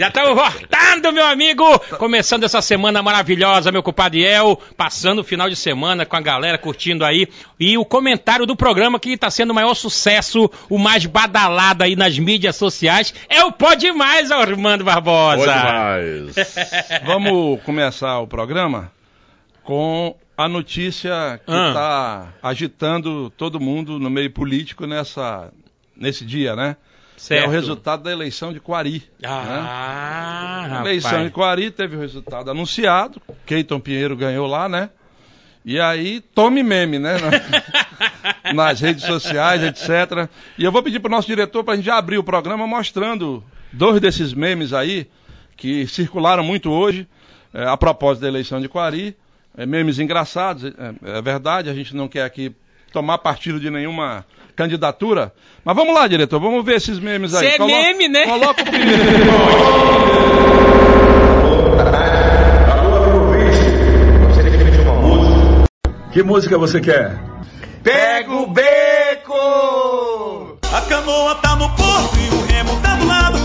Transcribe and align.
Já 0.00 0.08
estamos 0.08 0.34
voltando, 0.34 1.12
meu 1.12 1.26
amigo! 1.26 1.78
Começando 1.98 2.44
essa 2.44 2.62
semana 2.62 3.02
maravilhosa, 3.02 3.70
meu 3.70 3.82
compadre 3.82 4.22
El, 4.22 4.58
passando 4.74 5.18
o 5.18 5.24
final 5.24 5.50
de 5.50 5.54
semana 5.54 6.06
com 6.06 6.16
a 6.16 6.22
galera 6.22 6.56
curtindo 6.56 7.04
aí. 7.04 7.28
E 7.58 7.76
o 7.76 7.84
comentário 7.84 8.46
do 8.46 8.56
programa 8.56 8.98
que 8.98 9.10
está 9.10 9.30
sendo 9.30 9.50
o 9.50 9.54
maior 9.54 9.74
sucesso, 9.74 10.50
o 10.70 10.78
mais 10.78 11.04
badalado 11.04 11.84
aí 11.84 11.96
nas 11.96 12.18
mídias 12.18 12.56
sociais, 12.56 13.12
é 13.28 13.44
o 13.44 13.52
Pode 13.52 13.92
Mais, 13.92 14.30
Armando 14.30 14.84
Barbosa. 14.84 15.44
Pode 15.44 15.64
Mais. 15.64 16.34
Vamos 17.04 17.60
começar 17.62 18.20
o 18.20 18.26
programa 18.26 18.90
com 19.62 20.16
a 20.34 20.48
notícia 20.48 21.38
que 21.44 21.52
está 21.52 22.32
ah. 22.42 22.48
agitando 22.48 23.28
todo 23.36 23.60
mundo 23.60 23.98
no 23.98 24.08
meio 24.08 24.30
político 24.30 24.86
nessa, 24.86 25.52
nesse 25.94 26.24
dia, 26.24 26.56
né? 26.56 26.76
Certo. 27.20 27.44
É 27.44 27.46
o 27.46 27.50
resultado 27.50 28.02
da 28.02 28.10
eleição 28.10 28.50
de 28.50 28.58
Quari. 28.58 29.02
Ah, 29.22 30.66
né? 30.66 30.76
A 30.78 30.80
eleição 30.80 31.22
de 31.22 31.30
Quari 31.30 31.70
teve 31.70 31.94
o 31.94 32.00
resultado 32.00 32.50
anunciado. 32.50 33.20
Keiton 33.44 33.78
Pinheiro 33.78 34.16
ganhou 34.16 34.46
lá, 34.46 34.70
né? 34.70 34.88
E 35.62 35.78
aí, 35.78 36.22
tome 36.34 36.62
meme, 36.62 36.98
né? 36.98 37.16
Nas 38.54 38.80
redes 38.80 39.04
sociais, 39.04 39.62
etc. 39.62 40.30
E 40.56 40.64
eu 40.64 40.72
vou 40.72 40.82
pedir 40.82 40.98
para 40.98 41.08
o 41.08 41.10
nosso 41.10 41.28
diretor 41.28 41.62
para 41.62 41.74
a 41.74 41.76
gente 41.76 41.84
já 41.84 41.98
abrir 41.98 42.16
o 42.16 42.24
programa 42.24 42.66
mostrando 42.66 43.44
dois 43.70 44.00
desses 44.00 44.32
memes 44.32 44.72
aí 44.72 45.06
que 45.58 45.86
circularam 45.86 46.42
muito 46.42 46.70
hoje 46.70 47.06
é, 47.52 47.66
a 47.66 47.76
propósito 47.76 48.22
da 48.22 48.28
eleição 48.28 48.62
de 48.62 48.68
Quari. 48.68 49.14
É, 49.58 49.66
memes 49.66 49.98
engraçados, 49.98 50.64
é, 50.64 51.18
é 51.18 51.20
verdade, 51.20 51.68
a 51.68 51.74
gente 51.74 51.94
não 51.94 52.08
quer 52.08 52.24
aqui 52.24 52.56
tomar 52.90 53.18
partido 53.18 53.60
de 53.60 53.68
nenhuma 53.68 54.24
candidatura. 54.60 55.32
Mas 55.64 55.74
vamos 55.74 55.94
lá, 55.94 56.06
diretor, 56.06 56.38
vamos 56.38 56.62
ver 56.64 56.76
esses 56.76 56.98
memes 56.98 57.34
aí. 57.34 57.48
Você 57.48 57.54
é 57.54 57.56
Colo 57.56 57.70
meme, 57.70 58.08
né? 58.08 58.26
Coloca 58.26 58.62
o 58.62 58.66
primeiro. 58.66 59.00
Que 66.12 66.22
música 66.22 66.58
você 66.58 66.80
quer? 66.80 67.18
Pega 67.82 68.34
o 68.34 68.46
beco! 68.48 70.58
A 70.72 70.80
canoa 70.82 71.34
tá 71.36 71.56
no 71.56 71.68
porto 71.70 72.18
e 72.18 72.28
o 72.34 72.42
remo 72.46 72.78
tá 72.82 72.96
do 72.96 73.06
lado. 73.06 73.39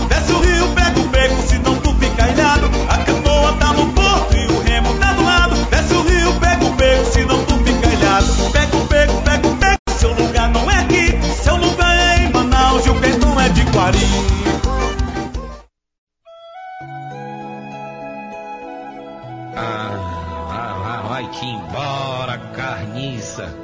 Ah, 19.58 21.02
vai-te 21.08 21.46
embora, 21.46 22.36
carniça. 22.54 23.54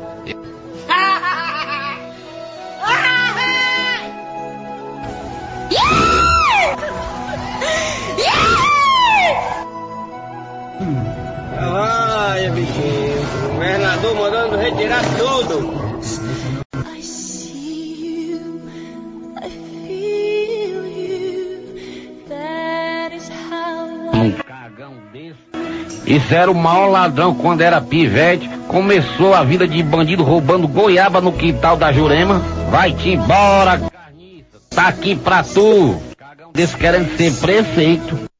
Vai, 11.61 12.51
bichinho. 12.51 13.23
O 13.45 13.53
governador 13.53 14.15
mandando 14.15 14.57
retirar 14.57 15.03
tudo. 15.19 15.92
Isso 26.12 26.34
era 26.34 26.50
o 26.50 26.55
maior 26.55 26.89
ladrão 26.89 27.34
quando 27.34 27.62
era 27.62 27.80
pivete. 27.80 28.46
Começou 28.68 29.33
a 29.33 29.42
vida 29.42 29.67
de 29.67 29.83
bandido 29.83 30.23
roubando 30.23 30.68
goiaba 30.68 31.23
no 31.23 31.33
quintal 31.33 31.74
da 31.74 31.90
Jurema. 31.90 32.39
Vai-te 32.70 33.08
embora, 33.08 33.78
carniça. 33.78 34.61
Tá 34.68 34.89
aqui 34.89 35.17
pra 35.17 35.42
tu. 35.42 35.98
Cagão 36.18 36.52
desse 36.52 36.77
querendo 36.77 37.17
ser 37.17 37.33
prefeito. 37.40 38.30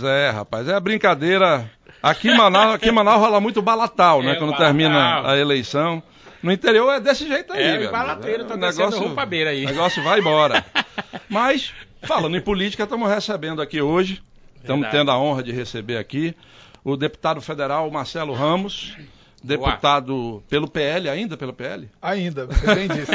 É, 0.00 0.30
rapaz, 0.30 0.68
é 0.68 0.78
brincadeira. 0.78 1.68
Aqui 2.00 2.28
em 2.28 2.36
Manaus, 2.36 2.76
aqui 2.76 2.88
em 2.88 2.92
Manaus 2.92 3.18
rola 3.20 3.40
muito 3.40 3.60
balatal, 3.60 4.22
né? 4.22 4.34
É, 4.34 4.36
quando 4.36 4.56
termina 4.56 5.28
a 5.28 5.36
eleição. 5.36 6.00
No 6.40 6.52
interior 6.52 6.92
é 6.92 7.00
desse 7.00 7.26
jeito 7.26 7.52
aí, 7.52 7.84
é, 7.84 7.90
balateiro 7.90 8.44
tá 8.44 8.56
negócio, 8.56 9.12
aí. 9.48 9.64
O 9.64 9.68
negócio 9.68 10.04
vai 10.04 10.20
embora. 10.20 10.64
Mas, 11.28 11.74
falando 12.04 12.36
em 12.36 12.40
política, 12.40 12.84
estamos 12.84 13.08
recebendo 13.10 13.60
aqui 13.60 13.82
hoje 13.82 14.22
Estamos 14.62 14.88
tendo 14.90 15.10
a 15.10 15.18
honra 15.18 15.42
de 15.42 15.50
receber 15.50 15.96
aqui 15.96 16.36
o 16.84 16.96
deputado 16.96 17.40
federal 17.40 17.90
Marcelo 17.90 18.32
Ramos, 18.32 18.96
deputado 19.42 20.14
Boa. 20.14 20.42
pelo 20.48 20.68
PL, 20.68 21.08
ainda 21.08 21.36
pelo 21.36 21.52
PL? 21.52 21.90
Ainda, 22.00 22.46
você 22.46 22.72
bem 22.72 22.86
disse. 22.86 23.10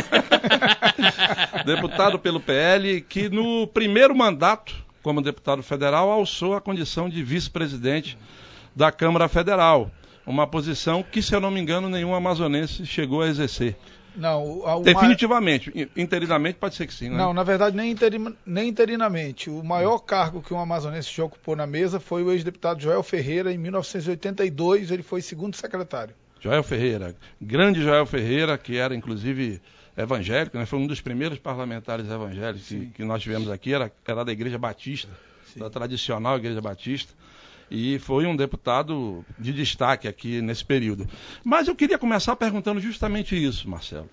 deputado 1.66 2.20
pelo 2.20 2.42
PL, 2.42 3.00
que 3.00 3.30
no 3.30 3.66
primeiro 3.66 4.14
mandato 4.14 4.76
como 5.02 5.22
deputado 5.22 5.64
federal 5.64 6.12
alçou 6.12 6.54
a 6.54 6.60
condição 6.60 7.08
de 7.08 7.24
vice-presidente 7.24 8.18
da 8.76 8.92
Câmara 8.92 9.30
Federal. 9.30 9.90
Uma 10.26 10.46
posição 10.46 11.02
que, 11.02 11.22
se 11.22 11.34
eu 11.34 11.40
não 11.40 11.50
me 11.50 11.62
engano, 11.62 11.88
nenhum 11.88 12.14
amazonense 12.14 12.86
chegou 12.86 13.22
a 13.22 13.28
exercer. 13.28 13.78
Não, 14.18 14.68
a, 14.68 14.80
Definitivamente. 14.82 15.72
Uma... 15.74 15.88
Interinamente 15.96 16.58
pode 16.58 16.76
ser 16.76 16.88
que 16.88 16.94
sim, 16.94 17.10
né? 17.10 17.18
Não, 17.18 17.34
na 17.34 17.44
verdade, 17.44 17.78
nem, 17.78 17.92
interim... 17.92 18.36
nem 18.46 18.68
interinamente. 18.68 19.50
O 19.50 19.64
maior 19.64 20.00
cargo 20.00 20.42
que 20.42 20.54
um 20.54 20.60
amazonense 20.60 21.14
já 21.14 21.24
ocupou 21.24 21.56
na 21.56 21.68
mesa 21.68 22.00
foi 22.00 22.24
o 22.24 22.32
ex-deputado 22.32 22.82
Joel 22.82 23.04
Ferreira. 23.04 23.54
Em 23.54 23.58
1982, 23.58 24.90
ele 24.90 25.04
foi 25.04 25.22
segundo 25.22 25.56
secretário. 25.56 26.16
Joel 26.40 26.64
Ferreira. 26.64 27.16
Grande 27.40 27.82
Joel 27.82 28.06
Ferreira, 28.06 28.58
que 28.58 28.78
era, 28.78 28.96
inclusive, 28.96 29.62
evangélico, 29.96 30.58
né? 30.58 30.66
foi 30.66 30.80
um 30.80 30.88
dos 30.88 31.00
primeiros 31.00 31.38
parlamentares 31.38 32.10
evangélicos 32.10 32.68
que, 32.68 32.88
que, 32.88 33.04
nós 33.04 33.22
tivemos 33.22 33.50
aqui, 33.50 33.74
era, 33.74 33.92
era 34.06 34.26
da 34.26 34.32
Igreja 34.32 34.58
Batista, 34.58 35.10
sim. 35.54 35.60
da 35.60 35.70
tradicional 35.70 36.38
Igreja 36.38 36.62
Batista 36.62 37.14
e 37.70 38.00
foi 38.00 38.26
um 38.26 38.36
deputado 38.36 39.26
de 39.38 39.52
destaque 39.54 40.08
aqui 40.08 40.42
nesse 40.42 40.64
período. 40.64 41.08
Mas 41.44 41.68
eu 41.68 41.76
queria 41.76 41.98
começar 41.98 42.36
perguntando 42.36 42.80
justamente 42.80 43.36
isso, 43.36 43.70
Marcelo. 43.70 44.10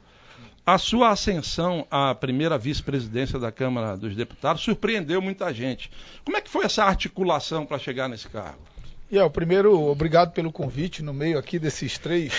A 0.67 0.79
sua 0.79 1.11
ascensão 1.11 1.87
à 1.91 2.15
primeira 2.15 2.57
vice-presidência 2.57 3.39
da 3.39 3.53
Câmara 3.53 3.97
dos 3.97 4.17
Deputados 4.17 4.63
surpreendeu 4.63 5.21
muita 5.21 5.53
gente. 5.53 5.91
Como 6.25 6.37
é 6.37 6.41
que 6.41 6.49
foi 6.49 6.65
essa 6.65 6.85
articulação 6.85 7.67
para 7.67 7.79
chegar 7.79 8.09
nesse 8.09 8.29
cargo? 8.29 8.74
E 9.11 9.19
é, 9.19 9.23
o 9.23 9.31
primeiro, 9.31 9.81
obrigado 9.83 10.33
pelo 10.33 10.51
convite 10.51 11.03
no 11.03 11.13
meio 11.13 11.39
aqui 11.39 11.59
desses 11.59 11.99
três. 11.99 12.33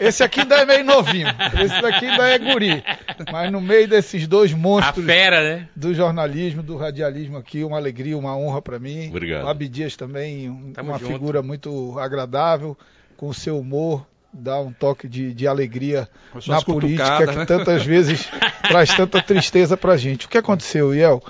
Esse 0.00 0.22
aqui 0.22 0.40
ainda 0.40 0.56
é 0.56 0.64
meio 0.64 0.84
novinho, 0.84 1.26
esse 1.62 1.82
daqui 1.82 2.06
ainda 2.06 2.26
é 2.28 2.38
guri. 2.38 2.82
Mas 3.30 3.52
no 3.52 3.60
meio 3.60 3.86
desses 3.88 4.26
dois 4.26 4.52
monstros 4.54 5.04
fera, 5.04 5.42
né? 5.42 5.68
do 5.74 5.92
jornalismo, 5.92 6.62
do 6.62 6.76
radialismo 6.76 7.36
aqui, 7.36 7.64
uma 7.64 7.76
alegria, 7.76 8.16
uma 8.16 8.36
honra 8.36 8.62
para 8.62 8.78
mim. 8.78 9.08
Obrigado. 9.08 9.44
O 9.44 9.48
Abdias 9.48 9.96
também, 9.96 10.48
um, 10.48 10.72
uma 10.80 10.98
junto. 10.98 11.12
figura 11.12 11.42
muito 11.42 11.98
agradável, 11.98 12.78
com 13.16 13.28
o 13.28 13.34
seu 13.34 13.58
humor, 13.58 14.06
dá 14.32 14.60
um 14.60 14.72
toque 14.72 15.08
de, 15.08 15.32
de 15.32 15.46
alegria 15.46 16.08
na 16.46 16.60
política 16.62 17.26
né? 17.26 17.40
que 17.40 17.46
tantas 17.46 17.84
vezes 17.84 18.28
traz 18.68 18.94
tanta 18.94 19.22
tristeza 19.22 19.76
pra 19.76 19.96
gente. 19.96 20.26
O 20.26 20.28
que 20.28 20.38
aconteceu, 20.38 20.94
Iel? 20.94 21.22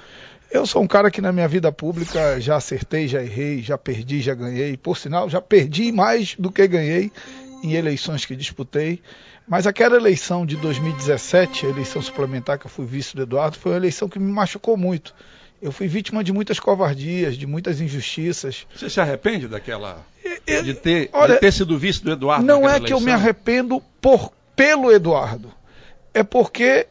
Eu 0.54 0.64
sou 0.64 0.80
um 0.80 0.86
cara 0.86 1.10
que 1.10 1.20
na 1.20 1.32
minha 1.32 1.48
vida 1.48 1.72
pública 1.72 2.40
já 2.40 2.54
acertei, 2.54 3.08
já 3.08 3.20
errei, 3.20 3.60
já 3.60 3.76
perdi, 3.76 4.20
já 4.20 4.34
ganhei. 4.34 4.76
Por 4.76 4.96
sinal, 4.96 5.28
já 5.28 5.40
perdi 5.40 5.90
mais 5.90 6.36
do 6.38 6.48
que 6.48 6.64
ganhei 6.68 7.10
em 7.64 7.72
eleições 7.72 8.24
que 8.24 8.36
disputei. 8.36 9.02
Mas 9.48 9.66
aquela 9.66 9.96
eleição 9.96 10.46
de 10.46 10.54
2017, 10.54 11.66
a 11.66 11.70
eleição 11.70 12.00
suplementar 12.00 12.56
que 12.56 12.66
eu 12.66 12.70
fui 12.70 12.86
vice 12.86 13.16
do 13.16 13.22
Eduardo, 13.22 13.58
foi 13.58 13.72
uma 13.72 13.78
eleição 13.78 14.08
que 14.08 14.16
me 14.20 14.30
machucou 14.30 14.76
muito. 14.76 15.12
Eu 15.60 15.72
fui 15.72 15.88
vítima 15.88 16.22
de 16.22 16.32
muitas 16.32 16.60
covardias, 16.60 17.36
de 17.36 17.48
muitas 17.48 17.80
injustiças. 17.80 18.64
Você 18.76 18.88
se 18.88 19.00
arrepende 19.00 19.48
daquela. 19.48 20.06
de, 20.62 20.72
ter, 20.74 21.10
olha, 21.12 21.34
de 21.34 21.40
ter 21.40 21.52
sido 21.52 21.76
vice 21.76 22.04
do 22.04 22.12
Eduardo? 22.12 22.46
Não 22.46 22.60
é 22.68 22.76
eleição? 22.76 22.86
que 22.86 22.92
eu 22.92 23.00
me 23.00 23.10
arrependo 23.10 23.82
por, 24.00 24.32
pelo 24.54 24.92
Eduardo. 24.92 25.52
É 26.14 26.22
porque 26.22 26.86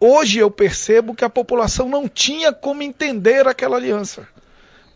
Hoje 0.00 0.38
eu 0.38 0.50
percebo 0.50 1.14
que 1.14 1.24
a 1.24 1.30
população 1.30 1.88
não 1.88 2.06
tinha 2.08 2.52
como 2.52 2.82
entender 2.82 3.48
aquela 3.48 3.76
aliança. 3.76 4.28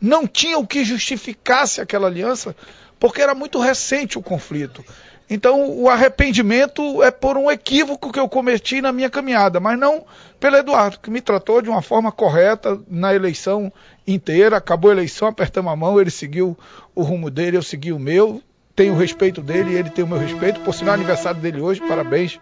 Não 0.00 0.26
tinha 0.26 0.58
o 0.58 0.66
que 0.66 0.84
justificasse 0.84 1.80
aquela 1.80 2.06
aliança, 2.06 2.54
porque 3.00 3.20
era 3.20 3.34
muito 3.34 3.58
recente 3.58 4.18
o 4.18 4.22
conflito. 4.22 4.84
Então, 5.28 5.70
o 5.70 5.88
arrependimento 5.88 7.02
é 7.02 7.10
por 7.10 7.38
um 7.38 7.50
equívoco 7.50 8.12
que 8.12 8.20
eu 8.20 8.28
cometi 8.28 8.80
na 8.80 8.92
minha 8.92 9.08
caminhada, 9.08 9.58
mas 9.58 9.78
não 9.78 10.04
pelo 10.38 10.56
Eduardo, 10.56 10.98
que 10.98 11.10
me 11.10 11.20
tratou 11.20 11.62
de 11.62 11.70
uma 11.70 11.80
forma 11.80 12.12
correta 12.12 12.78
na 12.88 13.14
eleição 13.14 13.72
inteira. 14.06 14.56
Acabou 14.56 14.90
a 14.90 14.94
eleição, 14.94 15.28
apertamos 15.28 15.72
a 15.72 15.76
mão, 15.76 16.00
ele 16.00 16.10
seguiu 16.10 16.58
o 16.94 17.02
rumo 17.02 17.30
dele, 17.30 17.56
eu 17.56 17.62
segui 17.62 17.92
o 17.92 17.98
meu. 17.98 18.42
Tenho 18.76 18.94
o 18.94 18.98
respeito 18.98 19.40
dele 19.40 19.72
e 19.72 19.76
ele 19.76 19.90
tem 19.90 20.04
o 20.04 20.08
meu 20.08 20.18
respeito. 20.18 20.60
Por 20.60 20.74
sinal, 20.74 20.94
aniversário 20.94 21.40
dele 21.40 21.60
hoje, 21.60 21.80
parabéns 21.80 22.38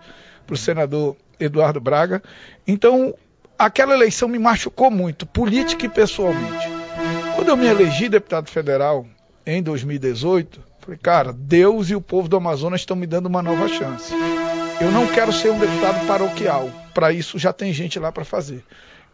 para 0.47 0.55
o 0.55 0.59
senador 0.59 1.17
Eduardo 1.40 1.81
Braga. 1.81 2.22
Então, 2.66 3.14
aquela 3.58 3.94
eleição 3.94 4.28
me 4.28 4.38
machucou 4.38 4.90
muito, 4.90 5.26
política 5.26 5.87
e 5.87 5.88
pessoalmente. 5.88 6.69
Quando 7.34 7.48
eu 7.48 7.56
me 7.56 7.66
elegi 7.66 8.08
deputado 8.08 8.48
federal 8.50 9.06
em 9.46 9.62
2018, 9.62 10.62
falei, 10.78 10.98
cara, 11.02 11.32
Deus 11.32 11.90
e 11.90 11.94
o 11.94 12.00
povo 12.00 12.28
do 12.28 12.37
Amazonas 12.37 12.82
estão 12.82 12.96
me 12.96 13.06
dando 13.06 13.26
uma 13.26 13.42
nova 13.42 13.66
chance. 13.69 14.12
Eu 14.81 14.90
não 14.90 15.06
quero 15.06 15.32
ser 15.32 15.50
um 15.50 15.58
deputado 15.58 16.06
paroquial. 16.06 16.70
Para 16.94 17.12
isso 17.12 17.38
já 17.38 17.52
tem 17.52 17.72
gente 17.72 17.98
lá 17.98 18.10
para 18.10 18.25
fazer. 18.25 18.64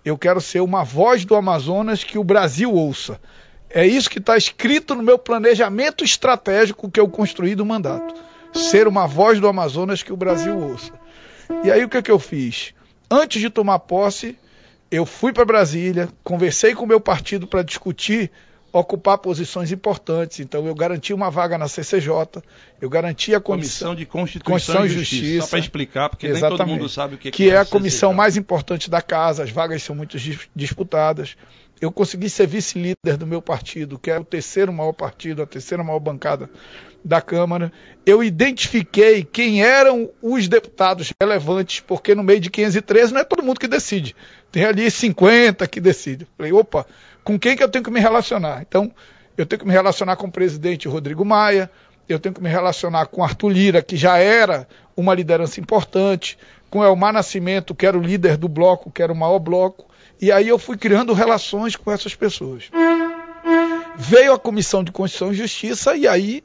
Eu 0.05 0.17
quero 0.17 0.41
ser 0.41 0.61
uma 0.61 0.85
voz 0.85 1.25
do 1.25 1.35
Amazonas 1.35 2.05
que 2.05 2.19
o 2.19 2.25
Brasil 2.25 2.73
ouça. 2.73 3.21
É 3.69 3.85
isso 3.85 4.09
que 4.09 4.19
está 4.19 4.37
escrito 4.37 4.95
no 4.95 5.03
meu 5.03 5.19
planejamento 5.19 6.05
estratégico 6.05 6.91
que 6.91 7.01
eu 7.01 7.09
construí 7.09 7.55
do 7.55 7.67
mandato. 7.67 8.15
Ser 8.55 8.87
uma 8.87 9.07
voz 9.07 9.41
do 9.41 9.49
Amazonas 9.49 10.03
que 10.03 10.13
o 10.13 10.17
Brasil 10.17 10.57
ouça. 10.57 10.93
E 11.65 11.71
aí 11.71 11.85
o 11.85 11.89
que, 11.89 11.97
é 11.97 12.03
que 12.03 12.11
eu 12.11 12.19
fiz? 12.19 12.75
Antes 13.11 13.41
de 13.41 13.51
tomar 13.51 13.79
posse, 13.81 14.37
eu 14.91 15.07
fui 15.07 15.33
para 15.33 15.45
Brasília, 15.45 16.09
conversei 16.23 16.75
com 16.75 16.85
o 16.85 16.89
meu 16.89 17.01
partido 17.01 17.47
para 17.47 17.63
discutir 17.63 18.31
ocupar 18.79 19.19
posições 19.19 19.73
importantes. 19.73 20.41
Então, 20.41 20.67
eu 20.67 20.75
garanti 20.75 21.15
uma 21.15 21.31
vaga 21.31 21.57
na 21.57 21.69
CCJ, 21.69 22.43
eu 22.81 22.91
garanti 22.91 23.35
a 23.35 23.41
comissão, 23.41 23.89
comissão 23.89 23.95
de 23.95 24.07
Constituição, 24.07 24.53
Constituição 24.53 24.87
e 24.87 24.89
Justiça. 24.89 25.23
Justiça 25.23 25.43
só 25.43 25.51
para 25.51 25.59
explicar, 25.59 26.09
porque 26.11 26.27
exatamente, 26.27 26.59
nem 26.59 26.59
todo 26.59 26.69
mundo 26.69 26.89
sabe 26.89 27.15
o 27.15 27.19
que, 27.19 27.31
que 27.31 27.45
é. 27.45 27.47
Que 27.47 27.55
é 27.55 27.59
a 27.59 27.65
comissão 27.65 28.13
mais 28.13 28.37
importante 28.37 28.91
da 28.91 29.01
casa, 29.01 29.45
as 29.45 29.51
vagas 29.51 29.83
são 29.83 29.97
muito 29.97 30.17
disputadas. 30.55 31.37
Eu 31.81 31.93
consegui 31.93 32.31
ser 32.31 32.47
vice-líder 32.47 33.17
do 33.19 33.27
meu 33.27 33.43
partido, 33.43 33.99
que 33.99 34.11
é 34.11 34.19
o 34.19 34.25
terceiro 34.25 34.73
maior 34.73 34.93
partido, 34.93 35.43
a 35.43 35.47
terceira 35.47 35.85
maior 35.85 36.01
bancada 36.01 36.49
da 37.05 37.21
Câmara. 37.21 37.71
Eu 38.05 38.25
identifiquei 38.25 39.23
quem 39.23 39.63
eram 39.63 40.11
os 40.23 40.49
deputados 40.49 41.13
relevantes, 41.21 41.81
porque 41.81 42.15
no 42.15 42.23
meio 42.23 42.41
de 42.41 42.51
513 42.51 43.13
não 43.13 43.21
é 43.21 43.25
todo 43.25 43.43
mundo 43.43 43.61
que 43.61 43.69
decide. 43.69 44.17
Tem 44.51 44.65
ali 44.65 44.91
50 44.91 45.67
que 45.67 45.81
decidem. 45.81 46.27
Falei, 46.37 46.53
opa, 46.53 46.87
com 47.23 47.39
quem 47.39 47.55
que 47.55 47.63
eu 47.63 47.69
tenho 47.69 47.85
que 47.85 47.91
me 47.91 48.01
relacionar? 48.01 48.63
Então, 48.63 48.91
eu 49.37 49.45
tenho 49.45 49.61
que 49.61 49.67
me 49.67 49.73
relacionar 49.73 50.17
com 50.17 50.29
o 50.29 50.33
presidente 50.33 50.89
Rodrigo 50.89 51.25
Maia, 51.25 51.71
eu 52.09 52.19
tenho 52.19 52.35
que 52.35 52.43
me 52.43 52.49
relacionar 52.49 53.07
com 53.07 53.23
Arthur 53.23 53.51
Lira, 53.51 53.83
que 53.83 53.97
já 53.97 54.17
era 54.17 54.67
uma 54.97 55.15
liderança 55.15 55.61
importante, 55.61 56.39
com 56.71 56.83
Elmar 56.83 57.13
Nascimento, 57.13 57.75
que 57.75 57.87
era 57.87 57.99
o 57.99 58.01
líder 58.01 58.37
do 58.37 58.49
bloco, 58.49 58.91
que 58.91 59.03
era 59.03 59.13
o 59.13 59.17
maior 59.17 59.39
bloco, 59.39 59.87
e 60.21 60.33
aí 60.33 60.49
eu 60.49 60.59
fui 60.59 60.77
criando 60.77 61.13
relações 61.13 61.77
com 61.77 61.91
essas 61.91 62.15
pessoas. 62.15 62.71
Veio 63.97 64.33
a 64.33 64.39
Comissão 64.39 64.85
de 64.85 64.93
Constituição 64.93 65.33
e 65.33 65.37
Justiça, 65.37 65.97
e 65.97 66.07
aí 66.07 66.43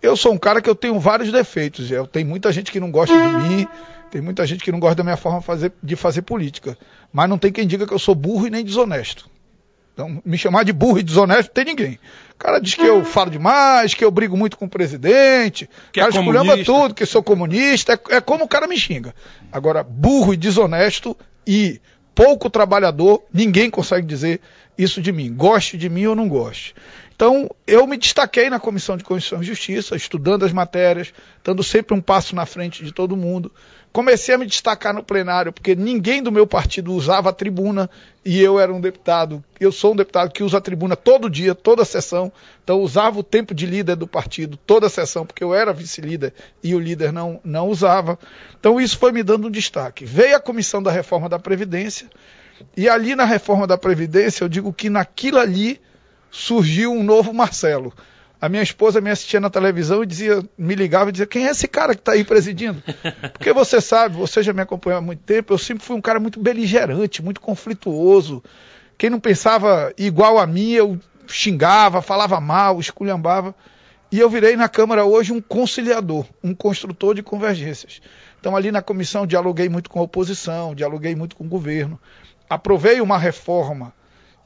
eu 0.00 0.16
sou 0.16 0.32
um 0.32 0.38
cara 0.38 0.60
que 0.60 0.70
eu 0.70 0.74
tenho 0.74 0.98
vários 0.98 1.30
defeitos. 1.30 1.90
Eu, 1.90 2.06
tem 2.06 2.24
muita 2.24 2.52
gente 2.52 2.70
que 2.70 2.80
não 2.80 2.90
gosta 2.90 3.14
de 3.14 3.48
mim, 3.48 3.68
tem 4.10 4.20
muita 4.20 4.46
gente 4.46 4.62
que 4.62 4.72
não 4.72 4.80
gosta 4.80 4.96
da 4.96 5.04
minha 5.04 5.16
forma 5.16 5.42
de 5.82 5.96
fazer 5.96 6.22
política. 6.22 6.78
Mas 7.12 7.28
não 7.28 7.38
tem 7.38 7.52
quem 7.52 7.66
diga 7.66 7.86
que 7.86 7.94
eu 7.94 7.98
sou 7.98 8.14
burro 8.14 8.46
e 8.46 8.50
nem 8.50 8.64
desonesto. 8.64 9.28
Então, 9.92 10.22
me 10.24 10.38
chamar 10.38 10.64
de 10.64 10.72
burro 10.72 11.00
e 11.00 11.02
desonesto 11.02 11.48
não 11.48 11.54
tem 11.54 11.64
ninguém. 11.64 11.98
O 12.32 12.38
cara 12.38 12.60
diz 12.60 12.74
que 12.74 12.86
eu 12.86 13.04
falo 13.04 13.32
demais, 13.32 13.94
que 13.94 14.04
eu 14.04 14.10
brigo 14.12 14.36
muito 14.36 14.56
com 14.56 14.66
o 14.66 14.70
presidente, 14.70 15.68
que 15.90 15.98
o 15.98 16.04
cara 16.04 16.14
é 16.14 16.18
esculhamba 16.18 16.64
tudo, 16.64 16.94
que 16.94 17.04
sou 17.04 17.20
comunista. 17.20 17.94
É, 17.94 18.16
é 18.16 18.20
como 18.20 18.44
o 18.44 18.48
cara 18.48 18.68
me 18.68 18.78
xinga. 18.78 19.12
Agora, 19.50 19.82
burro 19.82 20.32
e 20.32 20.36
desonesto 20.36 21.16
e 21.44 21.80
pouco 22.18 22.50
trabalhador, 22.50 23.22
ninguém 23.32 23.70
consegue 23.70 24.04
dizer 24.04 24.40
isso 24.76 25.00
de 25.00 25.12
mim. 25.12 25.32
Goste 25.32 25.78
de 25.78 25.88
mim 25.88 26.04
ou 26.06 26.16
não 26.16 26.28
goste. 26.28 26.74
Então, 27.18 27.50
eu 27.66 27.84
me 27.84 27.96
destaquei 27.96 28.48
na 28.48 28.60
Comissão 28.60 28.96
de 28.96 29.02
Constituição 29.02 29.42
e 29.42 29.44
Justiça, 29.44 29.96
estudando 29.96 30.44
as 30.44 30.52
matérias, 30.52 31.12
dando 31.42 31.64
sempre 31.64 31.92
um 31.92 32.00
passo 32.00 32.32
na 32.32 32.46
frente 32.46 32.84
de 32.84 32.92
todo 32.92 33.16
mundo. 33.16 33.50
Comecei 33.92 34.36
a 34.36 34.38
me 34.38 34.46
destacar 34.46 34.94
no 34.94 35.02
plenário, 35.02 35.52
porque 35.52 35.74
ninguém 35.74 36.22
do 36.22 36.30
meu 36.30 36.46
partido 36.46 36.92
usava 36.92 37.30
a 37.30 37.32
tribuna 37.32 37.90
e 38.24 38.40
eu 38.40 38.60
era 38.60 38.72
um 38.72 38.80
deputado. 38.80 39.42
Eu 39.58 39.72
sou 39.72 39.94
um 39.94 39.96
deputado 39.96 40.30
que 40.30 40.44
usa 40.44 40.58
a 40.58 40.60
tribuna 40.60 40.94
todo 40.94 41.28
dia, 41.28 41.56
toda 41.56 41.84
sessão. 41.84 42.32
Então, 42.62 42.80
usava 42.80 43.18
o 43.18 43.24
tempo 43.24 43.52
de 43.52 43.66
líder 43.66 43.96
do 43.96 44.06
partido, 44.06 44.56
toda 44.56 44.88
sessão, 44.88 45.26
porque 45.26 45.42
eu 45.42 45.52
era 45.52 45.72
vice-líder 45.72 46.32
e 46.62 46.72
o 46.72 46.78
líder 46.78 47.12
não, 47.12 47.40
não 47.42 47.66
usava. 47.66 48.16
Então, 48.60 48.80
isso 48.80 48.96
foi 48.96 49.10
me 49.10 49.24
dando 49.24 49.48
um 49.48 49.50
destaque. 49.50 50.04
Veio 50.04 50.36
a 50.36 50.40
comissão 50.40 50.80
da 50.80 50.92
reforma 50.92 51.28
da 51.28 51.40
Previdência, 51.40 52.08
e 52.76 52.88
ali 52.88 53.16
na 53.16 53.24
reforma 53.24 53.66
da 53.66 53.76
Previdência, 53.76 54.44
eu 54.44 54.48
digo 54.48 54.72
que 54.72 54.88
naquilo 54.88 55.38
ali 55.38 55.80
surgiu 56.30 56.92
um 56.92 57.02
novo 57.02 57.32
Marcelo. 57.32 57.92
A 58.40 58.48
minha 58.48 58.62
esposa 58.62 59.00
me 59.00 59.10
assistia 59.10 59.40
na 59.40 59.50
televisão 59.50 60.02
e 60.02 60.06
dizia, 60.06 60.44
me 60.56 60.74
ligava 60.76 61.10
e 61.10 61.12
dizia, 61.12 61.26
quem 61.26 61.46
é 61.48 61.50
esse 61.50 61.66
cara 61.66 61.94
que 61.94 62.00
está 62.00 62.12
aí 62.12 62.22
presidindo? 62.22 62.80
Porque 63.34 63.52
você 63.52 63.80
sabe, 63.80 64.16
você 64.16 64.42
já 64.42 64.52
me 64.52 64.62
acompanhou 64.62 64.98
há 64.98 65.02
muito 65.02 65.22
tempo, 65.24 65.52
eu 65.52 65.58
sempre 65.58 65.84
fui 65.84 65.96
um 65.96 66.00
cara 66.00 66.20
muito 66.20 66.38
beligerante, 66.38 67.22
muito 67.22 67.40
conflituoso. 67.40 68.42
Quem 68.96 69.10
não 69.10 69.18
pensava 69.18 69.92
igual 69.98 70.38
a 70.38 70.46
mim, 70.46 70.70
eu 70.70 70.98
xingava, 71.26 72.00
falava 72.00 72.40
mal, 72.40 72.78
esculhambava. 72.78 73.54
E 74.10 74.18
eu 74.20 74.30
virei 74.30 74.56
na 74.56 74.68
Câmara 74.68 75.04
hoje 75.04 75.32
um 75.32 75.40
conciliador, 75.40 76.24
um 76.42 76.54
construtor 76.54 77.14
de 77.14 77.22
convergências. 77.22 78.00
Então, 78.40 78.56
ali 78.56 78.70
na 78.70 78.80
comissão, 78.80 79.26
dialoguei 79.26 79.68
muito 79.68 79.90
com 79.90 79.98
a 79.98 80.04
oposição, 80.04 80.74
dialoguei 80.74 81.14
muito 81.14 81.36
com 81.36 81.44
o 81.44 81.48
governo. 81.48 82.00
Aprovei 82.48 83.00
uma 83.00 83.18
reforma 83.18 83.92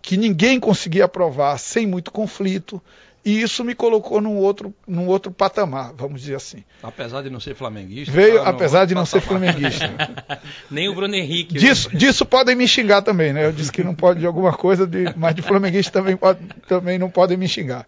que 0.02 0.16
ninguém 0.16 0.58
conseguia 0.58 1.04
aprovar 1.04 1.56
sem 1.58 1.86
muito 1.86 2.10
conflito. 2.10 2.82
E 3.24 3.40
isso 3.40 3.62
me 3.62 3.72
colocou 3.72 4.20
num 4.20 4.36
outro, 4.36 4.74
num 4.84 5.06
outro 5.06 5.30
patamar, 5.30 5.92
vamos 5.96 6.22
dizer 6.22 6.34
assim. 6.34 6.64
Apesar 6.82 7.22
de 7.22 7.30
não 7.30 7.38
ser 7.38 7.54
flamenguista. 7.54 8.12
Veio, 8.12 8.42
tá 8.42 8.50
apesar 8.50 8.84
de 8.84 8.96
não 8.96 9.04
patamar. 9.04 9.22
ser 9.22 9.28
flamenguista. 9.28 9.94
Nem 10.68 10.88
o 10.88 10.94
Bruno 10.94 11.14
Henrique. 11.14 11.54
Disso, 11.54 11.96
disso 11.96 12.26
podem 12.26 12.56
me 12.56 12.66
xingar 12.66 13.00
também, 13.02 13.32
né? 13.32 13.46
Eu 13.46 13.52
disse 13.52 13.70
que 13.70 13.84
não 13.84 13.94
pode 13.94 14.18
de 14.18 14.26
alguma 14.26 14.52
coisa, 14.52 14.88
de, 14.88 15.04
mas 15.16 15.36
de 15.36 15.42
flamenguista 15.42 15.92
também, 15.92 16.16
pode, 16.16 16.40
também 16.66 16.98
não 16.98 17.08
podem 17.08 17.36
me 17.36 17.46
xingar. 17.46 17.86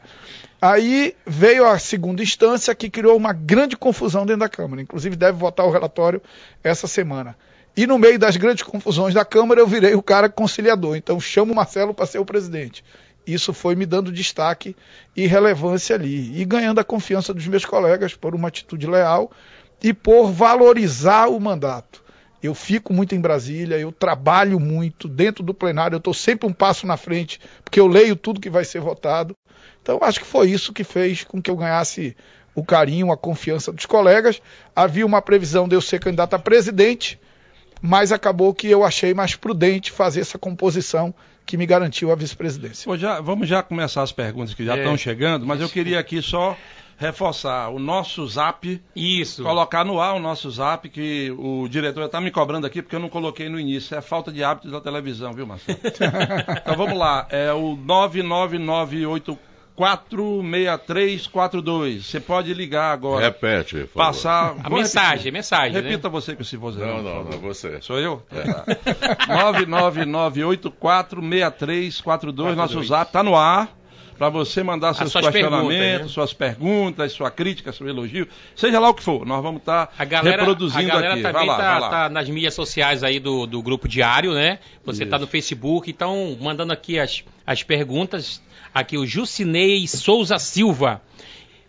Aí 0.62 1.16
veio 1.26 1.66
a 1.66 1.80
segunda 1.80 2.22
instância 2.22 2.72
que 2.72 2.88
criou 2.88 3.16
uma 3.16 3.32
grande 3.32 3.76
confusão 3.76 4.24
dentro 4.24 4.40
da 4.40 4.48
Câmara. 4.48 4.80
Inclusive 4.80 5.16
deve 5.16 5.36
votar 5.36 5.66
o 5.66 5.70
relatório 5.70 6.22
essa 6.62 6.86
semana. 6.86 7.36
E 7.76 7.86
no 7.86 7.98
meio 7.98 8.18
das 8.18 8.36
grandes 8.36 8.62
confusões 8.62 9.14
da 9.14 9.24
Câmara, 9.24 9.60
eu 9.60 9.66
virei 9.66 9.94
o 9.94 10.02
cara 10.02 10.28
conciliador. 10.28 10.96
Então, 10.96 11.18
chamo 11.18 11.52
o 11.52 11.56
Marcelo 11.56 11.92
para 11.92 12.06
ser 12.06 12.20
o 12.20 12.24
presidente. 12.24 12.84
Isso 13.26 13.52
foi 13.52 13.74
me 13.74 13.84
dando 13.84 14.12
destaque 14.12 14.76
e 15.16 15.26
relevância 15.26 15.96
ali. 15.96 16.40
E 16.40 16.44
ganhando 16.44 16.78
a 16.78 16.84
confiança 16.84 17.34
dos 17.34 17.46
meus 17.48 17.64
colegas 17.64 18.14
por 18.14 18.34
uma 18.34 18.48
atitude 18.48 18.86
leal 18.86 19.30
e 19.82 19.92
por 19.92 20.30
valorizar 20.30 21.26
o 21.26 21.40
mandato. 21.40 22.04
Eu 22.40 22.54
fico 22.54 22.92
muito 22.92 23.14
em 23.14 23.20
Brasília, 23.20 23.78
eu 23.78 23.90
trabalho 23.90 24.60
muito 24.60 25.08
dentro 25.08 25.42
do 25.42 25.54
plenário, 25.54 25.96
eu 25.96 25.98
estou 25.98 26.12
sempre 26.12 26.46
um 26.46 26.52
passo 26.52 26.86
na 26.86 26.96
frente, 26.96 27.40
porque 27.64 27.80
eu 27.80 27.86
leio 27.86 28.14
tudo 28.14 28.40
que 28.40 28.50
vai 28.50 28.64
ser 28.64 28.80
votado. 28.80 29.34
Então, 29.82 29.98
acho 30.02 30.20
que 30.20 30.26
foi 30.26 30.50
isso 30.50 30.72
que 30.72 30.84
fez 30.84 31.24
com 31.24 31.40
que 31.40 31.50
eu 31.50 31.56
ganhasse 31.56 32.14
o 32.54 32.62
carinho, 32.62 33.10
a 33.10 33.16
confiança 33.16 33.72
dos 33.72 33.86
colegas. 33.86 34.40
Havia 34.76 35.06
uma 35.06 35.22
previsão 35.22 35.66
de 35.66 35.74
eu 35.74 35.80
ser 35.80 35.98
candidato 35.98 36.34
a 36.34 36.38
presidente 36.38 37.18
mas 37.86 38.12
acabou 38.12 38.54
que 38.54 38.66
eu 38.66 38.82
achei 38.82 39.12
mais 39.12 39.36
prudente 39.36 39.92
fazer 39.92 40.22
essa 40.22 40.38
composição 40.38 41.14
que 41.44 41.58
me 41.58 41.66
garantiu 41.66 42.10
a 42.10 42.14
vice-presidência. 42.14 42.90
vamos 43.22 43.46
já 43.46 43.62
começar 43.62 44.02
as 44.02 44.10
perguntas 44.10 44.54
que 44.54 44.64
já 44.64 44.74
é. 44.74 44.78
estão 44.78 44.96
chegando, 44.96 45.44
mas 45.44 45.60
eu 45.60 45.68
queria 45.68 45.98
aqui 46.00 46.22
só 46.22 46.56
reforçar 46.96 47.68
o 47.68 47.78
nosso 47.78 48.26
zap. 48.26 48.82
Isso. 48.96 49.42
Colocar 49.42 49.84
no 49.84 50.00
ar 50.00 50.14
o 50.14 50.18
nosso 50.18 50.50
zap, 50.50 50.88
que 50.88 51.30
o 51.36 51.68
diretor 51.68 52.06
está 52.06 52.22
me 52.22 52.30
cobrando 52.30 52.66
aqui 52.66 52.80
porque 52.80 52.96
eu 52.96 53.00
não 53.00 53.10
coloquei 53.10 53.50
no 53.50 53.60
início. 53.60 53.94
É 53.94 54.00
falta 54.00 54.32
de 54.32 54.42
hábito 54.42 54.70
da 54.70 54.80
televisão, 54.80 55.34
viu, 55.34 55.46
Marcelo? 55.46 55.78
então 55.84 56.76
vamos 56.78 56.96
lá. 56.96 57.26
É 57.28 57.52
o 57.52 57.76
99984 57.76 59.53
46342. 59.76 62.02
Você 62.02 62.20
pode 62.20 62.54
ligar 62.54 62.92
agora. 62.92 63.24
Repete, 63.24 63.88
por 63.92 64.04
Passar. 64.04 64.54
A 64.62 64.70
mensagem, 64.70 65.10
repetir. 65.10 65.32
mensagem. 65.32 65.72
Né? 65.72 65.80
Repita 65.80 66.06
né? 66.08 66.12
você 66.12 66.36
que 66.36 66.44
se 66.44 66.56
você 66.56 66.78
não. 66.78 67.02
Não, 67.02 67.02
não, 67.02 67.24
não, 67.24 67.40
você. 67.40 67.80
Sou 67.80 67.98
eu? 67.98 68.22
É. 68.30 68.44
999846342. 69.60 72.54
Nosso 72.54 72.80
zap 72.84 73.08
está 73.08 73.20
no 73.22 73.36
ar. 73.36 73.68
Para 74.16 74.28
você 74.28 74.62
mandar 74.62 74.94
seus 74.94 75.10
suas 75.10 75.24
questionamentos, 75.24 75.76
perguntas, 75.76 76.02
né? 76.02 76.08
suas 76.08 76.32
perguntas, 76.32 77.12
sua 77.12 77.32
crítica, 77.32 77.72
seu 77.72 77.88
elogio, 77.88 78.28
seja 78.54 78.78
lá 78.78 78.88
o 78.88 78.94
que 78.94 79.02
for, 79.02 79.26
nós 79.26 79.42
vamos 79.42 79.60
estar 79.60 79.88
tá 79.88 80.04
reproduzindo 80.22 80.88
a 80.88 80.94
galera 80.94 81.14
aqui. 81.14 81.22
também 81.22 81.50
está 81.50 81.90
tá 81.90 82.08
nas 82.08 82.28
mídias 82.28 82.54
sociais 82.54 83.02
aí 83.02 83.18
do, 83.18 83.44
do 83.44 83.60
Grupo 83.60 83.88
Diário, 83.88 84.32
né? 84.32 84.60
Você 84.84 85.02
está 85.02 85.18
no 85.18 85.26
Facebook, 85.26 85.90
então 85.90 86.38
mandando 86.40 86.72
aqui 86.72 86.96
as, 86.96 87.24
as 87.44 87.64
perguntas 87.64 88.40
Aqui 88.74 88.98
o 88.98 89.06
Jucinei 89.06 89.86
Souza 89.86 90.36
Silva. 90.36 91.00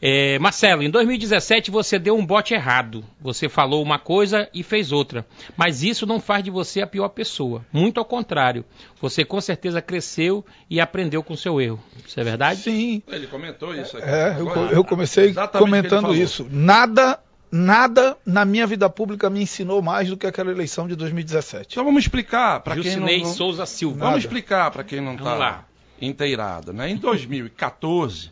É, 0.02 0.38
Marcelo, 0.40 0.84
em 0.84 0.90
2017 0.90 1.70
você 1.70 2.00
deu 2.00 2.18
um 2.18 2.26
bote 2.26 2.54
errado. 2.54 3.06
Você 3.22 3.48
falou 3.48 3.82
uma 3.82 4.00
coisa 4.00 4.50
e 4.54 4.64
fez 4.64 4.92
outra. 4.92 5.26
Mas 5.56 5.84
isso 5.84 6.06
não 6.06 6.20
faz 6.20 6.44
de 6.44 6.50
você 6.50 6.82
a 6.82 6.88
pior 6.88 7.10
pessoa. 7.10 7.64
Muito 7.72 8.00
ao 8.00 8.06
contrário. 8.06 8.66
Você 9.00 9.24
com 9.24 9.40
certeza 9.40 9.82
cresceu 9.82 10.44
e 10.70 10.82
aprendeu 10.82 11.22
com 11.22 11.36
seu 11.36 11.62
erro. 11.62 11.80
Isso 12.06 12.20
é 12.20 12.24
verdade? 12.24 12.62
Sim. 12.62 13.04
Ele 13.08 13.28
comentou 13.28 13.74
isso 13.76 13.98
aqui. 13.98 14.10
É, 14.10 14.36
eu, 14.40 14.48
eu 14.72 14.84
comecei 14.84 15.34
comentando 15.54 16.14
isso. 16.16 16.48
Nada 16.50 17.20
nada 17.52 18.18
na 18.26 18.44
minha 18.44 18.68
vida 18.68 18.90
pública 18.90 19.30
me 19.30 19.42
ensinou 19.42 19.82
mais 19.82 20.10
do 20.10 20.18
que 20.18 20.28
aquela 20.28 20.52
eleição 20.52 20.88
de 20.88 20.96
2017. 20.96 21.68
Então 21.72 21.86
vamos 21.86 22.04
explicar 22.04 22.60
para 22.62 22.76
quem 22.76 22.98
não, 22.98 23.08
não... 23.08 23.26
Souza 23.26 23.66
Silva. 23.66 24.06
Vamos 24.06 24.20
explicar 24.20 24.72
para 24.72 24.84
quem 24.84 25.00
não 25.00 25.14
está 25.14 25.66
inteirado. 26.02 26.74
Né? 26.74 26.90
Em 26.90 26.98
2014, 26.98 28.32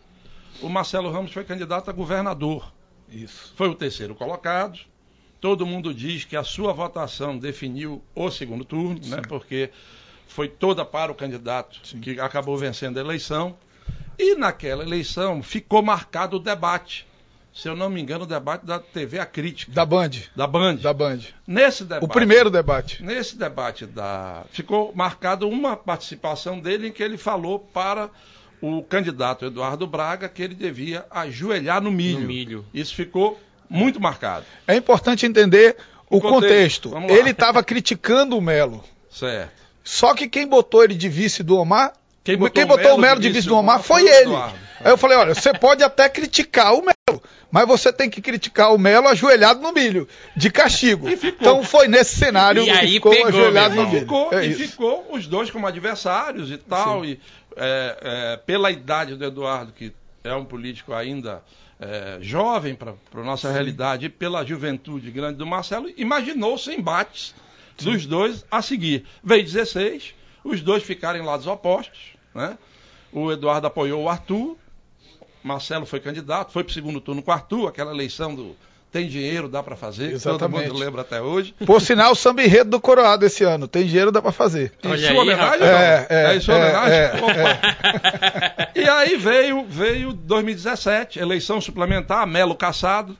o 0.61 0.69
Marcelo 0.69 1.11
Ramos 1.11 1.31
foi 1.31 1.43
candidato 1.43 1.89
a 1.89 1.93
governador. 1.93 2.71
Isso. 3.09 3.53
Foi 3.55 3.69
o 3.69 3.75
terceiro 3.75 4.15
colocado. 4.15 4.79
Todo 5.39 5.65
mundo 5.65 5.93
diz 5.93 6.23
que 6.23 6.35
a 6.35 6.43
sua 6.43 6.71
votação 6.73 7.37
definiu 7.37 8.01
o 8.15 8.31
segundo 8.31 8.63
turno, 8.63 8.99
né? 9.07 9.21
porque 9.27 9.69
foi 10.27 10.47
toda 10.47 10.85
para 10.85 11.11
o 11.11 11.15
candidato 11.15 11.79
Sim. 11.83 11.99
que 11.99 12.19
acabou 12.19 12.57
vencendo 12.57 12.97
a 12.97 13.01
eleição. 13.01 13.57
E 14.17 14.35
naquela 14.35 14.83
eleição 14.83 15.43
ficou 15.43 15.81
marcado 15.81 16.37
o 16.37 16.39
debate. 16.39 17.05
Se 17.53 17.69
eu 17.69 17.75
não 17.75 17.87
me 17.87 18.01
engano, 18.01 18.23
o 18.23 18.27
debate 18.27 18.65
da 18.65 18.79
TV 18.79 19.19
A 19.19 19.25
Crítica. 19.25 19.71
Da 19.71 19.85
Band. 19.85 20.09
Da 20.35 20.47
Band. 20.47 20.75
Da 20.77 20.91
Band. 20.91 21.19
Nesse 21.45 21.83
debate. 21.83 22.03
O 22.03 22.07
primeiro 22.07 22.49
debate. 22.49 23.03
Nesse 23.03 23.37
debate 23.37 23.85
da. 23.85 24.43
Ficou 24.51 24.91
marcado 24.95 25.47
uma 25.47 25.77
participação 25.77 26.59
dele 26.59 26.87
em 26.87 26.91
que 26.91 27.03
ele 27.03 27.17
falou 27.17 27.59
para 27.59 28.09
o 28.59 28.81
candidato 28.81 29.45
Eduardo 29.45 29.85
Braga 29.85 30.27
que 30.27 30.41
ele 30.41 30.55
devia 30.55 31.05
ajoelhar 31.11 31.79
no 31.79 31.91
milho. 31.91 32.21
No 32.21 32.27
milho. 32.27 32.65
Isso 32.73 32.95
ficou 32.95 33.39
muito 33.69 33.99
marcado. 33.99 34.45
É 34.67 34.75
importante 34.75 35.25
entender 35.25 35.77
o, 36.09 36.17
o 36.17 36.21
contexto. 36.21 36.89
contexto. 36.89 37.15
Ele 37.15 37.29
estava 37.29 37.63
criticando 37.63 38.35
o 38.35 38.41
Melo. 38.41 38.83
Certo. 39.11 39.51
Só 39.83 40.15
que 40.15 40.27
quem 40.27 40.47
botou 40.47 40.83
ele 40.83 40.95
de 40.95 41.07
vice 41.07 41.43
do 41.43 41.57
Omar 41.57 41.93
quem 42.23 42.37
botou, 42.37 42.53
quem 42.53 42.65
botou 42.65 42.95
o 42.95 42.97
Melo 42.97 43.19
de 43.19 43.29
vice 43.29 43.47
do 43.47 43.55
Omar 43.57 43.81
foi 43.83 44.07
ele. 44.07 44.31
Eduardo. 44.31 44.55
Aí 44.79 44.91
eu 44.91 44.97
falei, 44.97 45.17
olha, 45.17 45.35
você 45.35 45.53
pode 45.53 45.83
até 45.83 46.07
criticar 46.07 46.73
o 46.73 46.81
Melo, 46.81 47.21
mas 47.53 47.67
você 47.67 47.93
tem 47.93 48.09
que 48.09 48.19
criticar 48.19 48.73
o 48.73 48.79
Melo 48.79 49.07
ajoelhado 49.07 49.61
no 49.61 49.71
milho, 49.71 50.07
de 50.35 50.49
castigo. 50.49 51.07
Então 51.07 51.63
foi 51.63 51.87
nesse 51.87 52.15
cenário 52.15 52.63
e 52.63 52.65
que 52.65 52.87
ficou 52.87 53.11
pegou, 53.11 53.27
ajoelhado 53.27 53.75
no 53.75 53.87
milho. 53.87 53.99
Ficou, 53.99 54.33
é 54.33 54.47
e 54.47 54.53
ficou 54.55 55.05
os 55.11 55.27
dois 55.27 55.51
como 55.51 55.67
adversários 55.67 56.49
e 56.49 56.57
tal. 56.57 57.03
Sim. 57.03 57.11
E 57.11 57.19
é, 57.55 57.97
é, 58.01 58.37
pela 58.37 58.71
idade 58.71 59.15
do 59.15 59.23
Eduardo, 59.23 59.71
que 59.71 59.93
é 60.23 60.33
um 60.33 60.43
político 60.43 60.93
ainda 60.93 61.43
é, 61.79 62.17
jovem 62.21 62.73
para 62.73 62.95
a 63.13 63.23
nossa 63.23 63.49
Sim. 63.49 63.53
realidade, 63.53 64.07
e 64.07 64.09
pela 64.09 64.43
juventude 64.43 65.11
grande 65.11 65.37
do 65.37 65.45
Marcelo, 65.45 65.87
imaginou-se 65.95 66.73
embates 66.73 67.35
Sim. 67.77 67.91
dos 67.91 68.07
dois 68.07 68.43
a 68.49 68.63
seguir. 68.63 69.05
Veio 69.23 69.43
16, 69.43 70.15
os 70.43 70.59
dois 70.59 70.81
ficaram 70.81 71.19
em 71.19 71.23
lados 71.23 71.45
opostos 71.45 72.13
né? 72.33 72.57
O 73.11 73.31
Eduardo 73.31 73.67
apoiou 73.67 74.03
o 74.03 74.09
Arthur, 74.09 74.57
Marcelo 75.43 75.85
foi 75.85 75.99
candidato, 75.99 76.51
foi 76.51 76.63
para 76.63 76.71
o 76.71 76.73
segundo 76.73 77.01
turno 77.01 77.21
com 77.21 77.31
Arthur, 77.31 77.67
aquela 77.67 77.91
eleição 77.91 78.33
do 78.33 78.55
tem 78.93 79.07
dinheiro, 79.07 79.49
dá 79.49 79.63
para 79.63 79.75
fazer, 79.75 80.11
Exatamente. 80.11 80.65
todo 80.65 80.73
mundo 80.73 80.79
lembra 80.79 81.01
até 81.01 81.19
hoje. 81.19 81.55
Por 81.65 81.81
sinal, 81.81 82.11
o 82.11 82.15
samba 82.15 82.43
enredo 82.43 82.69
do 82.69 82.79
Coroado 82.79 83.25
esse 83.25 83.43
ano, 83.43 83.67
tem 83.67 83.87
dinheiro, 83.87 84.11
dá 84.11 84.21
para 84.21 84.31
fazer. 84.31 84.71
Em 84.83 84.87
Olha 84.87 84.99
sua 84.99 85.09
aí, 85.09 85.17
homenagem? 85.17 85.67
É, 85.67 86.07
é, 86.09 86.25
é, 86.31 86.35
em 86.35 86.39
sua 86.39 86.53
é, 86.53 86.57
homenagem? 86.59 86.99
É, 86.99 87.11
é. 88.75 88.81
e 88.85 88.87
aí 88.87 89.17
veio, 89.17 89.65
veio 89.67 90.13
2017, 90.13 91.17
eleição 91.17 91.59
suplementar, 91.59 92.27
Melo 92.27 92.53
Caçado, 92.53 93.17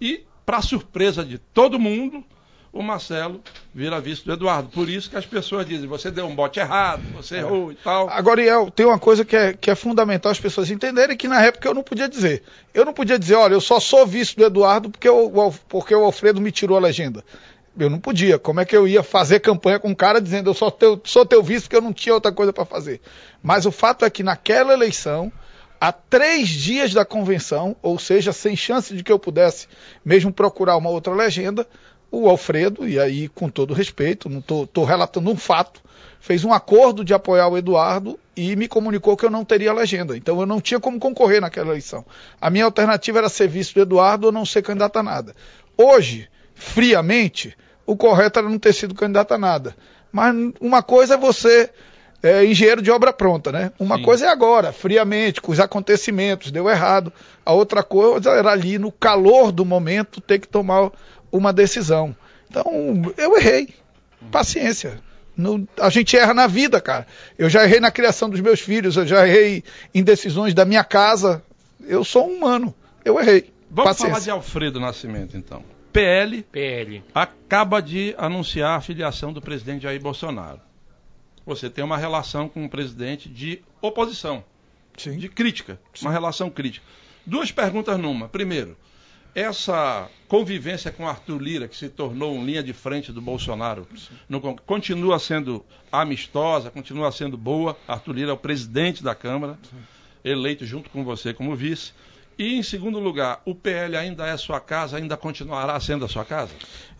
e 0.00 0.24
para 0.44 0.60
surpresa 0.60 1.24
de 1.24 1.38
todo 1.38 1.78
mundo, 1.78 2.24
o 2.72 2.82
Marcelo 2.82 3.40
vira 3.74 4.00
vice 4.00 4.24
do 4.24 4.32
Eduardo. 4.32 4.70
Por 4.70 4.88
isso 4.88 5.10
que 5.10 5.16
as 5.16 5.26
pessoas 5.26 5.66
dizem, 5.66 5.86
você 5.86 6.10
deu 6.10 6.26
um 6.26 6.34
bote 6.34 6.58
errado, 6.58 7.02
você 7.14 7.36
errou 7.36 7.70
e 7.70 7.74
tal. 7.74 8.08
Agora, 8.08 8.42
Iel, 8.42 8.70
tem 8.70 8.86
uma 8.86 8.98
coisa 8.98 9.24
que 9.24 9.36
é, 9.36 9.52
que 9.52 9.70
é 9.70 9.74
fundamental 9.74 10.32
as 10.32 10.40
pessoas 10.40 10.70
entenderem 10.70 11.16
que 11.16 11.28
na 11.28 11.42
época 11.42 11.68
eu 11.68 11.74
não 11.74 11.82
podia 11.82 12.08
dizer. 12.08 12.42
Eu 12.72 12.84
não 12.84 12.94
podia 12.94 13.18
dizer, 13.18 13.34
olha, 13.34 13.52
eu 13.52 13.60
só 13.60 13.78
sou 13.78 14.06
vice 14.06 14.34
do 14.34 14.44
Eduardo 14.44 14.88
porque 14.88 15.08
o, 15.08 15.52
porque 15.68 15.94
o 15.94 16.04
Alfredo 16.04 16.40
me 16.40 16.50
tirou 16.50 16.78
a 16.78 16.80
legenda. 16.80 17.22
Eu 17.78 17.90
não 17.90 17.98
podia. 17.98 18.38
Como 18.38 18.60
é 18.60 18.64
que 18.64 18.76
eu 18.76 18.88
ia 18.88 19.02
fazer 19.02 19.40
campanha 19.40 19.78
com 19.78 19.88
um 19.88 19.94
cara 19.94 20.20
dizendo 20.20 20.48
eu 20.48 20.54
só 20.54 20.70
teu, 20.70 21.00
sou 21.04 21.26
teu 21.26 21.42
vice 21.42 21.62
porque 21.62 21.76
eu 21.76 21.82
não 21.82 21.92
tinha 21.92 22.14
outra 22.14 22.32
coisa 22.32 22.52
para 22.52 22.64
fazer? 22.64 23.00
Mas 23.42 23.66
o 23.66 23.72
fato 23.72 24.04
é 24.04 24.10
que 24.10 24.22
naquela 24.22 24.72
eleição, 24.72 25.30
há 25.80 25.90
três 25.90 26.48
dias 26.48 26.94
da 26.94 27.04
convenção, 27.04 27.74
ou 27.82 27.98
seja, 27.98 28.32
sem 28.32 28.54
chance 28.54 28.94
de 28.94 29.02
que 29.02 29.10
eu 29.12 29.18
pudesse 29.18 29.68
mesmo 30.04 30.32
procurar 30.32 30.76
uma 30.76 30.90
outra 30.90 31.14
legenda, 31.14 31.66
o 32.12 32.28
Alfredo, 32.28 32.86
e 32.86 33.00
aí 33.00 33.26
com 33.28 33.48
todo 33.48 33.72
respeito, 33.72 34.28
não 34.28 34.40
estou 34.40 34.84
relatando 34.84 35.30
um 35.30 35.36
fato, 35.36 35.80
fez 36.20 36.44
um 36.44 36.52
acordo 36.52 37.02
de 37.02 37.14
apoiar 37.14 37.48
o 37.48 37.56
Eduardo 37.56 38.20
e 38.36 38.54
me 38.54 38.68
comunicou 38.68 39.16
que 39.16 39.24
eu 39.24 39.30
não 39.30 39.44
teria 39.44 39.72
legenda. 39.72 40.14
Então 40.14 40.38
eu 40.38 40.46
não 40.46 40.60
tinha 40.60 40.78
como 40.78 41.00
concorrer 41.00 41.40
naquela 41.40 41.70
eleição. 41.70 42.04
A 42.38 42.50
minha 42.50 42.66
alternativa 42.66 43.18
era 43.18 43.30
ser 43.30 43.48
vice 43.48 43.74
do 43.74 43.80
Eduardo 43.80 44.26
ou 44.26 44.32
não 44.32 44.44
ser 44.44 44.62
candidato 44.62 44.98
a 44.98 45.02
nada. 45.02 45.34
Hoje, 45.76 46.28
friamente, 46.54 47.56
o 47.86 47.96
correto 47.96 48.38
era 48.38 48.48
não 48.48 48.58
ter 48.58 48.74
sido 48.74 48.94
candidato 48.94 49.32
a 49.32 49.38
nada. 49.38 49.74
Mas 50.12 50.34
uma 50.60 50.82
coisa 50.82 51.14
é 51.14 51.16
você 51.16 51.70
é, 52.22 52.44
engenheiro 52.44 52.82
de 52.82 52.90
obra 52.90 53.12
pronta, 53.12 53.50
né? 53.50 53.72
Uma 53.80 53.96
Sim. 53.96 54.02
coisa 54.02 54.26
é 54.26 54.28
agora, 54.28 54.70
friamente, 54.72 55.40
com 55.40 55.50
os 55.50 55.58
acontecimentos, 55.58 56.52
deu 56.52 56.68
errado. 56.68 57.12
A 57.44 57.52
outra 57.52 57.82
coisa 57.82 58.30
era 58.30 58.52
ali, 58.52 58.78
no 58.78 58.92
calor 58.92 59.50
do 59.50 59.64
momento, 59.64 60.20
ter 60.20 60.38
que 60.38 60.46
tomar 60.46 60.92
uma 61.32 61.52
decisão. 61.52 62.14
Então, 62.48 62.64
eu 63.16 63.36
errei. 63.36 63.74
Paciência. 64.30 65.00
No, 65.36 65.66
a 65.80 65.88
gente 65.88 66.16
erra 66.16 66.34
na 66.34 66.46
vida, 66.46 66.80
cara. 66.80 67.06
Eu 67.38 67.48
já 67.48 67.64
errei 67.64 67.80
na 67.80 67.90
criação 67.90 68.28
dos 68.28 68.40
meus 68.40 68.60
filhos, 68.60 68.96
eu 68.96 69.06
já 69.06 69.26
errei 69.26 69.64
em 69.94 70.04
decisões 70.04 70.52
da 70.52 70.64
minha 70.64 70.84
casa. 70.84 71.42
Eu 71.80 72.04
sou 72.04 72.28
um 72.28 72.36
humano. 72.36 72.74
Eu 73.04 73.18
errei. 73.18 73.50
Vamos 73.70 73.90
Paciência. 73.90 74.12
falar 74.12 74.24
de 74.24 74.30
Alfredo 74.30 74.78
Nascimento, 74.78 75.36
então. 75.36 75.64
PL, 75.92 76.42
PL 76.44 77.02
acaba 77.14 77.80
de 77.80 78.14
anunciar 78.18 78.78
a 78.78 78.80
filiação 78.80 79.32
do 79.32 79.40
presidente 79.40 79.82
Jair 79.82 80.00
Bolsonaro. 80.00 80.60
Você 81.44 81.68
tem 81.68 81.82
uma 81.82 81.96
relação 81.96 82.48
com 82.48 82.62
um 82.62 82.68
presidente 82.68 83.28
de 83.28 83.62
oposição, 83.80 84.44
Sim. 84.96 85.18
de 85.18 85.28
crítica, 85.28 85.78
Sim. 85.92 86.06
uma 86.06 86.12
relação 86.12 86.48
crítica. 86.48 86.84
Duas 87.26 87.50
perguntas 87.50 87.98
numa. 87.98 88.28
Primeiro, 88.28 88.76
essa 89.34 90.08
convivência 90.28 90.90
com 90.90 91.08
Arthur 91.08 91.38
Lira, 91.38 91.68
que 91.68 91.76
se 91.76 91.88
tornou 91.88 92.34
um 92.34 92.44
linha 92.44 92.62
de 92.62 92.72
frente 92.72 93.12
do 93.12 93.20
Bolsonaro, 93.20 93.86
continua 94.66 95.18
sendo 95.18 95.64
amistosa, 95.90 96.70
continua 96.70 97.10
sendo 97.12 97.36
boa. 97.36 97.76
Arthur 97.88 98.14
Lira 98.14 98.30
é 98.30 98.34
o 98.34 98.38
presidente 98.38 99.02
da 99.02 99.14
Câmara, 99.14 99.58
eleito 100.24 100.64
junto 100.64 100.90
com 100.90 101.04
você 101.04 101.32
como 101.32 101.56
vice. 101.56 101.92
E, 102.38 102.58
em 102.58 102.62
segundo 102.62 102.98
lugar, 102.98 103.42
o 103.44 103.54
PL 103.54 103.96
ainda 103.96 104.26
é 104.26 104.36
sua 104.36 104.58
casa, 104.58 104.96
ainda 104.96 105.16
continuará 105.16 105.78
sendo 105.78 106.04
a 106.04 106.08
sua 106.08 106.24
casa? 106.24 106.50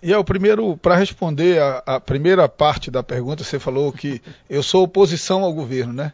E 0.02 0.12
é 0.12 0.18
o 0.18 0.24
primeiro, 0.24 0.76
para 0.76 0.94
responder 0.94 1.60
a, 1.60 1.82
a 1.86 2.00
primeira 2.00 2.48
parte 2.48 2.90
da 2.90 3.02
pergunta, 3.02 3.42
você 3.42 3.58
falou 3.58 3.92
que 3.92 4.20
eu 4.48 4.62
sou 4.62 4.84
oposição 4.84 5.42
ao 5.42 5.52
governo, 5.52 5.92
né? 5.92 6.12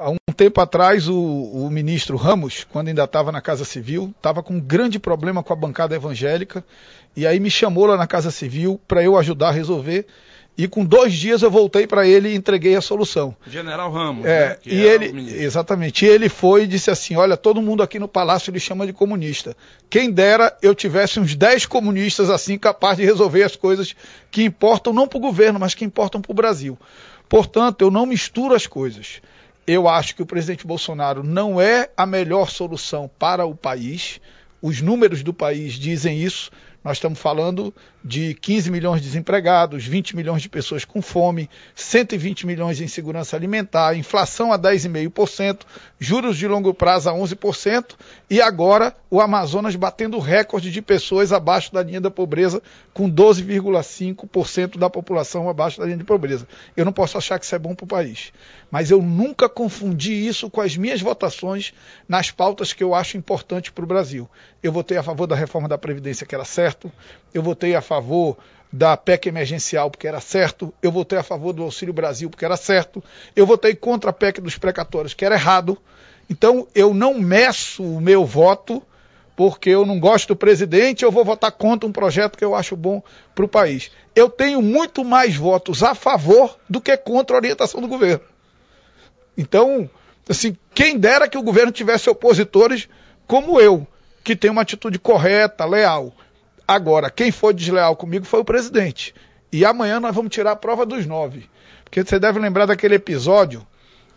Há 0.00 0.08
um 0.08 0.32
tempo 0.34 0.58
atrás, 0.62 1.08
o, 1.08 1.14
o 1.14 1.68
ministro 1.70 2.16
Ramos, 2.16 2.64
quando 2.64 2.88
ainda 2.88 3.04
estava 3.04 3.30
na 3.30 3.42
Casa 3.42 3.66
Civil, 3.66 4.14
estava 4.16 4.42
com 4.42 4.54
um 4.54 4.60
grande 4.60 4.98
problema 4.98 5.42
com 5.42 5.52
a 5.52 5.56
bancada 5.56 5.94
evangélica, 5.94 6.64
e 7.14 7.26
aí 7.26 7.38
me 7.38 7.50
chamou 7.50 7.84
lá 7.84 7.98
na 7.98 8.06
Casa 8.06 8.30
Civil 8.30 8.80
para 8.88 9.02
eu 9.02 9.18
ajudar 9.18 9.48
a 9.48 9.52
resolver. 9.52 10.06
E 10.56 10.66
com 10.66 10.86
dois 10.86 11.12
dias 11.12 11.42
eu 11.42 11.50
voltei 11.50 11.86
para 11.86 12.06
ele 12.06 12.30
e 12.30 12.34
entreguei 12.34 12.74
a 12.76 12.80
solução. 12.80 13.36
General 13.46 13.92
Ramos, 13.92 14.24
é, 14.24 14.48
né, 14.48 14.56
e 14.64 14.80
ele, 14.80 15.42
exatamente. 15.42 16.06
E 16.06 16.08
ele 16.08 16.30
foi 16.30 16.62
e 16.62 16.66
disse 16.66 16.90
assim: 16.90 17.14
Olha, 17.16 17.36
todo 17.36 17.60
mundo 17.60 17.82
aqui 17.82 17.98
no 17.98 18.08
palácio 18.08 18.50
lhe 18.50 18.60
chama 18.60 18.86
de 18.86 18.94
comunista. 18.94 19.54
Quem 19.90 20.10
dera 20.10 20.56
eu 20.62 20.74
tivesse 20.74 21.20
uns 21.20 21.34
10 21.34 21.66
comunistas 21.66 22.30
assim 22.30 22.56
capazes 22.56 22.98
de 22.98 23.04
resolver 23.04 23.42
as 23.42 23.54
coisas 23.54 23.94
que 24.30 24.42
importam 24.44 24.94
não 24.94 25.06
para 25.06 25.18
o 25.18 25.20
governo, 25.20 25.60
mas 25.60 25.74
que 25.74 25.84
importam 25.84 26.22
para 26.22 26.32
o 26.32 26.34
Brasil. 26.34 26.78
Portanto, 27.28 27.82
eu 27.82 27.90
não 27.90 28.06
misturo 28.06 28.54
as 28.54 28.66
coisas. 28.66 29.20
Eu 29.66 29.88
acho 29.88 30.14
que 30.14 30.22
o 30.22 30.26
presidente 30.26 30.66
Bolsonaro 30.66 31.22
não 31.22 31.60
é 31.60 31.90
a 31.96 32.06
melhor 32.06 32.50
solução 32.50 33.10
para 33.18 33.44
o 33.44 33.54
país. 33.54 34.20
Os 34.60 34.80
números 34.80 35.22
do 35.22 35.32
país 35.32 35.74
dizem 35.74 36.20
isso. 36.20 36.50
Nós 36.82 36.96
estamos 36.96 37.18
falando 37.18 37.74
de 38.02 38.34
15 38.34 38.70
milhões 38.70 39.00
de 39.00 39.08
desempregados, 39.08 39.84
20 39.84 40.16
milhões 40.16 40.40
de 40.40 40.48
pessoas 40.48 40.84
com 40.84 41.02
fome, 41.02 41.50
120 41.74 42.46
milhões 42.46 42.80
em 42.80 42.88
segurança 42.88 43.36
alimentar, 43.36 43.96
inflação 43.96 44.52
a 44.52 44.58
10,5%, 44.58 45.60
juros 45.98 46.36
de 46.36 46.48
longo 46.48 46.72
prazo 46.72 47.10
a 47.10 47.12
11% 47.12 47.94
e 48.28 48.40
agora 48.40 48.94
o 49.10 49.20
Amazonas 49.20 49.76
batendo 49.76 50.18
recorde 50.18 50.70
de 50.70 50.80
pessoas 50.80 51.32
abaixo 51.32 51.72
da 51.72 51.82
linha 51.82 52.00
da 52.00 52.10
pobreza, 52.10 52.62
com 52.94 53.10
12,5% 53.10 54.78
da 54.78 54.88
população 54.88 55.48
abaixo 55.48 55.78
da 55.78 55.84
linha 55.84 55.98
de 55.98 56.04
pobreza. 56.04 56.48
Eu 56.76 56.84
não 56.84 56.92
posso 56.92 57.18
achar 57.18 57.38
que 57.38 57.44
isso 57.44 57.54
é 57.54 57.58
bom 57.58 57.74
para 57.74 57.84
o 57.84 57.88
país, 57.88 58.32
mas 58.70 58.90
eu 58.90 59.02
nunca 59.02 59.48
confundi 59.48 60.12
isso 60.12 60.48
com 60.48 60.60
as 60.60 60.76
minhas 60.76 61.00
votações 61.00 61.74
nas 62.08 62.30
pautas 62.30 62.72
que 62.72 62.82
eu 62.82 62.94
acho 62.94 63.16
importantes 63.16 63.70
para 63.70 63.84
o 63.84 63.86
Brasil. 63.86 64.28
Eu 64.62 64.72
votei 64.72 64.96
a 64.96 65.02
favor 65.02 65.26
da 65.26 65.34
reforma 65.34 65.68
da 65.68 65.76
Previdência, 65.76 66.26
que 66.26 66.34
era 66.34 66.44
certo, 66.44 66.90
eu 67.32 67.42
votei 67.42 67.74
a 67.74 67.82
favor 67.90 68.36
da 68.72 68.96
PEC 68.96 69.28
emergencial 69.28 69.90
porque 69.90 70.06
era 70.06 70.20
certo, 70.20 70.72
eu 70.80 70.92
votei 70.92 71.18
a 71.18 71.24
favor 71.24 71.52
do 71.52 71.64
Auxílio 71.64 71.92
Brasil 71.92 72.30
porque 72.30 72.44
era 72.44 72.56
certo, 72.56 73.02
eu 73.34 73.44
votei 73.44 73.74
contra 73.74 74.10
a 74.10 74.12
PEC 74.12 74.40
dos 74.40 74.56
precatórios 74.56 75.12
que 75.12 75.24
era 75.24 75.34
errado. 75.34 75.76
Então 76.28 76.68
eu 76.72 76.94
não 76.94 77.18
meço 77.18 77.82
o 77.82 78.00
meu 78.00 78.24
voto 78.24 78.80
porque 79.34 79.70
eu 79.70 79.84
não 79.84 79.98
gosto 79.98 80.28
do 80.28 80.36
presidente, 80.36 81.02
eu 81.02 81.10
vou 81.10 81.24
votar 81.24 81.50
contra 81.50 81.88
um 81.88 81.92
projeto 81.92 82.38
que 82.38 82.44
eu 82.44 82.54
acho 82.54 82.76
bom 82.76 83.02
para 83.34 83.44
o 83.44 83.48
país. 83.48 83.90
Eu 84.14 84.28
tenho 84.28 84.62
muito 84.62 85.04
mais 85.04 85.34
votos 85.34 85.82
a 85.82 85.94
favor 85.94 86.56
do 86.68 86.80
que 86.80 86.96
contra 86.96 87.34
a 87.34 87.40
orientação 87.40 87.80
do 87.80 87.88
governo. 87.88 88.22
Então, 89.36 89.90
assim, 90.28 90.56
quem 90.72 90.96
dera 90.96 91.28
que 91.28 91.38
o 91.38 91.42
governo 91.42 91.72
tivesse 91.72 92.08
opositores 92.08 92.88
como 93.26 93.60
eu, 93.60 93.84
que 94.22 94.36
tem 94.36 94.50
uma 94.50 94.62
atitude 94.62 94.98
correta, 94.98 95.64
leal. 95.64 96.12
Agora, 96.70 97.10
quem 97.10 97.32
foi 97.32 97.52
desleal 97.52 97.96
comigo 97.96 98.24
foi 98.24 98.38
o 98.38 98.44
presidente. 98.44 99.12
E 99.52 99.64
amanhã 99.64 99.98
nós 99.98 100.14
vamos 100.14 100.32
tirar 100.32 100.52
a 100.52 100.56
prova 100.56 100.86
dos 100.86 101.04
nove. 101.04 101.50
Porque 101.82 102.00
você 102.00 102.16
deve 102.16 102.38
lembrar 102.38 102.66
daquele 102.66 102.94
episódio 102.94 103.66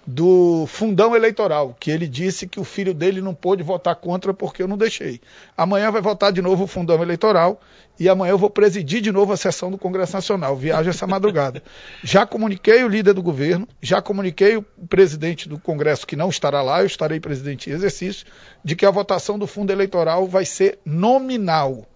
do 0.05 0.67
fundão 0.67 1.15
eleitoral, 1.15 1.75
que 1.79 1.89
ele 1.89 2.07
disse 2.07 2.48
que 2.48 2.60
o 2.60 2.63
filho 2.63 2.93
dele 2.93 3.22
não 3.22 3.33
pôde 3.33 3.63
votar 3.63 3.95
contra 3.95 4.36
porque 4.36 4.62
eu 4.62 4.67
não 4.67 4.77
deixei. 4.77 5.19
Amanhã 5.57 5.89
vai 5.89 6.00
votar 6.00 6.31
de 6.31 6.43
novo 6.43 6.65
o 6.65 6.67
fundão 6.67 7.01
eleitoral 7.01 7.60
e 8.00 8.07
amanhã 8.07 8.33
eu 8.33 8.38
vou 8.38 8.51
presidir 8.51 9.01
de 9.01 9.12
novo 9.12 9.33
a 9.33 9.38
sessão 9.38 9.72
do 9.72 9.77
Congresso 9.79 10.13
Nacional. 10.13 10.55
Viajo 10.55 10.91
essa 10.91 11.07
madrugada. 11.07 11.63
Já 12.03 12.24
comuniquei 12.24 12.83
o 12.83 12.88
líder 12.88 13.15
do 13.15 13.24
governo, 13.24 13.67
já 13.81 14.00
comuniquei 14.00 14.57
o 14.57 14.62
presidente 14.88 15.50
do 15.50 15.57
Congresso 15.57 16.05
que 16.05 16.15
não 16.15 16.29
estará 16.29 16.62
lá, 16.62 16.81
eu 16.81 16.86
estarei 16.86 17.19
presidente 17.19 17.72
em 17.72 17.74
exercício, 17.74 18.27
de 18.63 18.75
que 18.75 18.86
a 18.86 18.91
votação 18.91 19.39
do 19.39 19.48
fundo 19.48 19.72
eleitoral 19.72 20.27
vai 20.27 20.45
ser 20.45 20.77
nominal. 20.86 21.88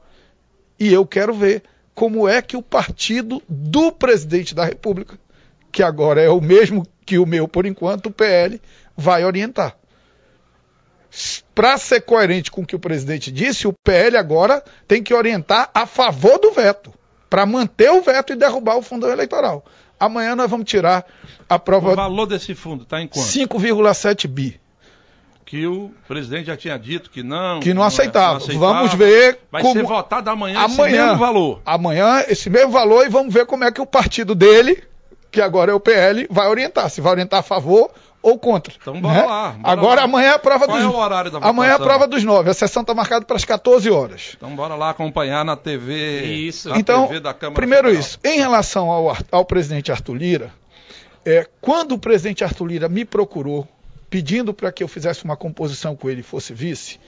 E 0.79 0.93
eu 0.93 1.05
quero 1.05 1.33
ver 1.33 1.63
como 1.93 2.27
é 2.27 2.41
que 2.41 2.55
o 2.55 2.61
partido 2.61 3.41
do 3.49 3.91
presidente 3.91 4.53
da 4.53 4.63
República, 4.63 5.17
que 5.71 5.81
agora 5.81 6.21
é 6.21 6.29
o 6.29 6.39
mesmo 6.39 6.85
que 7.05 7.17
o 7.17 7.25
meu, 7.25 7.47
por 7.47 7.65
enquanto, 7.65 8.07
o 8.07 8.11
PL 8.11 8.61
vai 8.95 9.25
orientar. 9.25 9.75
Para 11.55 11.77
ser 11.77 12.01
coerente 12.01 12.51
com 12.51 12.61
o 12.61 12.65
que 12.65 12.75
o 12.75 12.79
presidente 12.79 13.31
disse, 13.31 13.67
o 13.67 13.73
PL 13.73 14.17
agora 14.17 14.63
tem 14.87 15.01
que 15.01 15.13
orientar 15.13 15.71
a 15.73 15.85
favor 15.87 16.37
do 16.37 16.51
veto, 16.51 16.93
para 17.29 17.45
manter 17.45 17.89
o 17.89 18.01
veto 18.01 18.33
e 18.33 18.35
derrubar 18.35 18.77
o 18.77 18.81
fundo 18.81 19.09
eleitoral. 19.09 19.65
Amanhã 19.99 20.35
nós 20.35 20.49
vamos 20.49 20.69
tirar 20.69 21.05
a 21.49 21.57
prova. 21.57 21.93
O 21.93 21.95
valor 21.95 22.25
desse 22.27 22.53
fundo 22.53 22.83
está 22.83 23.01
em 23.01 23.07
quanto? 23.07 23.25
5,7 23.25 24.27
bi. 24.27 24.59
Que 25.47 25.65
o 25.65 25.91
presidente 26.05 26.47
já 26.47 26.57
tinha 26.57 26.77
dito 26.77 27.09
que 27.09 27.23
não. 27.23 27.61
Que 27.61 27.69
não, 27.69 27.77
não, 27.77 27.87
aceitava. 27.87 28.31
não 28.31 28.37
aceitava. 28.37 28.73
Vamos 28.73 28.93
ver. 28.93 29.39
Vai 29.49 29.61
como... 29.61 29.73
ser 29.75 29.83
votado 29.83 30.29
amanhã, 30.29 30.59
amanhã 30.59 30.87
esse 30.89 31.05
mesmo 31.05 31.17
valor. 31.17 31.61
Amanhã 31.65 32.25
esse 32.27 32.49
mesmo 32.49 32.71
valor 32.71 33.05
e 33.05 33.09
vamos 33.09 33.33
ver 33.33 33.45
como 33.45 33.63
é 33.63 33.71
que 33.71 33.79
o 33.79 33.85
partido 33.85 34.35
dele 34.35 34.83
que 35.31 35.39
agora 35.39 35.71
é 35.71 35.73
o 35.73 35.79
PL, 35.79 36.27
vai 36.29 36.49
orientar. 36.49 36.89
Se 36.89 36.99
vai 36.99 37.13
orientar 37.13 37.39
a 37.39 37.43
favor 37.43 37.89
ou 38.21 38.37
contra. 38.37 38.73
Então 38.75 38.99
bora 38.99 39.13
né? 39.13 39.25
lá. 39.25 39.49
Bora 39.51 39.71
agora 39.71 40.01
lá. 40.01 40.03
amanhã 40.03 40.27
é 40.31 40.33
a 40.33 40.39
prova 40.39 40.65
Qual 40.65 40.77
dos. 40.77 40.85
É 40.85 40.89
o 40.89 40.99
horário 40.99 41.31
da 41.31 41.37
votação? 41.39 41.49
Amanhã 41.49 41.71
é 41.71 41.75
a 41.75 41.79
prova 41.79 42.07
dos 42.07 42.23
nove. 42.25 42.49
A 42.49 42.53
sessão 42.53 42.81
está 42.81 42.93
marcada 42.93 43.23
para 43.23 43.37
as 43.37 43.45
14 43.45 43.89
horas. 43.89 44.33
Então 44.35 44.53
bora 44.53 44.75
lá 44.75 44.89
acompanhar 44.89 45.45
na 45.45 45.55
TV. 45.55 46.23
Isso. 46.25 46.75
então, 46.75 47.07
TV 47.07 47.21
primeiro 47.53 47.87
Federal. 47.87 48.05
isso. 48.05 48.19
Em 48.21 48.37
relação 48.37 48.91
ao, 48.91 49.15
ao 49.31 49.45
presidente 49.45 49.93
Arthur 49.93 50.15
Lira, 50.15 50.53
é, 51.25 51.47
quando 51.61 51.93
o 51.93 51.97
presidente 51.97 52.43
Arthur 52.43 52.65
Lira 52.65 52.89
me 52.89 53.05
procurou 53.05 53.65
pedindo 54.09 54.53
para 54.53 54.71
que 54.71 54.83
eu 54.83 54.87
fizesse 54.87 55.23
uma 55.23 55.37
composição 55.37 55.95
com 55.95 56.09
ele 56.09 56.21
e 56.21 56.23
fosse 56.23 56.53
vice, 56.53 56.99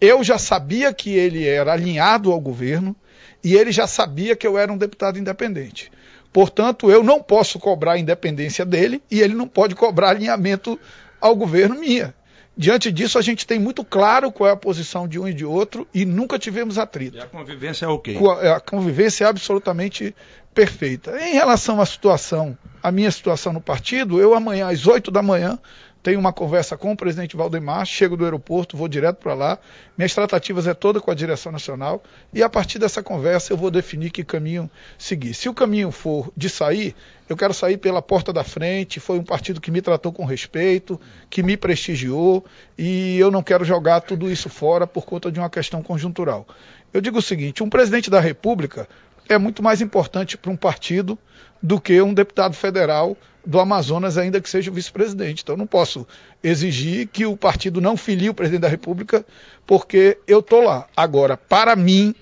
eu 0.00 0.22
já 0.22 0.38
sabia 0.38 0.92
que 0.92 1.10
ele 1.10 1.46
era 1.46 1.72
alinhado 1.72 2.32
ao 2.32 2.40
governo 2.40 2.94
e 3.42 3.54
ele 3.54 3.72
já 3.72 3.86
sabia 3.86 4.36
que 4.36 4.46
eu 4.46 4.58
era 4.58 4.72
um 4.72 4.76
deputado 4.76 5.18
independente. 5.18 5.90
Portanto, 6.32 6.90
eu 6.90 7.02
não 7.02 7.22
posso 7.22 7.58
cobrar 7.58 7.92
a 7.92 7.98
independência 7.98 8.64
dele 8.64 9.02
e 9.10 9.20
ele 9.20 9.34
não 9.34 9.48
pode 9.48 9.74
cobrar 9.74 10.10
alinhamento 10.10 10.78
ao 11.20 11.34
governo 11.34 11.80
minha. 11.80 12.14
Diante 12.58 12.90
disso, 12.90 13.18
a 13.18 13.22
gente 13.22 13.46
tem 13.46 13.58
muito 13.58 13.84
claro 13.84 14.32
qual 14.32 14.48
é 14.48 14.52
a 14.52 14.56
posição 14.56 15.06
de 15.06 15.18
um 15.18 15.28
e 15.28 15.34
de 15.34 15.44
outro 15.44 15.86
e 15.92 16.06
nunca 16.06 16.38
tivemos 16.38 16.78
atrito. 16.78 17.18
E 17.18 17.20
a 17.20 17.26
convivência 17.26 17.84
é 17.84 17.88
ok? 17.88 18.18
É, 18.40 18.50
a 18.50 18.60
convivência 18.60 19.24
é 19.24 19.28
absolutamente 19.28 20.14
perfeita. 20.54 21.20
Em 21.20 21.34
relação 21.34 21.82
à 21.82 21.86
situação, 21.86 22.56
a 22.82 22.90
minha 22.90 23.10
situação 23.10 23.52
no 23.52 23.60
partido, 23.60 24.18
eu 24.18 24.34
amanhã 24.34 24.68
às 24.68 24.86
8 24.86 25.10
da 25.10 25.22
manhã 25.22 25.58
tenho 26.06 26.20
uma 26.20 26.32
conversa 26.32 26.76
com 26.76 26.92
o 26.92 26.96
presidente 26.96 27.36
Valdemar, 27.36 27.84
chego 27.84 28.16
do 28.16 28.22
aeroporto, 28.22 28.76
vou 28.76 28.86
direto 28.86 29.16
para 29.16 29.34
lá. 29.34 29.58
Minhas 29.98 30.14
tratativas 30.14 30.68
é 30.68 30.72
toda 30.72 31.00
com 31.00 31.10
a 31.10 31.14
direção 31.16 31.50
nacional 31.50 32.00
e 32.32 32.44
a 32.44 32.48
partir 32.48 32.78
dessa 32.78 33.02
conversa 33.02 33.52
eu 33.52 33.56
vou 33.56 33.72
definir 33.72 34.10
que 34.10 34.22
caminho 34.22 34.70
seguir. 34.96 35.34
Se 35.34 35.48
o 35.48 35.52
caminho 35.52 35.90
for 35.90 36.32
de 36.36 36.48
sair, 36.48 36.94
eu 37.28 37.36
quero 37.36 37.52
sair 37.52 37.76
pela 37.76 38.00
porta 38.00 38.32
da 38.32 38.44
frente. 38.44 39.00
Foi 39.00 39.18
um 39.18 39.24
partido 39.24 39.60
que 39.60 39.68
me 39.68 39.82
tratou 39.82 40.12
com 40.12 40.24
respeito, 40.24 41.00
que 41.28 41.42
me 41.42 41.56
prestigiou 41.56 42.44
e 42.78 43.18
eu 43.18 43.28
não 43.28 43.42
quero 43.42 43.64
jogar 43.64 44.00
tudo 44.00 44.30
isso 44.30 44.48
fora 44.48 44.86
por 44.86 45.04
conta 45.04 45.32
de 45.32 45.40
uma 45.40 45.50
questão 45.50 45.82
conjuntural. 45.82 46.46
Eu 46.94 47.00
digo 47.00 47.18
o 47.18 47.22
seguinte: 47.22 47.64
um 47.64 47.68
presidente 47.68 48.08
da 48.08 48.20
República 48.20 48.88
é 49.28 49.36
muito 49.38 49.60
mais 49.60 49.80
importante 49.80 50.38
para 50.38 50.52
um 50.52 50.56
partido 50.56 51.18
do 51.60 51.80
que 51.80 52.00
um 52.00 52.14
deputado 52.14 52.54
federal 52.54 53.16
do 53.46 53.60
Amazonas, 53.60 54.18
ainda 54.18 54.40
que 54.40 54.50
seja 54.50 54.70
o 54.70 54.74
vice-presidente. 54.74 55.42
Então, 55.42 55.56
não 55.56 55.66
posso 55.66 56.04
exigir 56.42 57.06
que 57.06 57.24
o 57.24 57.36
partido 57.36 57.80
não 57.80 57.96
filie 57.96 58.28
o 58.28 58.34
presidente 58.34 58.62
da 58.62 58.68
República, 58.68 59.24
porque 59.64 60.18
eu 60.26 60.40
estou 60.40 60.62
lá. 60.62 60.88
Agora, 60.96 61.36
para 61.36 61.76
mim, 61.76 62.12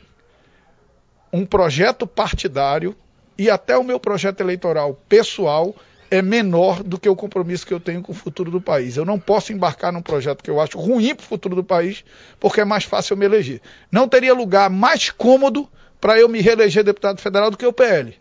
um 1.32 1.46
projeto 1.46 2.06
partidário 2.06 2.94
e 3.38 3.48
até 3.48 3.76
o 3.76 3.82
meu 3.82 3.98
projeto 3.98 4.40
eleitoral 4.40 5.00
pessoal 5.08 5.74
é 6.10 6.20
menor 6.20 6.82
do 6.82 6.98
que 6.98 7.08
o 7.08 7.16
compromisso 7.16 7.66
que 7.66 7.74
eu 7.74 7.80
tenho 7.80 8.02
com 8.02 8.12
o 8.12 8.14
futuro 8.14 8.50
do 8.50 8.60
país. 8.60 8.96
Eu 8.96 9.04
não 9.04 9.18
posso 9.18 9.52
embarcar 9.52 9.92
num 9.92 10.02
projeto 10.02 10.44
que 10.44 10.50
eu 10.50 10.60
acho 10.60 10.78
ruim 10.78 11.14
para 11.14 11.24
o 11.24 11.26
futuro 11.26 11.56
do 11.56 11.64
país, 11.64 12.04
porque 12.38 12.60
é 12.60 12.64
mais 12.64 12.84
fácil 12.84 13.14
eu 13.14 13.18
me 13.18 13.24
eleger. 13.24 13.60
Não 13.90 14.06
teria 14.06 14.34
lugar 14.34 14.68
mais 14.68 15.10
cômodo 15.10 15.68
para 16.00 16.20
eu 16.20 16.28
me 16.28 16.40
reeleger 16.40 16.84
deputado 16.84 17.20
federal 17.20 17.50
do 17.50 17.56
que 17.56 17.66
o 17.66 17.72
PL. 17.72 18.14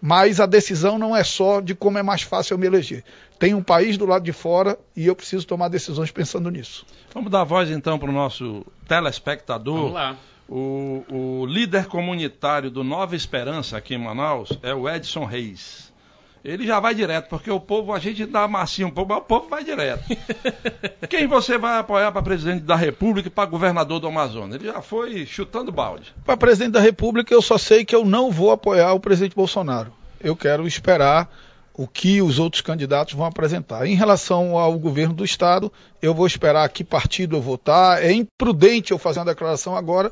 Mas 0.00 0.40
a 0.40 0.46
decisão 0.46 0.98
não 0.98 1.14
é 1.14 1.24
só 1.24 1.60
de 1.60 1.74
como 1.74 1.98
é 1.98 2.02
mais 2.02 2.22
fácil 2.22 2.54
eu 2.54 2.58
me 2.58 2.66
eleger. 2.66 3.04
Tem 3.38 3.54
um 3.54 3.62
país 3.62 3.96
do 3.96 4.06
lado 4.06 4.24
de 4.24 4.32
fora 4.32 4.78
e 4.96 5.06
eu 5.06 5.16
preciso 5.16 5.46
tomar 5.46 5.68
decisões 5.68 6.10
pensando 6.10 6.50
nisso. 6.50 6.86
Vamos 7.12 7.30
dar 7.30 7.44
voz 7.44 7.70
então 7.70 7.98
para 7.98 8.08
o 8.08 8.12
nosso 8.12 8.64
telespectador. 8.86 9.76
Vamos 9.76 9.92
lá. 9.92 10.16
O, 10.48 11.04
o 11.10 11.46
líder 11.46 11.86
comunitário 11.86 12.70
do 12.70 12.82
Nova 12.82 13.14
Esperança 13.14 13.76
aqui 13.76 13.94
em 13.94 13.98
Manaus 13.98 14.58
é 14.62 14.74
o 14.74 14.88
Edson 14.88 15.24
Reis 15.24 15.92
ele 16.44 16.66
já 16.66 16.80
vai 16.80 16.94
direto, 16.94 17.28
porque 17.28 17.50
o 17.50 17.60
povo, 17.60 17.92
a 17.92 17.98
gente 17.98 18.24
dá 18.26 18.46
massinha 18.46 18.86
um 18.86 18.90
pouco, 18.90 19.12
mas 19.12 19.18
o 19.18 19.24
povo 19.24 19.48
vai 19.48 19.64
direto. 19.64 20.04
Quem 21.08 21.26
você 21.26 21.58
vai 21.58 21.78
apoiar 21.78 22.12
para 22.12 22.22
presidente 22.22 22.62
da 22.62 22.76
República 22.76 23.28
e 23.28 23.30
para 23.30 23.48
governador 23.48 24.00
do 24.00 24.06
Amazonas? 24.06 24.56
Ele 24.56 24.66
já 24.66 24.80
foi 24.80 25.26
chutando 25.26 25.72
balde. 25.72 26.14
Para 26.24 26.36
presidente 26.36 26.72
da 26.72 26.80
República, 26.80 27.32
eu 27.32 27.42
só 27.42 27.58
sei 27.58 27.84
que 27.84 27.94
eu 27.94 28.04
não 28.04 28.30
vou 28.30 28.50
apoiar 28.50 28.92
o 28.92 29.00
presidente 29.00 29.34
Bolsonaro. 29.34 29.92
Eu 30.20 30.34
quero 30.34 30.66
esperar 30.66 31.28
o 31.78 31.86
que 31.86 32.20
os 32.20 32.40
outros 32.40 32.60
candidatos 32.60 33.14
vão 33.14 33.24
apresentar. 33.24 33.86
Em 33.86 33.94
relação 33.94 34.58
ao 34.58 34.76
governo 34.76 35.14
do 35.14 35.24
Estado, 35.24 35.72
eu 36.02 36.12
vou 36.12 36.26
esperar 36.26 36.68
que 36.70 36.82
partido 36.82 37.36
eu 37.36 37.40
votar. 37.40 38.02
É 38.02 38.10
imprudente 38.10 38.90
eu 38.90 38.98
fazer 38.98 39.20
uma 39.20 39.26
declaração 39.26 39.76
agora, 39.76 40.10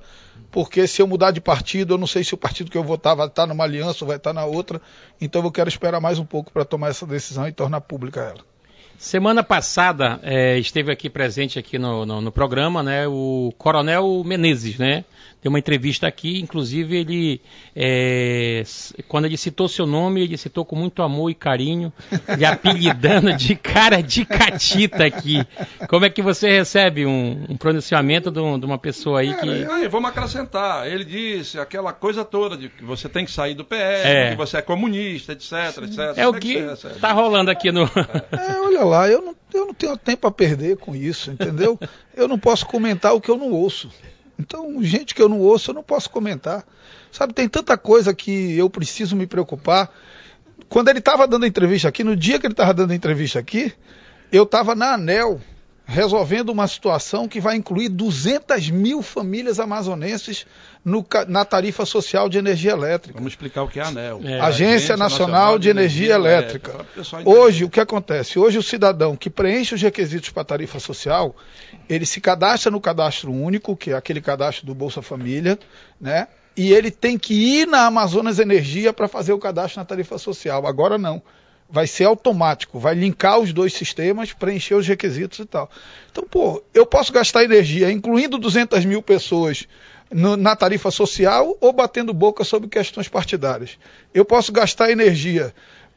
porque 0.51 0.87
se 0.87 1.03
eu 1.03 1.07
mudar 1.07 1.31
de 1.31 1.41
partido, 1.41 1.95
eu 1.95 1.99
não 1.99 2.07
sei 2.07 2.25
se 2.25 2.35
o 2.35 2.39
partido 2.39 2.71
que 2.71 2.79
eu 2.79 2.85
votar 2.85 3.15
vai 3.17 3.27
estar 3.27 3.47
numa 3.47 3.65
aliança 3.65 4.05
ou 4.05 4.09
vai 4.09 4.17
estar 4.17 4.33
na 4.33 4.45
outra. 4.45 4.81
Então 5.21 5.43
eu 5.43 5.53
quero 5.53 5.69
esperar 5.69 6.01
mais 6.01 6.19
um 6.19 6.25
pouco 6.25 6.53
para 6.53 6.65
tomar 6.65 6.89
essa 6.89 7.07
decisão 7.07 7.47
e 7.47 7.53
tornar 7.53 7.81
pública 7.81 8.21
ela. 8.21 8.56
Semana 8.99 9.43
passada 9.43 10.19
é, 10.23 10.59
esteve 10.59 10.91
aqui 10.91 11.11
presente 11.11 11.59
aqui 11.59 11.79
no, 11.79 12.07
no, 12.07 12.21
no, 12.21 12.33
programa, 12.33 12.83
né, 12.83 13.07
o 13.07 13.53
Coronel 13.59 14.23
Menezes, 14.25 14.79
né? 14.79 15.05
Deu 15.43 15.51
uma 15.51 15.59
entrevista 15.59 16.09
aqui, 16.09 16.41
inclusive 16.41 16.97
ele, 16.97 17.41
é, 17.75 18.65
quando 19.07 19.27
ele 19.27 19.37
citou 19.37 19.69
seu 19.69 19.87
nome, 19.87 20.23
ele 20.23 20.37
citou 20.37 20.65
com 20.65 20.75
muito 20.75 21.03
amor 21.03 21.31
e 21.31 21.35
carinho, 21.35 21.93
lhe 22.37 22.45
apelidando 22.45 23.33
de 23.35 23.55
cara 23.55 24.03
de 24.03 24.25
catita 24.25 25.05
aqui. 25.05 25.47
Como 25.89 26.05
é 26.05 26.11
que 26.11 26.21
você 26.21 26.49
recebe 26.49 27.07
um, 27.07 27.45
um 27.51 27.57
pronunciamento 27.57 28.31
de, 28.31 28.41
um, 28.41 28.59
de, 28.59 28.67
uma 28.67 28.79
pessoa 28.79 29.21
aí 29.21 29.35
que... 29.35 29.49
É, 29.49 29.71
aí, 29.71 29.89
vamos 29.89 30.11
acrescentar, 30.11 30.89
ele 30.89 31.05
disse 31.05 31.61
aquela 31.61 31.93
coisa 31.93 32.25
toda 32.25 32.57
de 32.57 32.69
que 32.69 32.83
você 32.83 33.09
tem 33.09 33.25
que 33.25 33.31
sair 33.31 33.55
do 33.55 33.65
PS, 33.65 34.05
é. 34.05 34.31
que 34.31 34.37
você 34.37 34.57
é 34.57 34.63
comunista, 34.63 35.33
etc, 35.33 35.53
etc. 35.85 35.99
É 36.17 36.27
o 36.27 36.35
é 36.35 36.41
que 36.41 36.55
está 36.55 37.13
rolando 37.13 37.53
aqui 37.53 37.71
no... 37.71 37.85
É, 37.85 38.61
olha 38.67 38.86
lá, 38.87 39.09
eu 39.09 39.21
não, 39.21 39.37
eu 39.53 39.67
não 39.67 39.75
tenho 39.75 39.97
tempo 39.97 40.27
a 40.27 40.31
perder 40.31 40.77
com 40.77 40.95
isso, 40.95 41.31
entendeu? 41.31 41.79
Eu 42.17 42.27
não 42.27 42.39
posso 42.39 42.65
comentar 42.65 43.15
o 43.15 43.21
que 43.21 43.31
eu 43.31 43.37
não 43.37 43.51
ouço. 43.53 43.91
Então, 44.39 44.83
gente 44.83 45.15
que 45.15 45.21
eu 45.21 45.29
não 45.29 45.39
ouço, 45.39 45.71
eu 45.71 45.75
não 45.75 45.83
posso 45.83 46.09
comentar. 46.09 46.65
Sabe, 47.13 47.35
tem 47.35 47.47
tanta 47.47 47.77
coisa 47.77 48.15
que 48.15 48.57
eu 48.57 48.71
preciso 48.71 49.15
me 49.15 49.27
preocupar. 49.27 49.91
Quando 50.67 50.89
ele 50.89 50.99
estava 50.99 51.29
dando 51.29 51.45
entrevista 51.45 51.89
aqui, 51.89 52.03
no 52.03 52.17
dia 52.17 52.39
que 52.39 52.47
ele 52.47 52.55
estava 52.55 52.73
dando 52.73 52.95
entrevista 52.95 53.39
aqui, 53.39 53.71
eu 54.33 54.45
estava 54.45 54.75
na 54.75 54.95
ANEL 54.95 55.39
resolvendo 55.87 56.49
uma 56.49 56.67
situação 56.67 57.29
que 57.29 57.41
vai 57.41 57.55
incluir 57.55 57.89
200 57.89 58.71
mil 58.71 59.03
famílias 59.03 59.61
amazonenses 59.61 60.45
no, 60.85 61.07
na 61.29 61.45
tarifa 61.45 61.87
social 61.87 62.29
de 62.29 62.39
energia 62.39 62.73
elétrica. 62.73 63.17
Vamos 63.17 63.33
explicar 63.33 63.63
o 63.63 63.69
que 63.69 63.79
é 63.79 63.85
ANEL. 63.85 64.21
É. 64.25 64.41
Agência, 64.41 64.47
Agência 64.47 64.97
Nacional, 64.97 65.31
Nacional, 65.31 65.59
de 65.61 65.69
Energia, 65.69 66.15
Energia 66.15 66.15
Elétrica. 66.17 66.73
Elétrica. 66.73 67.31
Hoje, 67.31 67.65
o 67.65 67.71
que 67.71 67.79
acontece? 67.79 68.37
Hoje, 68.37 68.59
o 68.59 68.63
cidadão 68.63 69.17
que 69.17 69.31
preenche 69.31 69.77
os 69.77 69.81
requisitos 69.81 70.31
para 70.31 70.43
a 70.43 70.45
tarifa 70.45 70.81
social, 70.81 71.37
ele 71.89 72.05
se 72.05 72.21
cadastra 72.21 72.71
no 72.71 72.81
cadastro 72.81 73.33
único, 73.33 73.77
que 73.77 73.93
é 73.93 73.95
aquele 73.95 74.21
cadastro 74.21 74.67
do 74.67 74.75
Bolsa 74.75 75.01
Família, 75.01 75.57
né? 76.01 76.27
E 76.57 76.73
ele 76.73 76.91
tem 76.91 77.17
que 77.17 77.35
ir 77.35 77.67
na 77.67 77.87
Amazonas 77.87 78.41
Energia 78.41 78.93
para 78.93 79.07
fazer 79.07 79.33
o 79.33 79.39
cadastro 79.39 79.79
na 79.79 79.85
tarifa 79.85 80.19
social. 80.19 80.67
Agora 80.67 80.99
não 80.99 81.23
vai 81.69 81.87
ser 81.87 82.05
automático, 82.05 82.79
vai 82.79 82.95
linkar 82.95 83.39
os 83.39 83.53
dois 83.53 83.73
sistemas, 83.73 84.33
preencher 84.33 84.75
os 84.75 84.87
requisitos 84.87 85.39
e 85.41 85.45
tal. 85.45 85.71
Então, 86.11 86.25
pô, 86.25 86.63
eu 86.73 86.87
posso 86.87 87.13
gastar 87.13 87.45
energia, 87.45 87.91
incluindo 87.91 88.39
200 88.39 88.85
mil 88.85 89.03
pessoas 89.03 89.67
no, 90.11 90.37
na 90.37 90.55
tarifa 90.55 90.91
social 90.91 91.57
ou 91.61 91.73
batendo 91.73 92.13
boca 92.13 92.45
sobre 92.45 92.69
questões 92.69 93.09
partidárias. 93.09 93.79
Eu 94.15 94.25
posso 94.25 94.53
gastar 94.53 94.91
energia 94.91 95.53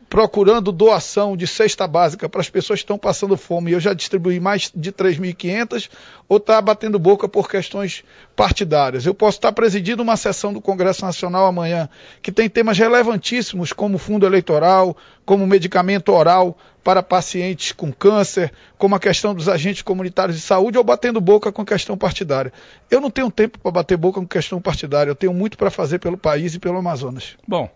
procurando 0.10 0.72
doação 0.72 1.38
de 1.38 1.45
cesta 1.45 1.88
básica 1.88 2.28
para 2.28 2.41
as 2.41 2.50
pessoas 2.50 2.80
que 2.80 2.84
estão 2.84 2.98
passando 2.98 3.38
fome, 3.38 3.72
eu 3.72 3.80
já 3.80 3.93
distribuí 3.93 4.39
mais 4.39 4.72
de 4.76 4.91
3.500, 4.91 5.88
ou 6.28 6.38
está 6.38 6.60
batendo 6.60 6.98
boca 6.98 7.30
por 7.30 7.48
questões 7.48 8.04
partidárias. 8.36 9.06
Eu 9.06 9.13
posso 9.13 9.38
estar 9.38 9.52
presidindo 9.52 10.02
uma 10.02 10.17
sessão 10.17 10.52
do 10.52 10.60
Congresso 10.60 11.06
Nacional 11.06 11.45
amanhã, 11.45 11.88
que 12.24 12.32
tem 12.32 12.50
temas 12.50 12.78
relevantíssimos, 12.80 13.72
como 13.72 14.00
fundo 14.00 14.26
eleitoral, 14.26 14.98
como 15.24 15.45
medicamento 15.45 16.12
oral 16.12 16.58
para 16.84 17.04
pacientes 17.04 17.72
com 17.72 17.91
câncer, 17.93 18.52
como 18.80 18.95
a 18.95 19.00
questão 19.00 19.36
dos 19.36 19.48
agentes 19.48 19.84
comunitários 19.84 20.38
de 20.38 20.41
saúde, 20.41 20.78
ou 20.78 20.84
batendo 20.84 21.22
boca 21.22 21.52
com 21.52 21.63
questão 21.63 21.95
partidária. 21.95 22.52
Eu 22.89 23.00
não 23.00 23.12
tenho 23.12 23.30
tempo 23.30 23.60
para 23.60 23.72
bater 23.72 23.95
boca 23.95 24.19
com 24.19 24.26
questão 24.26 24.60
partidária, 24.60 25.12
eu 25.12 25.15
tenho 25.15 25.34
muito 25.34 25.56
para 25.56 25.69
fazer 25.69 26.00
pelo 26.00 26.17
país 26.17 26.56
e 26.56 26.60
pelo 26.60 26.80
Amazonas. 26.80 27.38
Bom, 27.48 27.69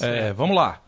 é, 0.00 0.32
vamos 0.32 0.56
lá. 0.56 0.80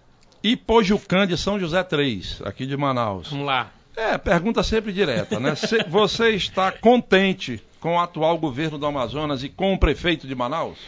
Ipojucã 0.42 1.26
de 1.26 1.36
São 1.36 1.58
José 1.58 1.82
3, 1.82 2.42
aqui 2.44 2.66
de 2.66 2.76
Manaus. 2.76 3.30
Vamos 3.30 3.46
lá. 3.46 3.72
É, 3.96 4.16
pergunta 4.16 4.62
sempre 4.62 4.92
direta, 4.92 5.40
né? 5.40 5.54
Você 5.90 6.30
está 6.30 6.70
contente 6.70 7.60
com 7.80 7.96
o 7.96 7.98
atual 7.98 8.38
governo 8.38 8.78
do 8.78 8.86
Amazonas 8.86 9.42
e 9.42 9.48
com 9.48 9.74
o 9.74 9.78
prefeito 9.78 10.26
de 10.26 10.34
Manaus? 10.34 10.78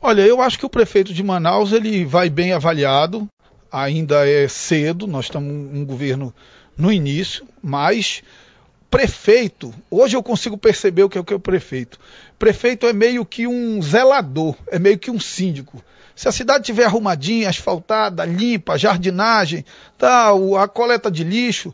Olha, 0.00 0.22
eu 0.22 0.40
acho 0.40 0.58
que 0.58 0.66
o 0.66 0.70
prefeito 0.70 1.12
de 1.12 1.22
Manaus 1.22 1.72
ele 1.72 2.04
vai 2.04 2.28
bem 2.28 2.52
avaliado. 2.52 3.28
Ainda 3.70 4.28
é 4.28 4.48
cedo, 4.48 5.06
nós 5.06 5.26
estamos 5.26 5.52
um 5.52 5.84
governo 5.84 6.34
no 6.76 6.90
início, 6.90 7.46
mas 7.62 8.22
prefeito, 8.90 9.72
hoje 9.90 10.16
eu 10.16 10.22
consigo 10.22 10.56
perceber 10.56 11.02
o 11.02 11.08
que 11.08 11.18
é 11.18 11.20
o 11.20 11.24
que 11.24 11.32
é 11.32 11.36
o 11.36 11.40
prefeito. 11.40 11.98
Prefeito 12.38 12.86
é 12.86 12.92
meio 12.92 13.24
que 13.24 13.46
um 13.46 13.80
zelador, 13.82 14.56
é 14.68 14.78
meio 14.78 14.98
que 14.98 15.10
um 15.10 15.20
síndico. 15.20 15.82
Se 16.14 16.26
a 16.26 16.32
cidade 16.32 16.64
tiver 16.64 16.84
arrumadinha, 16.84 17.48
asfaltada, 17.48 18.24
limpa, 18.24 18.78
jardinagem, 18.78 19.64
tal, 19.96 20.56
a 20.56 20.66
coleta 20.66 21.10
de 21.10 21.22
lixo, 21.22 21.72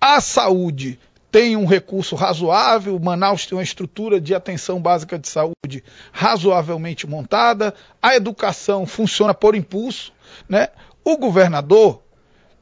a 0.00 0.20
saúde 0.20 0.98
tem 1.30 1.56
um 1.56 1.66
recurso 1.66 2.16
razoável, 2.16 2.98
Manaus 2.98 3.46
tem 3.46 3.56
uma 3.56 3.62
estrutura 3.62 4.20
de 4.20 4.34
atenção 4.34 4.80
básica 4.80 5.18
de 5.18 5.28
saúde 5.28 5.84
razoavelmente 6.10 7.06
montada, 7.06 7.74
a 8.02 8.16
educação 8.16 8.86
funciona 8.86 9.34
por 9.34 9.54
impulso, 9.54 10.12
né? 10.48 10.68
O 11.04 11.16
governador 11.18 12.02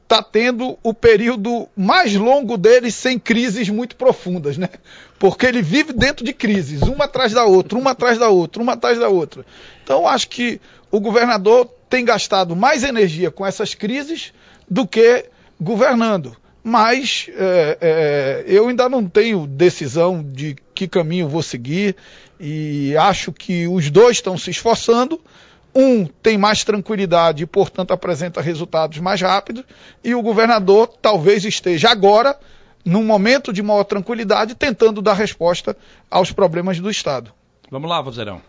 está 0.05 0.21
tendo 0.21 0.77
o 0.83 0.93
período 0.93 1.67
mais 1.75 2.15
longo 2.15 2.57
dele 2.57 2.91
sem 2.91 3.17
crises 3.17 3.69
muito 3.69 3.95
profundas, 3.95 4.55
né? 4.55 4.69
Porque 5.17 5.47
ele 5.47 5.63
vive 5.63 5.93
dentro 5.93 6.23
de 6.23 6.31
crises, 6.31 6.83
uma 6.83 7.05
atrás 7.05 7.33
da 7.33 7.43
outra, 7.43 7.77
uma 7.77 7.91
atrás 7.91 8.19
da 8.19 8.29
outra, 8.29 8.61
uma 8.61 8.73
atrás 8.73 8.99
da 8.99 9.09
outra. 9.09 9.43
Então, 9.83 10.07
acho 10.07 10.29
que 10.29 10.61
o 10.91 10.99
governador 10.99 11.67
tem 11.89 12.05
gastado 12.05 12.55
mais 12.55 12.83
energia 12.83 13.31
com 13.31 13.45
essas 13.45 13.73
crises 13.73 14.31
do 14.69 14.85
que 14.87 15.25
governando. 15.59 16.37
Mas 16.63 17.27
é, 17.35 17.77
é, 17.81 18.43
eu 18.47 18.67
ainda 18.67 18.87
não 18.87 19.07
tenho 19.07 19.47
decisão 19.47 20.23
de 20.23 20.55
que 20.73 20.87
caminho 20.87 21.27
vou 21.27 21.43
seguir 21.43 21.95
e 22.39 22.95
acho 22.97 23.31
que 23.31 23.67
os 23.67 23.89
dois 23.89 24.17
estão 24.17 24.37
se 24.37 24.51
esforçando. 24.51 25.19
Um 25.75 26.05
tem 26.05 26.37
mais 26.37 26.63
tranquilidade 26.63 27.43
e, 27.43 27.45
portanto, 27.45 27.91
apresenta 27.91 28.39
resultados 28.39 28.97
mais 28.99 29.19
rápidos, 29.19 29.63
e 30.03 30.15
o 30.15 30.21
governador 30.21 30.87
talvez 31.01 31.43
esteja 31.43 31.89
agora, 31.89 32.37
num 32.85 33.03
momento 33.03 33.51
de 33.51 33.61
maior 33.61 33.83
tranquilidade, 33.83 34.55
tentando 34.55 35.01
dar 35.01 35.13
resposta 35.13 35.75
aos 36.09 36.31
problemas 36.31 36.79
do 36.79 36.89
Estado. 36.89 37.33
Vamos 37.69 37.89
lá, 37.89 38.01
Vozeirão. 38.01 38.41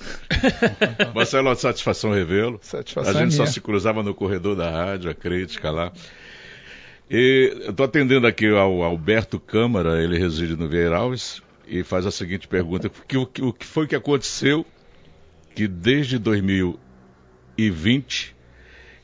Marcelo, 1.14 1.54
satisfação 1.54 2.12
revê-lo. 2.12 2.58
Satisfação 2.62 3.10
a 3.10 3.14
gente 3.14 3.34
é 3.34 3.36
só 3.36 3.46
se 3.46 3.60
cruzava 3.60 4.02
no 4.02 4.14
corredor 4.14 4.56
da 4.56 4.70
rádio, 4.70 5.10
a 5.10 5.14
crítica 5.14 5.70
lá. 5.70 5.92
E 7.10 7.52
eu 7.64 7.70
estou 7.70 7.84
atendendo 7.84 8.26
aqui 8.26 8.48
ao 8.48 8.82
Alberto 8.82 9.38
Câmara, 9.38 10.02
ele 10.02 10.18
reside 10.18 10.56
no 10.56 10.68
Vieira 10.68 10.96
Alves, 10.96 11.42
e 11.66 11.82
faz 11.82 12.06
a 12.06 12.10
seguinte 12.10 12.48
pergunta: 12.48 12.90
que, 13.06 13.16
o, 13.16 13.22
o 13.22 13.52
que 13.52 13.66
foi 13.66 13.86
que 13.86 13.94
aconteceu 13.94 14.64
que 15.54 15.68
desde 15.68 16.18
2020 16.18 18.34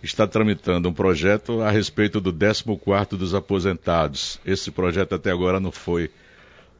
está 0.02 0.26
tramitando 0.26 0.88
um 0.88 0.92
projeto 0.92 1.60
a 1.60 1.70
respeito 1.70 2.20
do 2.20 2.32
14 2.32 3.16
dos 3.16 3.34
aposentados? 3.34 4.40
Esse 4.44 4.70
projeto 4.70 5.14
até 5.14 5.30
agora 5.30 5.60
não 5.60 5.72
foi 5.72 6.10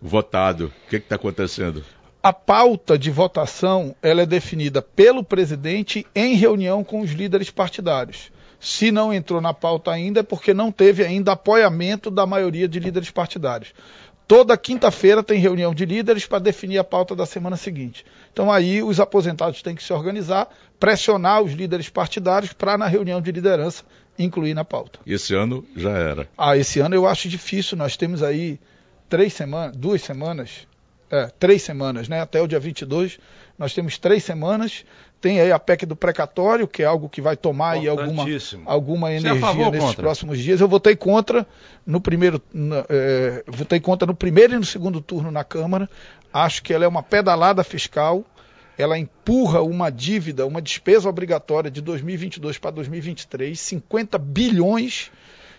votado. 0.01 0.73
O 0.87 0.89
que 0.89 0.97
está 0.97 1.17
acontecendo? 1.17 1.85
a 2.23 2.33
pauta 2.33 2.99
de 2.99 3.11
votação 3.11 3.95
ela 4.03 4.23
é 4.23 4.27
definida 4.27 4.83
pelo 4.83 5.23
presidente 5.23 6.07
em 6.15 6.35
reunião 6.35 6.83
com 6.83 7.01
os 7.01 7.13
líderes 7.13 7.51
partidários. 7.51 8.33
Se 8.61 8.91
não 8.91 9.15
entrou 9.15 9.41
na 9.41 9.55
pauta 9.55 9.93
ainda 9.93 10.21
é 10.21 10.23
porque 10.23 10.53
não 10.53 10.73
teve 10.73 11.05
ainda 11.05 11.33
apoiamento 11.33 12.11
da 12.11 12.27
maioria 12.27 12.69
de 12.69 12.81
líderes 12.81 13.11
partidários. 13.11 13.73
Toda 14.29 14.59
quinta-feira 14.59 15.23
tem 15.23 15.41
reunião 15.41 15.75
de 15.75 15.87
líderes 15.87 16.27
para 16.27 16.39
definir 16.39 16.77
a 16.77 16.85
pauta 16.85 17.17
da 17.17 17.25
semana 17.25 17.57
seguinte. 17.57 18.05
Então 18.31 18.53
aí 18.53 18.83
os 18.83 19.01
aposentados 19.01 19.63
têm 19.63 19.75
que 19.75 19.83
se 19.83 19.91
organizar, 19.91 20.49
pressionar 20.79 21.41
os 21.41 21.53
líderes 21.53 21.89
partidários 21.89 22.53
para 22.53 22.77
na 22.77 22.87
reunião 22.87 23.23
de 23.23 23.33
liderança 23.33 23.85
incluir 24.19 24.53
na 24.53 24.67
pauta. 24.67 25.01
Esse 25.07 25.35
ano 25.35 25.65
já 25.75 25.93
era. 25.93 26.29
Ah, 26.37 26.59
esse 26.59 26.79
ano 26.79 26.95
eu 26.95 27.07
acho 27.07 27.27
difícil. 27.27 27.79
Nós 27.79 27.97
temos 27.97 28.23
aí 28.23 28.61
três 29.09 29.33
semanas, 29.33 29.75
duas 29.75 30.03
semanas 30.03 30.69
é, 31.11 31.27
três 31.39 31.63
semanas, 31.63 32.09
né? 32.09 32.21
Até 32.21 32.41
o 32.41 32.47
dia 32.47 32.61
22, 32.61 33.19
nós 33.59 33.75
temos 33.75 33.99
três 33.99 34.23
semanas. 34.25 34.85
Tem 35.21 35.41
aí 35.41 35.51
a 35.51 35.59
PEC 35.59 35.85
do 35.85 35.97
precatório, 35.97 36.69
que 36.69 36.83
é 36.83 36.87
algo 36.87 37.09
que 37.09 37.21
vai 37.21 37.37
tomar 37.37 37.73
aí 37.73 37.89
alguma, 37.89 38.25
alguma 38.65 39.11
é 39.11 39.17
energia 39.17 39.71
nesses 39.71 39.95
próximos 39.95 40.39
dias. 40.39 40.61
Eu 40.61 40.69
votei 40.69 40.95
contra 40.95 41.47
no 41.85 42.01
primeiro, 42.01 42.41
é, 42.89 43.43
votei 43.49 43.81
contra 43.81 44.07
no 44.07 44.15
primeiro 44.15 44.55
e 44.55 44.59
no 44.59 44.65
segundo 44.65 45.01
turno 45.01 45.31
na 45.31 45.43
Câmara. 45.43 45.91
Acho 46.33 46.63
que 46.63 46.73
ela 46.73 46.85
é 46.85 46.89
uma 46.89 47.03
pedalada 47.03 47.65
fiscal. 47.65 48.25
Ela 48.77 48.97
empurra 48.97 49.61
uma 49.61 49.91
dívida, 49.91 50.47
uma 50.47 50.63
despesa 50.63 51.09
obrigatória 51.09 51.69
de 51.69 51.81
2022 51.81 52.59
para 52.59 52.71
2023, 52.71 53.59
50 53.59 54.17
bilhões 54.19 55.11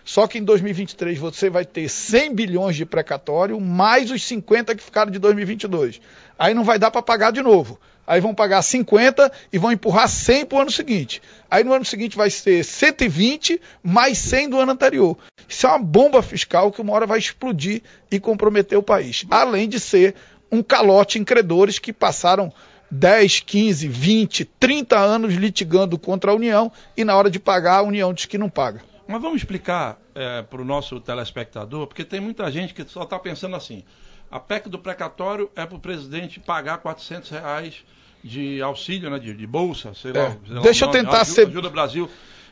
só 0.04 0.26
que 0.26 0.38
em 0.38 0.44
2023 0.44 1.18
você 1.18 1.50
vai 1.50 1.64
ter 1.64 1.88
100 1.88 2.34
bilhões 2.34 2.76
de 2.76 2.86
precatório, 2.86 3.60
mais 3.60 4.10
os 4.10 4.22
50 4.22 4.74
que 4.74 4.82
ficaram 4.82 5.10
de 5.10 5.18
2022. 5.18 6.00
Aí 6.38 6.54
não 6.54 6.64
vai 6.64 6.78
dar 6.78 6.90
para 6.90 7.02
pagar 7.02 7.30
de 7.30 7.42
novo. 7.42 7.78
Aí 8.06 8.20
vão 8.20 8.34
pagar 8.34 8.60
50 8.60 9.30
e 9.52 9.58
vão 9.58 9.70
empurrar 9.70 10.08
100 10.08 10.46
para 10.46 10.58
o 10.58 10.60
ano 10.62 10.70
seguinte. 10.70 11.22
Aí 11.48 11.62
no 11.62 11.72
ano 11.72 11.84
seguinte 11.84 12.16
vai 12.16 12.28
ser 12.28 12.64
120 12.64 13.60
mais 13.82 14.18
100 14.18 14.50
do 14.50 14.58
ano 14.58 14.72
anterior. 14.72 15.16
Isso 15.48 15.66
é 15.66 15.70
uma 15.70 15.78
bomba 15.78 16.20
fiscal 16.20 16.72
que 16.72 16.80
uma 16.80 16.92
hora 16.92 17.06
vai 17.06 17.20
explodir 17.20 17.82
e 18.10 18.18
comprometer 18.18 18.76
o 18.76 18.82
país. 18.82 19.24
Além 19.30 19.68
de 19.68 19.78
ser 19.78 20.16
um 20.50 20.62
calote 20.62 21.18
em 21.18 21.24
credores 21.24 21.78
que 21.78 21.92
passaram 21.92 22.52
10, 22.90 23.40
15, 23.40 23.86
20, 23.86 24.44
30 24.44 24.98
anos 24.98 25.34
litigando 25.34 25.96
contra 25.96 26.32
a 26.32 26.34
União 26.34 26.72
e 26.96 27.04
na 27.04 27.16
hora 27.16 27.30
de 27.30 27.38
pagar 27.38 27.76
a 27.76 27.82
União 27.82 28.12
diz 28.12 28.26
que 28.26 28.36
não 28.36 28.50
paga. 28.50 28.89
Mas 29.10 29.20
vamos 29.20 29.38
explicar 29.38 30.00
é, 30.14 30.42
para 30.42 30.62
o 30.62 30.64
nosso 30.64 31.00
telespectador, 31.00 31.88
porque 31.88 32.04
tem 32.04 32.20
muita 32.20 32.48
gente 32.50 32.72
que 32.72 32.84
só 32.84 33.02
está 33.02 33.18
pensando 33.18 33.56
assim: 33.56 33.82
a 34.30 34.38
PEC 34.38 34.68
do 34.68 34.78
precatório 34.78 35.50
é 35.56 35.66
para 35.66 35.76
o 35.76 35.80
presidente 35.80 36.38
pagar 36.38 36.78
400 36.78 37.28
reais 37.30 37.84
de 38.22 38.62
auxílio, 38.62 39.10
né, 39.10 39.18
de, 39.18 39.34
de 39.34 39.46
bolsa, 39.48 39.92
sei 39.94 40.12
é. 40.12 40.14
lá. 40.14 40.36
Sei 40.46 40.60
Deixa 40.60 40.86
lá, 40.86 40.92
eu 40.92 40.92
tentar 40.92 41.22
ajuda, 41.22 41.34
ser. 41.34 41.46
Ajuda 41.48 41.68
Brasil. 41.68 42.08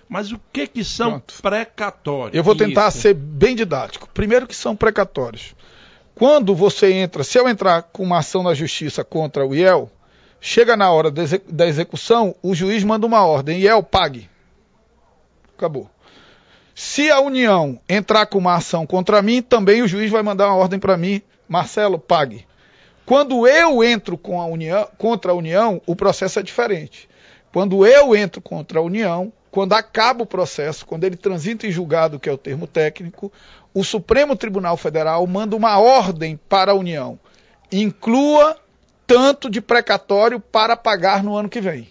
Mas 0.09 0.33
o 0.33 0.41
que 0.53 0.67
que 0.67 0.83
são 0.83 1.11
Pronto. 1.11 1.35
precatórios? 1.41 2.35
Eu 2.35 2.43
vou 2.43 2.57
tentar 2.57 2.89
Isso. 2.89 2.99
ser 3.03 3.15
bem 3.15 3.55
didático. 3.55 4.09
Primeiro 4.13 4.47
que 4.47 4.57
são 4.57 4.75
precatórios. 4.75 5.55
Quando 6.15 6.57
você 6.57 6.93
entra, 6.93 7.23
se 7.23 7.39
eu 7.39 7.49
entrar 7.49 7.83
com 7.83 8.03
uma 8.03 8.19
ação 8.19 8.43
na 8.43 8.53
justiça 8.53 9.05
contra 9.05 9.47
o 9.47 9.55
IEL, 9.55 9.89
chega 10.41 10.77
na 10.77 10.91
hora 10.91 11.13
da 11.13 11.69
execução, 11.69 12.35
o 12.43 12.53
juiz 12.53 12.83
manda 12.83 13.07
uma 13.07 13.25
ordem, 13.25 13.61
IEL 13.61 13.83
pague. 13.83 14.29
Acabou. 15.57 15.89
Se 16.81 17.11
a 17.11 17.19
União 17.19 17.81
entrar 17.89 18.27
com 18.27 18.39
uma 18.39 18.55
ação 18.55 18.87
contra 18.87 19.21
mim, 19.21 19.43
também 19.43 19.83
o 19.83 19.89
juiz 19.89 20.13
vai 20.13 20.23
mandar 20.23 20.47
uma 20.47 20.55
ordem 20.55 20.79
para 20.79 20.97
mim, 20.97 21.21
Marcelo, 21.49 21.99
pague. 21.99 22.47
Quando 23.05 23.49
eu 23.49 23.83
entro 23.83 24.17
com 24.17 24.41
a 24.41 24.47
União, 24.47 24.89
contra 24.97 25.33
a 25.33 25.35
União, 25.35 25.83
o 25.85 25.97
processo 25.97 26.39
é 26.39 26.43
diferente. 26.43 27.09
Quando 27.53 27.85
eu 27.85 28.15
entro 28.15 28.41
contra 28.41 28.79
a 28.79 28.83
União, 28.83 29.33
quando 29.51 29.73
acaba 29.73 30.23
o 30.23 30.27
processo, 30.27 30.87
quando 30.87 31.03
ele 31.03 31.17
transita 31.17 31.67
em 31.67 31.73
julgado, 31.73 32.21
que 32.21 32.29
é 32.29 32.33
o 32.33 32.39
termo 32.39 32.65
técnico, 32.65 33.33
o 33.75 33.83
Supremo 33.83 34.37
Tribunal 34.37 34.77
Federal 34.77 35.27
manda 35.27 35.57
uma 35.57 35.81
ordem 35.81 36.39
para 36.49 36.71
a 36.71 36.77
União. 36.77 37.19
Inclua 37.73 38.57
tanto 39.05 39.51
de 39.51 39.61
precatório 39.61 40.39
para 40.39 40.77
pagar 40.77 41.25
no 41.25 41.37
ano 41.37 41.49
que 41.49 41.61
vem. 41.61 41.89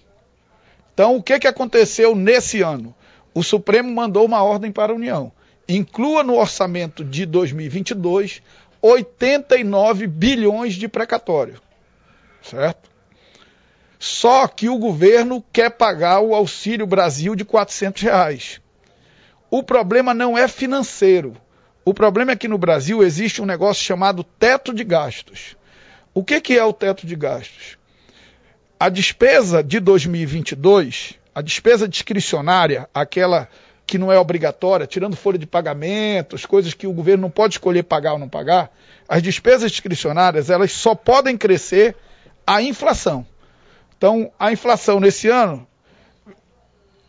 Então, 0.94 1.18
o 1.18 1.22
que, 1.22 1.38
que 1.40 1.48
aconteceu 1.48 2.16
nesse 2.16 2.62
ano? 2.62 2.96
O 3.38 3.44
Supremo 3.44 3.94
mandou 3.94 4.26
uma 4.26 4.42
ordem 4.42 4.72
para 4.72 4.92
a 4.92 4.96
União. 4.96 5.32
Inclua 5.70 6.24
no 6.24 6.34
orçamento 6.34 7.06
de 7.06 7.24
2022 7.24 8.42
89 8.82 10.08
bilhões 10.08 10.74
de 10.74 10.88
precatório. 10.88 11.62
Certo? 12.42 12.90
Só 14.00 14.48
que 14.48 14.68
o 14.68 14.80
governo 14.80 15.46
quer 15.54 15.70
pagar 15.70 16.20
o 16.20 16.34
Auxílio 16.34 16.88
Brasil 16.88 17.36
de 17.36 17.46
400 17.46 18.02
reais. 18.02 18.60
O 19.52 19.62
problema 19.62 20.16
não 20.16 20.36
é 20.36 20.48
financeiro. 20.48 21.38
O 21.86 21.94
problema 21.94 22.32
é 22.32 22.36
que 22.36 22.48
no 22.48 22.58
Brasil 22.58 23.04
existe 23.04 23.40
um 23.40 23.46
negócio 23.46 23.86
chamado 23.86 24.24
teto 24.24 24.74
de 24.74 24.84
gastos. 24.84 25.56
O 26.12 26.24
que, 26.24 26.42
que 26.42 26.58
é 26.58 26.66
o 26.66 26.74
teto 26.74 27.06
de 27.06 27.16
gastos? 27.16 27.78
A 28.80 28.90
despesa 28.90 29.64
de 29.64 29.80
2022, 29.80 31.20
a 31.38 31.42
despesa 31.44 31.88
discricionária, 31.88 32.90
aquela 32.92 33.48
que 33.86 34.00
não 34.00 34.12
é 34.12 34.18
obrigatória, 34.18 34.88
tirando 34.88 35.16
folha 35.16 35.38
de 35.38 35.46
pagamentos, 35.46 36.48
coisas 36.48 36.74
que 36.74 36.88
o 36.88 36.92
governo 36.92 37.22
não 37.22 37.30
pode 37.30 37.54
escolher 37.54 37.84
pagar 37.84 38.14
ou 38.14 38.18
não 38.18 38.28
pagar, 38.28 38.76
as 39.08 39.22
despesas 39.22 39.70
discricionárias 39.70 40.50
elas 40.50 40.72
só 40.72 40.96
podem 40.96 41.38
crescer 41.38 41.96
a 42.46 42.60
inflação. 42.60 43.24
Então, 43.96 44.32
a 44.40 44.52
inflação 44.52 45.00
nesse 45.00 45.30
ano, 45.30 45.68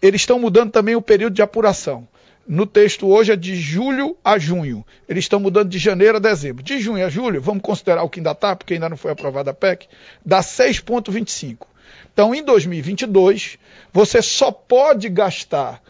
eles 0.02 0.20
estão 0.20 0.38
mudando 0.38 0.72
também 0.72 0.94
o 0.94 1.00
período 1.00 1.32
de 1.32 1.40
apuração. 1.40 2.06
No 2.46 2.66
texto 2.66 3.08
hoje 3.08 3.32
é 3.32 3.36
de 3.36 3.56
julho 3.56 4.14
a 4.22 4.38
junho. 4.38 4.84
Eles 5.08 5.24
estão 5.24 5.40
mudando 5.40 5.70
de 5.70 5.78
janeiro 5.78 6.18
a 6.18 6.20
dezembro. 6.20 6.62
De 6.62 6.78
junho 6.78 7.02
a 7.02 7.08
julho, 7.08 7.40
vamos 7.40 7.62
considerar 7.62 8.02
o 8.02 8.10
que 8.10 8.20
ainda 8.20 8.32
está, 8.32 8.54
porque 8.54 8.74
ainda 8.74 8.90
não 8.90 8.96
foi 8.98 9.10
aprovada 9.10 9.52
a 9.52 9.54
PEC, 9.54 9.88
dá 10.22 10.40
6,25. 10.40 11.66
Então, 12.18 12.34
em 12.34 12.42
2022, 12.42 13.58
você 13.92 14.20
só 14.20 14.50
pode 14.50 15.08
gastar 15.08 15.80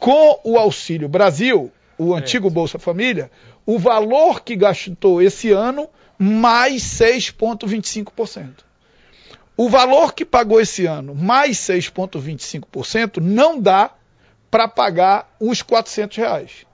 com 0.00 0.40
o 0.42 0.58
Auxílio 0.58 1.08
Brasil, 1.08 1.70
o 1.96 2.12
antigo 2.12 2.50
Bolsa 2.50 2.76
Família, 2.76 3.30
o 3.64 3.78
valor 3.78 4.42
que 4.42 4.56
gastou 4.56 5.22
esse 5.22 5.52
ano 5.52 5.88
mais 6.18 6.82
6,25%. 6.82 8.64
O 9.56 9.68
valor 9.68 10.12
que 10.12 10.24
pagou 10.24 10.60
esse 10.60 10.86
ano 10.86 11.14
mais 11.14 11.56
6,25% 11.58 13.18
não 13.18 13.60
dá 13.60 13.92
para 14.50 14.66
pagar 14.66 15.36
os 15.38 15.62
400 15.62 16.16
reais. 16.16 16.66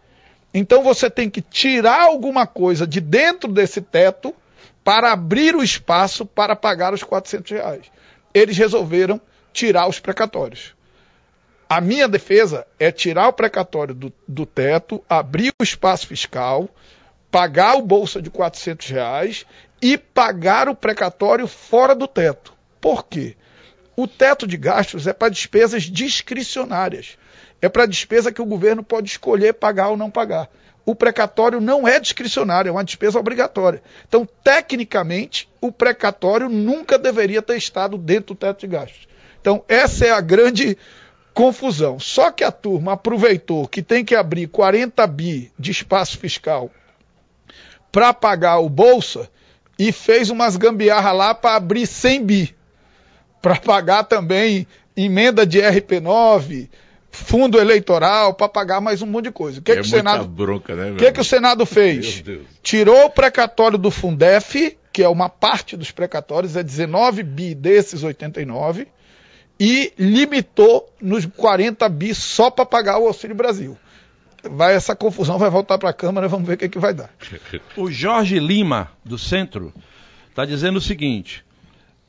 Então 0.55 0.83
você 0.83 1.11
tem 1.11 1.29
que 1.29 1.43
tirar 1.43 2.01
alguma 2.01 2.47
coisa 2.47 2.87
de 2.87 2.99
dentro 2.99 3.53
desse 3.53 3.83
teto 3.83 4.35
para 4.83 5.13
abrir 5.13 5.55
o 5.55 5.63
espaço 5.63 6.25
para 6.25 6.57
pagar 6.57 6.95
os 6.95 7.03
400 7.03 7.51
reais. 7.51 8.02
Eles 8.35 8.57
resolveram 8.57 9.21
tirar 9.53 9.89
os 9.89 9.99
precatórios. 9.99 10.75
A 11.69 11.81
minha 11.81 12.07
defesa 12.07 12.67
é 12.79 12.93
tirar 12.93 13.29
o 13.29 13.33
precatório 13.33 13.95
do, 13.95 14.13
do 14.29 14.45
teto, 14.45 15.03
abrir 15.09 15.53
o 15.59 15.65
espaço 15.65 16.07
fiscal, 16.07 16.69
pagar 17.31 17.77
o 17.77 17.83
bolsa 17.83 18.21
de 18.21 18.29
400 18.29 18.89
reais 18.89 19.47
e 19.81 19.97
pagar 19.97 20.69
o 20.69 20.75
precatório 20.75 21.47
fora 21.49 21.95
do 21.95 22.07
teto. 22.07 22.53
Por 22.81 23.07
quê? 23.07 23.37
O 23.97 24.07
teto 24.07 24.47
de 24.47 24.57
gastos 24.57 25.07
é 25.07 25.13
para 25.13 25.31
despesas 25.31 25.85
discricionárias. 25.85 27.17
É 27.61 27.69
para 27.69 27.87
despesa 27.87 28.33
que 28.33 28.43
o 28.43 28.47
governo 28.47 28.83
pode 28.83 29.09
escolher 29.09 29.55
pagar 29.55 29.89
ou 29.89 29.97
não 29.97 30.11
pagar. 30.11 30.51
O 30.85 30.95
precatório 30.95 31.61
não 31.61 31.87
é 31.87 32.01
discricionário, 32.01 32.69
é 32.69 32.73
uma 32.73 32.85
despesa 32.85 33.19
obrigatória. 33.19 33.83
Então, 34.07 34.29
tecnicamente, 34.43 35.49
o 35.61 35.71
precatório 35.71 36.49
nunca 36.49 36.99
deveria 36.99 37.41
ter 37.41 37.57
estado 37.57 37.97
dentro 37.97 38.35
do 38.35 38.39
teto 38.39 38.61
de 38.61 38.67
gastos. 38.67 39.09
Então, 39.41 39.65
essa 39.69 40.07
é 40.07 40.11
a 40.11 40.21
grande 40.21 40.77
confusão. 41.33 42.01
Só 42.01 42.31
que 42.31 42.43
a 42.43 42.51
turma 42.51 42.95
aproveitou 42.95 43.69
que 43.69 43.83
tem 43.83 44.05
que 44.05 44.15
abrir 44.15 44.49
40 44.49 45.07
bi 45.07 45.53
de 45.59 45.71
espaço 45.71 46.19
fiscal 46.19 46.71
para 47.91 48.13
pagar 48.13 48.59
o 48.59 48.69
bolsa 48.69 49.31
e 49.79 49.93
fez 49.93 50.31
umas 50.31 50.57
gambiarra 50.57 51.13
lá 51.13 51.35
para 51.35 51.57
abrir 51.57 51.87
100 51.87 52.25
bi 52.25 52.57
para 53.43 53.57
pagar 53.57 54.05
também 54.05 54.67
emenda 54.97 55.45
de 55.45 55.59
RP9, 55.59 56.69
fundo 57.13 57.61
eleitoral 57.61 58.33
para 58.33 58.49
pagar 58.49 58.81
mais 58.81 59.03
um 59.03 59.07
monte 59.07 59.27
de 59.27 59.31
coisa. 59.31 59.61
O 59.61 59.63
que, 59.63 59.71
é 59.71 59.75
que 59.77 59.83
o 59.83 59.85
Senado 59.85 60.27
bronca, 60.27 60.75
né, 60.75 60.97
que, 60.97 61.13
que 61.13 61.21
o 61.21 61.25
Senado 61.25 61.65
fez? 61.67 62.25
Tirou 62.63 63.05
o 63.05 63.11
precatório 63.11 63.79
do 63.79 63.91
Fundef, 63.91 64.77
que 64.91 65.03
é 65.03 65.09
uma 65.09 65.29
parte 65.29 65.77
dos 65.77 65.91
precatórios, 65.91 66.57
é 66.57 66.63
19 66.63 67.23
bi 67.23 67.55
desses 67.55 68.03
89 68.03 68.89
e 69.61 69.93
limitou 69.99 70.93
nos 71.01 71.27
40 71.27 71.89
bi 71.91 72.15
só 72.15 72.51
para 72.51 72.65
pagar 72.67 72.99
o 72.99 73.07
Auxílio 73.07 73.37
Brasil. 73.37 73.79
Vai 74.43 74.75
essa 74.75 74.97
confusão, 74.97 75.39
vai 75.39 75.51
voltar 75.51 75.79
para 75.79 75.91
a 75.91 75.93
Câmara, 75.93 76.27
vamos 76.27 76.49
ver 76.49 76.55
o 76.55 76.59
que, 76.59 76.69
que 76.69 76.79
vai 76.79 76.95
dar. 76.95 77.11
O 77.77 77.91
Jorge 77.91 78.41
Lima, 78.41 78.91
do 79.05 79.17
Centro, 79.17 79.73
está 80.31 80.45
dizendo 80.45 80.79
o 80.79 80.81
seguinte: 80.81 81.45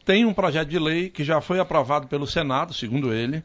tem 0.03 0.25
um 0.25 0.33
projeto 0.33 0.69
de 0.69 0.79
lei 0.79 1.09
que 1.09 1.23
já 1.23 1.41
foi 1.41 1.59
aprovado 1.59 2.07
pelo 2.07 2.25
Senado, 2.25 2.73
segundo 2.73 3.13
ele, 3.13 3.43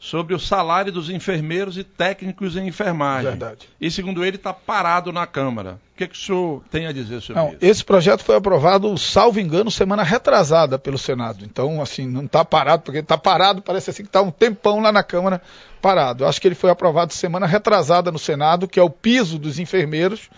sobre 0.00 0.34
o 0.34 0.40
salário 0.40 0.90
dos 0.90 1.10
enfermeiros 1.10 1.76
e 1.76 1.84
técnicos 1.84 2.56
em 2.56 2.66
enfermagem. 2.66 3.32
Verdade. 3.32 3.68
E, 3.78 3.90
segundo 3.90 4.24
ele, 4.24 4.36
está 4.36 4.50
parado 4.50 5.12
na 5.12 5.26
Câmara. 5.26 5.78
O 5.94 5.98
que, 5.98 6.08
que 6.08 6.14
o 6.14 6.18
senhor 6.18 6.62
tem 6.70 6.86
a 6.86 6.92
dizer 6.92 7.20
sobre 7.20 7.42
não, 7.42 7.48
isso? 7.50 7.58
Esse 7.60 7.84
projeto 7.84 8.24
foi 8.24 8.34
aprovado, 8.34 8.96
salvo 8.96 9.38
engano, 9.38 9.70
semana 9.70 10.02
retrasada 10.02 10.78
pelo 10.78 10.96
Senado. 10.96 11.44
Então, 11.44 11.82
assim, 11.82 12.06
não 12.06 12.24
está 12.24 12.42
parado, 12.42 12.82
porque 12.82 13.00
está 13.00 13.18
parado, 13.18 13.60
parece 13.60 13.90
assim 13.90 14.02
que 14.02 14.08
está 14.08 14.22
um 14.22 14.30
tempão 14.30 14.80
lá 14.80 14.90
na 14.90 15.02
Câmara 15.02 15.42
parado. 15.82 16.24
Eu 16.24 16.28
acho 16.28 16.40
que 16.40 16.48
ele 16.48 16.54
foi 16.54 16.70
aprovado 16.70 17.12
semana 17.12 17.46
retrasada 17.46 18.10
no 18.10 18.18
Senado, 18.18 18.66
que 18.66 18.80
é 18.80 18.82
o 18.82 18.88
piso 18.88 19.38
dos 19.38 19.58
enfermeiros. 19.58 20.30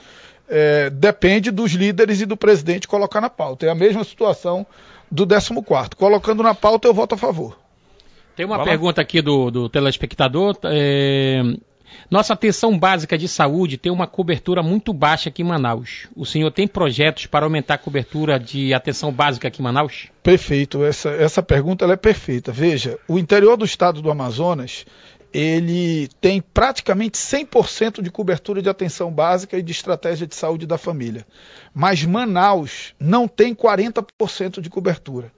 É, 0.49 0.91
depende 0.91 1.53
dos 1.53 1.71
líderes 1.71 2.21
e 2.21 2.27
do 2.27 2.37
presidente 2.37 2.89
colocar 2.89 3.21
na 3.21 3.31
pauta. 3.31 3.65
É 3.65 3.71
a 3.71 3.77
mesma 3.77 4.03
situação 4.03 4.67
do 5.09 5.25
14. 5.25 5.91
Colocando 5.97 6.43
na 6.43 6.53
pauta, 6.53 6.89
eu 6.89 6.93
voto 6.93 7.15
a 7.15 7.19
favor. 7.19 7.62
Tem 8.37 8.47
uma 8.47 8.57
Fala. 8.57 8.69
pergunta 8.69 9.01
aqui 9.01 9.21
do, 9.21 9.51
do 9.51 9.69
telespectador. 9.69 10.57
É... 10.65 11.43
Nossa 12.11 12.33
atenção 12.33 12.79
básica 12.79 13.17
de 13.17 13.29
saúde 13.29 13.77
tem 13.77 13.93
uma 13.93 14.07
cobertura 14.07 14.63
muito 14.63 14.93
baixa 14.93 15.29
aqui 15.29 15.43
em 15.43 15.47
Manaus. 15.47 16.09
O 16.17 16.25
senhor 16.25 16.51
tem 16.51 16.67
projetos 16.67 17.27
para 17.27 17.45
aumentar 17.45 17.75
a 17.75 17.79
cobertura 17.79 18.39
de 18.39 18.73
atenção 18.75 19.13
básica 19.13 19.49
aqui 19.49 19.61
em 19.61 19.65
Manaus? 19.65 20.09
Perfeito, 20.23 20.85
essa, 20.85 21.11
essa 21.11 21.43
pergunta 21.43 21.85
é 21.85 21.97
perfeita. 21.97 22.53
Veja, 22.53 22.99
o 23.09 23.19
interior 23.19 23.57
do 23.57 23.65
estado 23.65 24.03
do 24.03 24.11
Amazonas, 24.11 24.85
ele 25.33 26.09
tem 26.21 26.41
praticamente 26.41 27.17
100% 27.19 28.03
de 28.03 28.11
cobertura 28.11 28.61
de 28.61 28.69
atenção 28.69 29.11
básica 29.11 29.59
e 29.59 29.63
de 29.63 29.73
estratégia 29.73 30.27
de 30.27 30.35
saúde 30.35 30.67
da 30.67 30.77
família. 30.77 31.27
Mas 31.75 32.05
Manaus 32.05 32.95
não 33.01 33.27
tem 33.27 33.55
40% 33.55 34.61
de 34.61 34.69
cobertura. 34.69 35.33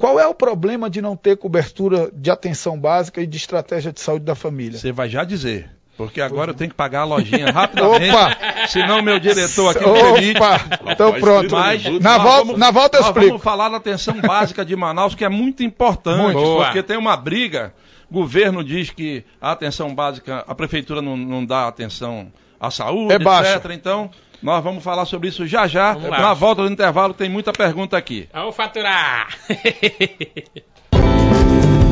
Qual 0.00 0.18
é 0.18 0.26
o 0.26 0.32
problema 0.32 0.88
de 0.88 1.02
não 1.02 1.14
ter 1.14 1.36
cobertura 1.36 2.10
de 2.14 2.30
atenção 2.30 2.80
básica 2.80 3.20
e 3.20 3.26
de 3.26 3.36
estratégia 3.36 3.92
de 3.92 4.00
saúde 4.00 4.24
da 4.24 4.34
família? 4.34 4.78
Você 4.78 4.90
vai 4.90 5.10
já 5.10 5.24
dizer. 5.24 5.70
Porque 5.94 6.22
agora 6.22 6.52
eu 6.52 6.54
tenho 6.54 6.70
que 6.70 6.76
pagar 6.76 7.00
a 7.00 7.04
lojinha 7.04 7.50
rapidamente. 7.52 8.08
Opa! 8.08 8.66
Senão 8.66 9.02
meu 9.02 9.20
diretor 9.20 9.76
aqui 9.76 9.84
Opa! 9.84 10.00
permite. 10.00 10.40
Então 10.86 11.12
pronto. 11.20 11.54
Mas, 11.54 11.84
na, 12.00 12.16
volta, 12.16 12.38
vamos, 12.38 12.58
na 12.58 12.70
volta 12.70 12.96
eu 12.96 13.02
explico. 13.02 13.28
Vamos 13.28 13.42
falar 13.42 13.68
da 13.68 13.76
atenção 13.76 14.18
básica 14.22 14.64
de 14.64 14.74
Manaus, 14.74 15.14
que 15.14 15.22
é 15.22 15.28
muito 15.28 15.62
importante. 15.62 16.32
Muito. 16.32 16.64
Porque 16.64 16.82
tem 16.82 16.96
uma 16.96 17.14
briga. 17.14 17.74
O 18.10 18.14
governo 18.14 18.64
diz 18.64 18.88
que 18.88 19.22
a 19.38 19.52
atenção 19.52 19.94
básica, 19.94 20.42
a 20.48 20.54
prefeitura 20.54 21.02
não, 21.02 21.14
não 21.14 21.44
dá 21.44 21.68
atenção 21.68 22.32
à 22.58 22.70
saúde, 22.70 23.12
é 23.12 23.16
etc. 23.16 23.70
Então, 23.72 24.10
nós 24.42 24.62
vamos 24.62 24.82
falar 24.82 25.04
sobre 25.04 25.28
isso 25.28 25.46
já 25.46 25.66
já. 25.66 25.94
Na 25.94 26.34
volta 26.34 26.62
do 26.62 26.70
intervalo 26.70 27.14
tem 27.14 27.28
muita 27.28 27.52
pergunta 27.52 27.96
aqui. 27.96 28.28
Vamos 28.32 28.56
faturar! 28.56 29.28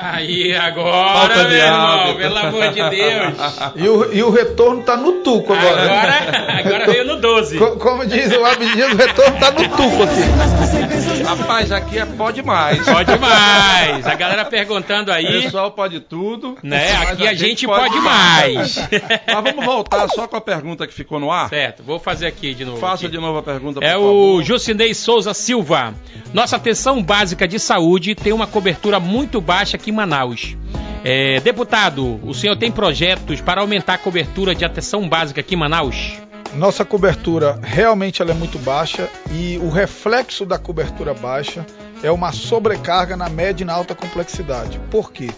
Aí, 0.00 0.54
agora, 0.56 1.44
meu 1.44 1.58
irmão, 1.58 2.16
pelo 2.16 2.38
amor 2.38 2.72
de 2.72 2.90
Deus. 2.90 3.34
E 3.76 3.88
o, 3.88 4.14
e 4.14 4.22
o 4.22 4.30
retorno 4.30 4.82
tá 4.82 4.96
no 4.96 5.12
tuco 5.22 5.52
agora. 5.52 5.82
Agora, 5.82 6.58
agora 6.58 6.86
veio 6.86 7.04
no 7.04 7.20
12. 7.20 7.58
como 7.58 8.06
diz 8.06 8.32
o 8.32 8.44
Abdias, 8.44 8.92
o 8.92 8.96
retorno 8.96 9.38
tá 9.38 9.50
no 9.50 9.68
tuco 9.68 10.02
aqui. 10.02 11.22
Rapaz, 11.24 11.70
aqui 11.70 11.98
é 11.98 12.06
pode 12.06 12.42
mais. 12.42 12.82
Pode 12.84 13.18
mais. 13.18 14.06
A 14.06 14.14
galera 14.14 14.44
perguntando 14.44 15.12
aí. 15.12 15.38
O 15.38 15.42
pessoal 15.42 15.70
pode 15.70 16.00
tudo. 16.00 16.56
Né? 16.62 16.92
Aqui 16.96 17.26
a, 17.26 17.30
a, 17.30 17.34
gente 17.34 17.66
pode, 17.66 17.90
pode 17.90 18.00
mais. 18.00 18.76
Mas 19.26 19.44
vamos 19.44 19.64
voltar 19.64 20.08
só 20.08 20.26
com 20.26 20.36
a 20.36 20.40
pergunta 20.40 20.86
que 20.86 20.94
ficou 20.94 21.20
no 21.20 21.30
ar. 21.30 21.48
Certo, 21.48 21.82
vou 21.82 21.98
fazer 21.98 22.26
aqui 22.26 22.54
de 22.54 22.64
novo. 22.64 22.78
Faça 22.78 23.06
aqui. 23.06 23.14
de 23.14 23.20
novo 23.20 23.38
a 23.38 23.42
pergunta, 23.42 23.80
É 23.84 23.92
favor. 23.92 24.38
o 24.38 24.42
Jucinei 24.42 24.94
Souza 24.94 25.34
Silva. 25.34 25.94
Nossa 26.32 26.56
atenção 26.56 27.02
básica 27.02 27.46
de 27.46 27.58
saúde 27.58 28.14
tem 28.14 28.32
uma 28.32 28.46
cobertura 28.46 28.98
muito 28.98 29.40
baixa 29.40 29.76
em 29.90 29.94
Manaus. 29.94 30.56
É, 31.04 31.40
deputado, 31.40 32.20
o 32.26 32.34
senhor 32.34 32.56
tem 32.56 32.70
projetos 32.70 33.40
para 33.40 33.60
aumentar 33.60 33.94
a 33.94 33.98
cobertura 33.98 34.54
de 34.54 34.64
atenção 34.64 35.08
básica 35.08 35.40
aqui 35.40 35.54
em 35.54 35.58
Manaus? 35.58 36.18
Nossa 36.54 36.84
cobertura 36.84 37.58
realmente 37.62 38.20
ela 38.20 38.32
é 38.32 38.34
muito 38.34 38.58
baixa 38.58 39.08
e 39.30 39.56
o 39.58 39.68
reflexo 39.68 40.44
da 40.44 40.58
cobertura 40.58 41.14
baixa 41.14 41.64
é 42.02 42.10
uma 42.10 42.32
sobrecarga 42.32 43.16
na 43.16 43.28
média 43.28 43.62
e 43.62 43.66
na 43.66 43.72
alta 43.72 43.94
complexidade. 43.94 44.80
Por 44.90 45.12
quê? 45.12 45.30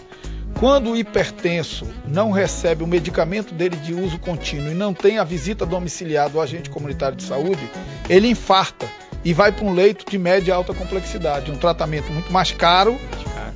Quando 0.59 0.91
o 0.91 0.95
hipertenso 0.95 1.87
não 2.07 2.31
recebe 2.31 2.83
o 2.83 2.87
medicamento 2.87 3.53
dele 3.53 3.75
de 3.75 3.93
uso 3.93 4.17
contínuo 4.17 4.71
e 4.71 4.75
não 4.75 4.93
tem 4.93 5.17
a 5.17 5.23
visita 5.23 5.65
domiciliar 5.65 6.29
do 6.29 6.41
agente 6.41 6.69
comunitário 6.69 7.17
de 7.17 7.23
saúde, 7.23 7.69
ele 8.09 8.27
infarta 8.27 8.87
e 9.23 9.33
vai 9.33 9.51
para 9.51 9.65
um 9.65 9.73
leito 9.73 10.09
de 10.09 10.17
média 10.17 10.51
e 10.51 10.53
alta 10.53 10.73
complexidade, 10.73 11.51
um 11.51 11.57
tratamento 11.57 12.11
muito 12.11 12.31
mais 12.31 12.51
caro 12.51 12.99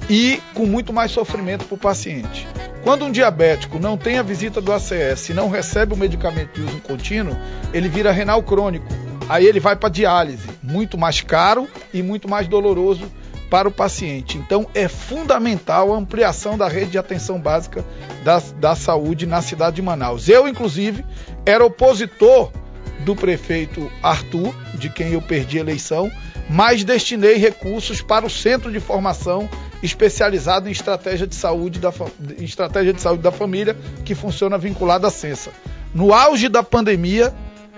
e 0.10 0.42
com 0.54 0.66
muito 0.66 0.94
mais 0.94 1.12
sofrimento 1.12 1.66
para 1.66 1.76
o 1.76 1.78
paciente. 1.78 2.48
Quando 2.84 3.06
um 3.06 3.12
diabético 3.12 3.80
não 3.80 3.98
tem 3.98 4.18
a 4.18 4.24
visita 4.24 4.62
do 4.62 4.72
ACS 4.72 5.30
e 5.30 5.34
não 5.34 5.50
recebe 5.50 5.94
o 5.94 5.98
medicamento 5.98 6.54
de 6.54 6.62
uso 6.62 6.80
contínuo, 6.82 7.36
ele 7.74 7.90
vira 7.90 8.12
renal 8.12 8.42
crônico. 8.42 8.88
Aí 9.28 9.46
ele 9.46 9.60
vai 9.60 9.76
para 9.76 9.90
diálise, 9.90 10.48
muito 10.64 10.98
mais 10.98 11.20
caro 11.20 11.68
e 11.94 12.02
muito 12.02 12.30
mais 12.30 12.48
doloroso 12.48 13.12
para 13.50 13.68
o 13.68 13.72
paciente. 13.72 14.38
Então 14.38 14.68
é 14.74 14.88
fundamental 14.88 15.94
a 15.94 15.98
ampliação 15.98 16.58
da 16.58 16.68
rede 16.68 16.92
de 16.92 16.98
atenção 16.98 17.40
básica 17.40 17.84
da, 18.24 18.40
da 18.58 18.76
saúde 18.76 19.26
na 19.26 19.42
cidade 19.42 19.78
de 19.78 19.82
Manaus. 19.82 20.30
Eu, 20.30 20.48
inclusive, 20.48 21.04
era 21.46 21.66
opositor 21.66 22.52
do 23.00 23.16
prefeito 23.16 23.92
Arthur, 24.02 24.54
de 24.76 24.90
quem 24.90 25.14
eu 25.14 25.22
perdi 25.22 25.58
a 25.58 25.62
eleição, 25.62 26.12
mas 26.50 26.84
destinei 26.84 27.36
recursos 27.36 28.02
para 28.02 28.26
o 28.26 28.30
Centro 28.30 28.72
de 28.72 28.80
Formação 28.80 29.50
especializado 29.82 30.68
em 30.68 30.72
estratégia 30.72 31.28
de 31.28 31.36
saúde 31.36 31.80
da, 31.80 31.94
estratégia 32.40 32.94
de 32.94 33.02
saúde 33.02 33.22
da 33.22 33.32
família, 33.32 33.76
que 34.04 34.16
funciona 34.16 34.58
vinculado 34.58 35.06
à 35.06 35.10
Censa. 35.10 35.52
No 35.94 36.14
auge 36.14 36.50
da 36.50 36.64
pandemia, 36.64 37.34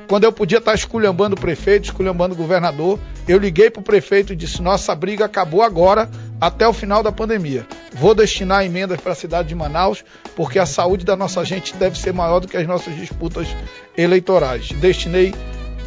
quando 0.08 0.24
eu 0.24 0.32
podia 0.32 0.58
estar 0.58 0.74
esculhambando 0.74 1.36
o 1.36 1.40
prefeito, 1.40 1.86
esculhambando 1.86 2.34
o 2.34 2.38
governador, 2.38 3.00
eu 3.28 3.38
liguei 3.38 3.70
para 3.70 3.82
o 3.82 3.84
prefeito 3.84 4.34
e 4.34 4.36
disse: 4.36 4.60
nossa 4.60 4.96
briga 4.96 5.26
acabou 5.26 5.62
agora, 5.62 6.10
até 6.42 6.68
o 6.68 6.74
final 6.74 7.04
da 7.04 7.12
pandemia. 7.12 7.68
Vou 7.94 8.16
destinar 8.16 8.66
emendas 8.66 9.00
para 9.00 9.12
a 9.12 9.16
cidade 9.16 9.50
de 9.50 9.56
Manaus, 9.56 10.04
porque 10.36 10.58
a 10.58 10.66
saúde 10.66 11.06
da 11.06 11.16
nossa 11.16 11.46
gente 11.46 11.76
deve 11.76 12.00
ser 12.00 12.12
maior 12.12 12.40
do 12.40 12.48
que 12.48 12.58
as 12.58 12.66
nossas 12.66 12.96
disputas 12.96 13.48
eleitorais. 13.96 14.72
Destinei 14.72 15.34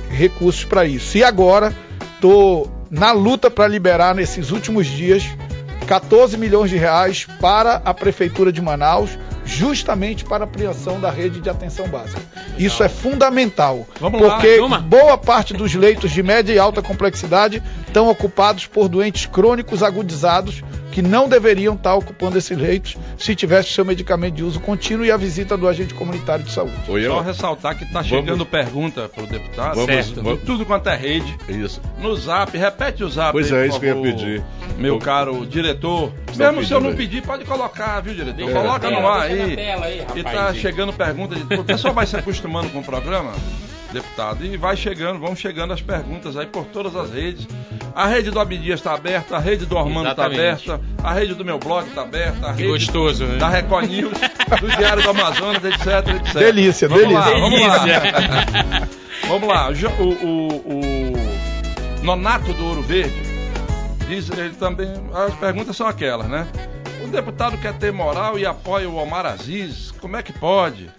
recursos 0.08 0.64
para 0.64 0.84
isso. 0.84 1.18
E 1.18 1.24
agora 1.24 1.74
estou 2.14 2.70
na 2.88 3.10
luta 3.10 3.50
para 3.50 3.66
liberar 3.66 4.14
nesses 4.14 4.52
últimos 4.52 4.86
dias 4.86 5.24
14 5.86 6.36
milhões 6.36 6.70
de 6.70 6.76
reais 6.76 7.26
para 7.40 7.82
a 7.84 7.92
Prefeitura 7.92 8.52
de 8.52 8.62
Manaus, 8.62 9.10
justamente 9.44 10.24
para 10.24 10.44
a 10.44 10.46
ampliação 10.46 11.00
da 11.00 11.10
rede 11.10 11.40
de 11.40 11.50
atenção 11.50 11.88
básica. 11.88 12.20
Isso 12.58 12.82
é 12.82 12.88
fundamental, 12.88 13.86
Vamos 14.00 14.20
porque 14.20 14.58
lá, 14.58 14.78
boa 14.78 15.18
parte 15.18 15.54
dos 15.54 15.74
leitos 15.74 16.10
de 16.10 16.22
média 16.22 16.52
e 16.52 16.58
alta 16.58 16.82
complexidade 16.82 17.62
estão 17.86 18.08
ocupados 18.08 18.66
por 18.66 18.88
doentes 18.88 19.26
crônicos 19.26 19.82
agudizados 19.82 20.62
que 20.92 21.02
não 21.02 21.28
deveriam 21.28 21.74
estar 21.74 21.94
ocupando 21.94 22.36
esses 22.38 22.56
leitos 22.56 22.96
se 23.16 23.34
tivesse 23.34 23.70
seu 23.70 23.84
medicamento 23.84 24.34
de 24.34 24.44
uso 24.44 24.60
contínuo 24.60 25.04
e 25.04 25.10
a 25.10 25.16
visita 25.16 25.56
do 25.56 25.66
agente 25.66 25.94
comunitário 25.94 26.44
de 26.44 26.52
saúde. 26.52 26.74
Oi, 26.86 27.04
Só 27.04 27.20
ressaltar 27.20 27.76
que 27.76 27.84
está 27.84 28.02
chegando 28.02 28.44
pergunta 28.44 29.08
para 29.08 29.24
o 29.24 29.26
deputado, 29.26 29.74
vamos, 29.74 29.86
certo, 29.86 30.22
vamos, 30.22 30.42
tudo 30.42 30.66
quanto 30.66 30.88
é 30.88 30.96
rede. 30.96 31.36
Isso. 31.48 31.80
No 31.98 32.14
zap, 32.14 32.56
repete 32.56 33.02
o 33.02 33.08
zap. 33.08 33.32
Pois 33.32 33.50
aí, 33.50 33.64
é, 33.64 33.66
isso 33.66 33.80
que 33.80 33.86
eu 33.86 33.96
ia 33.96 34.02
pedir. 34.02 34.44
Meu 34.76 34.98
caro 34.98 35.46
diretor. 35.46 36.12
Não 36.36 36.52
Mesmo 36.52 36.64
se 36.64 36.72
eu 36.72 36.80
não 36.80 36.94
pedir, 36.94 37.22
pode 37.22 37.44
colocar, 37.44 38.00
viu, 38.00 38.14
diretor? 38.14 38.52
Coloca 38.52 38.88
tela, 38.88 39.00
no 39.00 39.08
ar 39.08 39.22
aí. 39.22 39.58
aí, 39.58 40.06
e 40.14 40.22
tá 40.22 40.48
aí. 40.50 40.58
chegando 40.58 40.92
pergunta. 40.92 41.34
De... 41.34 41.54
O 41.54 41.64
pessoal 41.64 41.94
vai 41.94 42.06
se 42.06 42.16
acostumando 42.16 42.68
com 42.68 42.80
o 42.80 42.84
programa, 42.84 43.32
deputado, 43.92 44.44
e 44.44 44.56
vai 44.56 44.76
chegando, 44.76 45.18
vão 45.20 45.34
chegando 45.36 45.72
as 45.72 45.80
perguntas 45.80 46.36
aí 46.36 46.46
por 46.46 46.64
todas 46.66 46.94
as 46.96 47.10
redes. 47.12 47.46
A 47.94 48.06
rede 48.06 48.30
do 48.30 48.40
Abdias 48.40 48.80
está 48.80 48.94
aberta, 48.94 49.36
a 49.36 49.38
rede 49.38 49.66
do 49.66 49.76
Ormando 49.76 50.10
está 50.10 50.24
aberta, 50.26 50.80
a 51.02 51.12
rede 51.12 51.34
do 51.34 51.44
meu 51.44 51.58
blog 51.58 51.86
está 51.86 52.02
aberta, 52.02 52.48
a 52.50 52.54
Que 52.54 52.62
rede 52.62 52.68
gostoso, 52.72 53.24
né? 53.24 53.36
da 53.38 53.48
Record 53.48 53.90
News, 53.90 54.18
do 54.60 54.68
Diário 54.76 55.02
do 55.02 55.10
Amazonas, 55.10 55.62
etc, 55.64 56.08
etc. 56.16 56.32
Delícia, 56.34 56.88
vamos 56.88 57.04
delícia. 57.08 57.30
Lá, 57.34 57.38
vamos 57.40 57.60
lá. 57.60 57.78
Delícia. 57.78 58.88
Vamos 59.28 59.48
lá, 59.48 59.68
o, 59.70 60.02
o- 60.26 61.12
o 62.00 62.04
Nonato 62.04 62.52
do 62.52 62.66
Ouro 62.66 62.82
Verde 62.82 63.14
diz 64.08 64.28
ele 64.30 64.50
também. 64.56 64.92
As 65.14 65.32
perguntas 65.36 65.76
são 65.76 65.86
aquelas, 65.86 66.26
né? 66.28 66.46
O 67.04 67.08
deputado 67.08 67.56
quer 67.58 67.72
ter 67.74 67.92
moral 67.92 68.36
e 68.36 68.44
apoia 68.44 68.88
o 68.88 68.96
Omar 68.96 69.24
Aziz, 69.24 69.92
como 70.00 70.16
é 70.16 70.22
que 70.22 70.32
pode? 70.32 70.90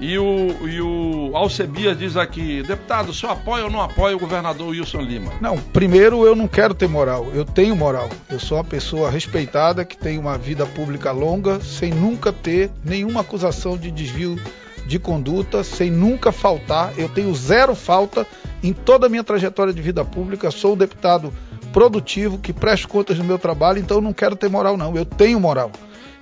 E 0.00 0.16
o, 0.16 0.68
e 0.68 0.80
o 0.80 1.32
Alcebias 1.34 1.98
diz 1.98 2.16
aqui, 2.16 2.62
deputado, 2.62 3.12
senhor 3.12 3.32
apoia 3.32 3.64
ou 3.64 3.70
não 3.70 3.82
apoia 3.82 4.14
o 4.14 4.18
governador 4.18 4.68
Wilson 4.68 5.00
Lima? 5.00 5.32
Não, 5.40 5.56
primeiro 5.58 6.24
eu 6.24 6.36
não 6.36 6.46
quero 6.46 6.72
ter 6.72 6.88
moral, 6.88 7.26
eu 7.34 7.44
tenho 7.44 7.74
moral. 7.74 8.08
Eu 8.30 8.38
sou 8.38 8.58
uma 8.58 8.64
pessoa 8.64 9.10
respeitada 9.10 9.84
que 9.84 9.98
tem 9.98 10.16
uma 10.16 10.38
vida 10.38 10.64
pública 10.64 11.10
longa, 11.10 11.58
sem 11.60 11.90
nunca 11.92 12.32
ter 12.32 12.70
nenhuma 12.84 13.22
acusação 13.22 13.76
de 13.76 13.90
desvio 13.90 14.36
de 14.86 15.00
conduta, 15.00 15.64
sem 15.64 15.90
nunca 15.90 16.30
faltar. 16.30 16.92
Eu 16.96 17.08
tenho 17.08 17.34
zero 17.34 17.74
falta 17.74 18.24
em 18.62 18.72
toda 18.72 19.06
a 19.06 19.08
minha 19.08 19.24
trajetória 19.24 19.72
de 19.72 19.82
vida 19.82 20.04
pública. 20.04 20.50
Sou 20.52 20.74
um 20.74 20.76
deputado 20.76 21.32
produtivo 21.72 22.38
que 22.38 22.52
presta 22.52 22.86
contas 22.86 23.18
do 23.18 23.24
meu 23.24 23.38
trabalho, 23.38 23.78
então 23.78 23.98
eu 23.98 24.00
não 24.00 24.12
quero 24.12 24.36
ter 24.36 24.48
moral, 24.48 24.76
não. 24.76 24.96
Eu 24.96 25.04
tenho 25.04 25.40
moral. 25.40 25.70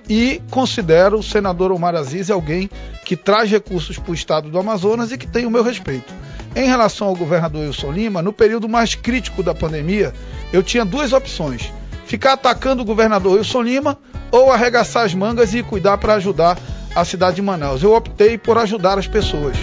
E 0.09 0.41
considero 0.49 1.19
o 1.19 1.23
senador 1.23 1.71
Omar 1.71 1.95
Aziz 1.95 2.29
alguém 2.29 2.69
que 3.05 3.15
traz 3.15 3.49
recursos 3.49 3.97
para 3.97 4.11
o 4.11 4.15
estado 4.15 4.49
do 4.49 4.59
Amazonas 4.59 5.11
e 5.11 5.17
que 5.17 5.27
tem 5.27 5.45
o 5.45 5.51
meu 5.51 5.63
respeito. 5.63 6.13
Em 6.55 6.67
relação 6.67 7.07
ao 7.07 7.15
governador 7.15 7.61
Wilson 7.61 7.91
Lima, 7.91 8.21
no 8.21 8.33
período 8.33 8.67
mais 8.67 8.95
crítico 8.95 9.43
da 9.43 9.53
pandemia, 9.53 10.13
eu 10.51 10.63
tinha 10.63 10.85
duas 10.85 11.13
opções: 11.13 11.71
ficar 12.05 12.33
atacando 12.33 12.81
o 12.81 12.85
governador 12.85 13.37
Wilson 13.37 13.61
Lima 13.61 13.97
ou 14.31 14.51
arregaçar 14.51 15.05
as 15.05 15.13
mangas 15.13 15.53
e 15.53 15.61
cuidar 15.61 15.97
para 15.97 16.15
ajudar 16.15 16.57
a 16.95 17.05
cidade 17.05 17.35
de 17.35 17.41
Manaus. 17.41 17.83
Eu 17.83 17.93
optei 17.93 18.37
por 18.37 18.57
ajudar 18.57 18.97
as 18.97 19.07
pessoas. 19.07 19.55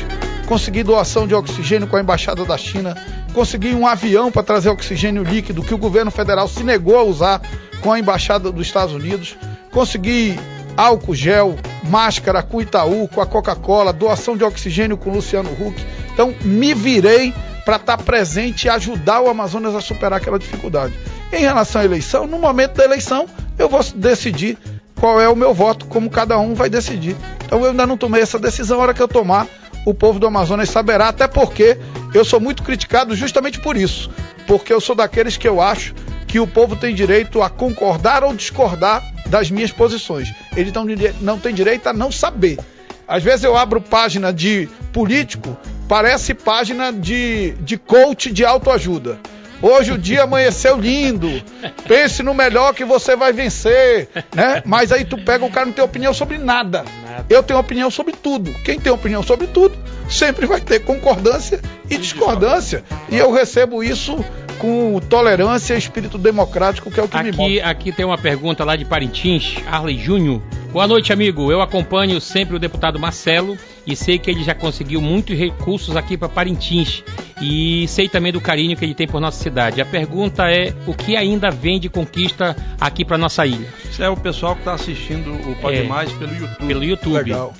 Consegui 0.47 0.83
doação 0.83 1.27
de 1.27 1.35
oxigênio 1.35 1.89
com 1.89 1.97
a 1.97 2.01
embaixada 2.01 2.45
da 2.45 2.57
China, 2.59 2.95
consegui 3.33 3.75
um 3.75 3.87
avião 3.87 4.31
para 4.31 4.43
trazer 4.43 4.69
oxigênio 4.69 5.23
líquido 5.23 5.63
que 5.63 5.75
o 5.75 5.79
governo 5.79 6.11
federal 6.11 6.47
se 6.47 6.63
negou 6.63 6.99
a 6.99 7.03
usar 7.03 7.41
com 7.81 7.93
a 7.93 7.99
embaixada 7.99 8.53
dos 8.53 8.67
Estados 8.67 8.95
Unidos, 8.95 9.37
consegui 9.75 10.39
álcool 10.77 11.17
gel, 11.17 11.57
máscara 11.83 12.43
com 12.43 12.63
Itaú, 12.63 13.09
com 13.09 13.21
a 13.21 13.27
Coca-Cola, 13.27 13.93
doação 13.93 14.37
de 14.37 14.45
oxigênio 14.45 14.97
com 14.97 15.11
o 15.11 15.15
Luciano 15.15 15.51
Huck. 15.51 15.85
Então 16.13 16.33
me 16.43 16.73
virei 16.73 17.35
para 17.65 17.77
estar 17.77 17.99
presente 17.99 18.67
e 18.67 18.71
ajudar 18.71 19.21
o 19.21 19.29
Amazonas 19.29 19.75
a 19.75 19.81
superar 19.81 20.21
aquela 20.21 20.39
dificuldade. 20.39 20.95
Em 21.33 21.41
relação 21.41 21.83
à 21.83 21.85
eleição, 21.85 22.27
no 22.27 22.39
momento 22.39 22.75
da 22.75 22.85
eleição, 22.85 23.27
eu 23.59 23.69
vou 23.69 23.83
decidir 23.97 24.57
qual 24.95 25.21
é 25.21 25.29
o 25.29 25.35
meu 25.35 25.53
voto, 25.53 25.87
como 25.87 26.09
cada 26.09 26.39
um 26.39 26.55
vai 26.55 26.71
decidir. 26.71 27.17
Então 27.45 27.61
eu 27.61 27.71
ainda 27.71 27.87
não 27.87 27.97
tomei 27.97 28.23
essa 28.23 28.39
decisão, 28.39 28.79
a 28.79 28.83
hora 28.83 28.95
que 28.95 29.03
eu 29.03 29.09
tomar, 29.09 29.49
o 29.85 29.93
povo 29.93 30.21
do 30.21 30.27
Amazonas 30.27 30.71
saberá, 30.71 31.09
até 31.09 31.27
porque 31.27 31.77
eu 32.15 32.25
sou 32.25 32.39
muito 32.39 32.63
criticado 32.63 33.17
justamente 33.17 33.59
por 33.59 33.77
isso. 33.77 34.09
Porque 34.47 34.73
eu 34.73 34.81
sou 34.81 34.95
daqueles 34.95 35.37
que 35.37 35.49
eu 35.49 35.61
acho 35.61 35.95
que 36.35 36.41
o 36.41 36.49
povo 36.49 36.75
tem 36.75 36.93
direito 36.93 37.41
a 37.41 37.49
concordar 37.49 38.25
ou 38.25 38.35
discordar 38.35 39.05
das 39.27 39.53
minhas 39.53 39.71
posições. 39.71 40.35
Ele 40.57 40.73
não, 40.73 40.85
não 41.21 41.39
tem 41.39 41.55
direito 41.55 41.87
a 41.87 41.93
não 41.93 42.11
saber. 42.11 42.59
Às 43.07 43.23
vezes 43.23 43.45
eu 43.45 43.57
abro 43.57 43.81
página 43.81 44.33
de 44.33 44.69
político, 44.93 45.57
parece 45.89 46.35
página 46.35 46.93
de, 46.93 47.53
de 47.61 47.79
coach 47.79 48.33
de 48.33 48.45
autoajuda. 48.45 49.17
Hoje 49.63 49.93
o 49.93 49.99
dia 49.99 50.25
amanheceu 50.25 50.77
lindo. 50.77 51.41
Pense 51.87 52.21
no 52.21 52.35
melhor 52.35 52.75
que 52.75 52.85
você 52.85 53.15
vai 53.15 53.33
vencer, 53.33 54.09
né? 54.35 54.61
Mas 54.65 54.91
aí 54.91 55.05
tu 55.05 55.17
pega 55.17 55.45
o 55.45 55.51
cara 55.51 55.67
não 55.67 55.73
tem 55.73 55.85
opinião 55.85 56.13
sobre 56.13 56.37
nada. 56.37 56.85
Eu 57.31 57.45
tenho 57.45 57.61
opinião 57.61 57.93
sobre 57.93 58.13
tudo. 58.13 58.53
Quem 58.65 58.81
tem 58.81 58.93
opinião 58.93 59.23
sobre 59.23 59.47
tudo 59.47 59.79
sempre 60.11 60.47
vai 60.47 60.61
ter 60.61 60.81
concordância 60.81 61.61
e 61.89 61.97
discordância. 61.97 62.83
E 63.09 63.17
eu 63.17 63.31
recebo 63.31 63.85
isso 63.85 64.17
com 64.55 64.99
tolerância 65.09 65.75
e 65.75 65.79
espírito 65.79 66.17
democrático, 66.19 66.91
que 66.91 66.99
é 66.99 67.03
o 67.03 67.09
que 67.09 67.17
aqui, 67.17 67.31
me 67.31 67.37
move. 67.37 67.61
Aqui 67.61 67.93
tem 67.93 68.05
uma 68.05 68.19
pergunta 68.19 68.65
lá 68.65 68.77
de 68.77 68.85
Parintins, 68.85 69.57
Arley 69.67 69.99
Júnior. 69.99 70.41
Boa 70.73 70.89
noite, 70.89 71.13
amigo. 71.13 71.53
Eu 71.53 71.61
acompanho 71.61 72.21
sempre 72.21 72.57
o 72.57 72.59
deputado 72.59 72.99
Marcelo 72.99 73.57
e 73.87 73.95
sei 73.95 74.19
que 74.19 74.31
ele 74.31 74.43
já 74.43 74.55
conseguiu 74.55 75.01
muitos 75.01 75.37
recursos 75.39 75.97
aqui 75.97 76.17
para 76.17 76.29
Parintins. 76.29 77.05
e 77.41 77.87
sei 77.89 78.09
também 78.09 78.33
do 78.33 78.41
carinho 78.41 78.77
que 78.77 78.85
ele 78.85 78.95
tem 78.95 79.07
por 79.07 79.21
nossa 79.21 79.43
cidade. 79.43 79.81
A 79.81 79.85
pergunta 79.87 80.51
é 80.51 80.73
o 80.87 80.95
que 80.95 81.17
ainda 81.17 81.51
vem 81.51 81.79
de 81.79 81.89
conquista 81.89 82.57
aqui 82.81 83.05
para 83.05 83.19
nossa 83.19 83.45
ilha? 83.47 83.69
Isso 83.91 84.03
é 84.03 84.09
o 84.09 84.17
pessoal 84.17 84.55
que 84.55 84.61
está 84.61 84.75
assistindo 84.75 85.33
o 85.33 85.55
Pode 85.57 85.79
é, 85.79 85.83
Mais 85.85 86.11
pelo 86.13 86.33
YouTube. 86.33 86.67
Pelo 86.67 86.85
YouTube. 86.85 87.15
Legal. 87.15 87.53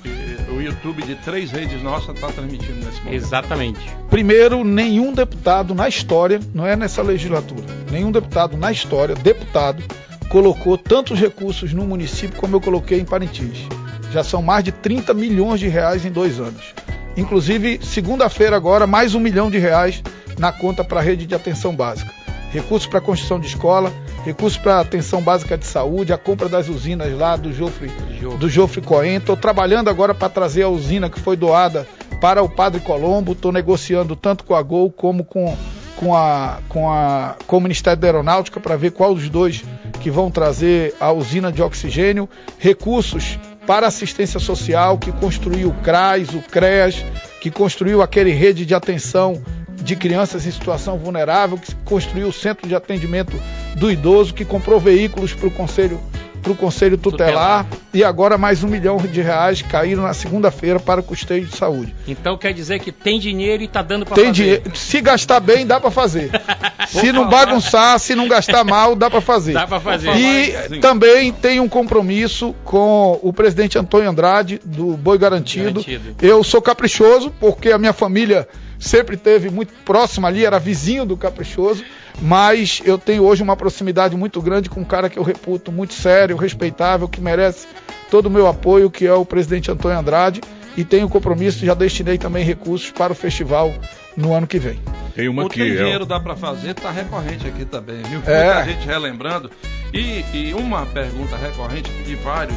O 0.49 0.61
YouTube 0.61 1.01
de 1.03 1.15
três 1.15 1.51
redes 1.51 1.81
nossas 1.81 2.15
está 2.15 2.27
transmitindo 2.27 2.85
nesse 2.85 2.99
momento. 2.99 3.13
Exatamente. 3.13 3.79
Primeiro, 4.09 4.63
nenhum 4.63 5.11
deputado 5.11 5.75
na 5.75 5.87
história, 5.89 6.39
não 6.53 6.65
é 6.65 6.75
nessa 6.85 7.01
legislatura, 7.01 7.65
nenhum 7.91 8.11
deputado 8.11 8.55
na 8.55 8.71
história, 8.71 9.15
deputado, 9.15 9.83
colocou 10.29 10.77
tantos 10.77 11.19
recursos 11.19 11.73
no 11.73 11.83
município 11.83 12.39
como 12.39 12.55
eu 12.55 12.61
coloquei 12.61 12.99
em 12.99 13.05
Parintins. 13.05 13.67
Já 14.11 14.23
são 14.23 14.39
mais 14.39 14.63
de 14.63 14.71
30 14.71 15.11
milhões 15.15 15.59
de 15.59 15.67
reais 15.67 16.05
em 16.05 16.11
dois 16.11 16.39
anos. 16.39 16.75
Inclusive, 17.17 17.79
segunda-feira 17.81 18.55
agora, 18.55 18.85
mais 18.85 19.15
um 19.15 19.19
milhão 19.19 19.49
de 19.49 19.57
reais 19.57 20.03
na 20.37 20.51
conta 20.51 20.83
para 20.83 20.99
a 20.99 21.03
rede 21.03 21.25
de 21.25 21.33
atenção 21.33 21.75
básica. 21.75 22.13
Recursos 22.51 22.87
para 22.87 23.01
construção 23.01 23.39
de 23.39 23.47
escola, 23.47 23.91
recursos 24.23 24.59
para 24.59 24.79
atenção 24.79 25.23
básica 25.23 25.57
de 25.57 25.65
saúde, 25.65 26.13
a 26.13 26.19
compra 26.19 26.47
das 26.47 26.69
usinas 26.69 27.11
lá 27.17 27.35
do 27.35 27.51
Jofre, 27.51 27.91
do 28.39 28.47
Jofre 28.47 28.81
Coen. 28.81 29.15
Estou 29.15 29.35
trabalhando 29.35 29.89
agora 29.89 30.13
para 30.13 30.29
trazer 30.29 30.61
a 30.61 30.69
usina 30.69 31.09
que 31.09 31.19
foi 31.19 31.35
doada 31.35 31.87
para 32.21 32.43
o 32.43 32.49
Padre 32.49 32.79
Colombo. 32.79 33.31
Estou 33.31 33.51
negociando 33.51 34.15
tanto 34.15 34.43
com 34.43 34.53
a 34.53 34.61
Gol 34.61 34.91
como 34.91 35.25
com, 35.25 35.57
com, 35.95 36.15
a, 36.15 36.59
com, 36.69 36.89
a, 36.89 37.35
com 37.47 37.57
o 37.57 37.61
Ministério 37.61 37.99
da 37.99 38.07
Aeronáutica 38.07 38.59
para 38.59 38.75
ver 38.75 38.91
qual 38.91 39.13
dos 39.13 39.29
dois 39.29 39.63
que 40.01 40.11
vão 40.11 40.29
trazer 40.29 40.93
a 40.99 41.11
usina 41.11 41.51
de 41.51 41.61
oxigênio. 41.61 42.29
Recursos 42.59 43.39
para 43.65 43.87
assistência 43.87 44.39
social, 44.39 44.97
que 44.97 45.11
construiu 45.11 45.69
o 45.69 45.73
CRAS, 45.81 46.29
o 46.29 46.41
CREAS, 46.41 47.03
que 47.41 47.49
construiu 47.49 48.01
aquele 48.01 48.31
rede 48.31 48.65
de 48.65 48.75
atenção 48.75 49.41
de 49.81 49.95
crianças 49.95 50.45
em 50.45 50.51
situação 50.51 50.97
vulnerável, 50.97 51.57
que 51.57 51.73
construiu 51.83 52.27
o 52.27 52.33
centro 52.33 52.67
de 52.67 52.75
atendimento 52.75 53.39
do 53.75 53.91
idoso, 53.91 54.33
que 54.33 54.45
comprou 54.45 54.79
veículos 54.79 55.33
para 55.33 55.47
o 55.47 55.51
Conselho 55.51 55.99
para 56.45 56.51
o 56.51 56.55
Conselho 56.55 56.95
Tutelar, 56.95 57.63
Tutelar, 57.63 57.85
e 57.91 58.03
agora 58.03 58.37
mais 58.37 58.63
um 58.63 58.67
milhão 58.67 58.97
de 58.97 59.19
reais 59.19 59.63
caíram 59.63 60.03
na 60.03 60.13
segunda-feira 60.13 60.79
para 60.79 60.99
o 61.01 61.03
custeio 61.03 61.43
de 61.43 61.57
saúde. 61.57 61.95
Então 62.07 62.37
quer 62.37 62.53
dizer 62.53 62.79
que 62.79 62.91
tem 62.91 63.19
dinheiro 63.19 63.63
e 63.63 63.65
está 63.65 63.81
dando 63.81 64.05
para 64.05 64.15
fazer. 64.15 64.31
Dinheiro. 64.31 64.71
Se 64.75 65.01
gastar 65.01 65.39
bem, 65.39 65.65
dá 65.65 65.79
para 65.79 65.89
fazer. 65.89 66.29
se 66.87 67.11
não 67.11 67.27
bagunçar, 67.27 67.99
se 67.99 68.13
não 68.13 68.27
gastar 68.27 68.63
mal, 68.63 68.95
dá 68.95 69.09
para 69.09 69.21
fazer. 69.21 69.53
Dá 69.53 69.65
para 69.65 69.79
fazer. 69.79 70.11
E 70.15 70.79
também 70.79 71.31
tem 71.31 71.59
um 71.59 71.67
compromisso 71.67 72.53
com 72.63 73.19
o 73.23 73.33
presidente 73.33 73.79
Antônio 73.79 74.07
Andrade, 74.07 74.61
do 74.63 74.95
Boi 74.95 75.17
Garantido. 75.17 75.81
Garantido. 75.81 76.15
Eu 76.21 76.43
sou 76.43 76.61
caprichoso, 76.61 77.33
porque 77.39 77.71
a 77.71 77.79
minha 77.79 77.93
família 77.93 78.47
sempre 78.79 79.17
teve 79.17 79.49
muito 79.49 79.73
próxima 79.83 80.27
ali, 80.27 80.45
era 80.45 80.59
vizinho 80.59 81.05
do 81.05 81.17
Caprichoso, 81.17 81.83
mas 82.21 82.81
eu 82.85 82.97
tenho 82.97 83.23
hoje 83.23 83.43
uma 83.43 83.55
proximidade 83.55 84.15
muito 84.15 84.41
grande 84.41 84.69
com 84.69 84.81
um 84.81 84.85
cara 84.85 85.09
que 85.09 85.19
eu 85.19 85.23
reputo 85.23 85.71
muito 85.71 85.93
sério, 85.93 86.37
respeitável, 86.37 87.07
que 87.07 87.21
merece 87.21 87.67
todo 88.09 88.27
o 88.27 88.29
meu 88.29 88.47
apoio, 88.47 88.89
que 88.89 89.05
é 89.05 89.13
o 89.13 89.25
presidente 89.25 89.71
Antônio 89.71 89.97
Andrade, 89.97 90.41
e 90.77 90.83
tenho 90.83 91.07
compromisso, 91.07 91.65
já 91.65 91.73
destinei 91.73 92.17
também 92.17 92.43
recursos 92.43 92.91
para 92.91 93.13
o 93.13 93.15
festival 93.15 93.73
no 94.15 94.33
ano 94.33 94.47
que 94.47 94.59
vem. 94.59 94.79
Tem 95.13 95.29
uma 95.29 95.45
o 95.45 95.49
que 95.49 95.61
é 95.61 95.65
dinheiro 95.65 96.05
dá 96.05 96.19
para 96.19 96.35
fazer, 96.35 96.73
tá 96.73 96.91
recorrente 96.91 97.47
aqui 97.47 97.63
também, 97.63 98.01
viu? 98.03 98.21
É. 98.25 98.55
Muita 98.55 98.65
gente 98.65 98.85
relembrando. 98.85 99.49
E, 99.93 100.25
e 100.33 100.53
uma 100.53 100.85
pergunta 100.85 101.37
recorrente 101.37 101.89
de 102.03 102.15
vários 102.15 102.55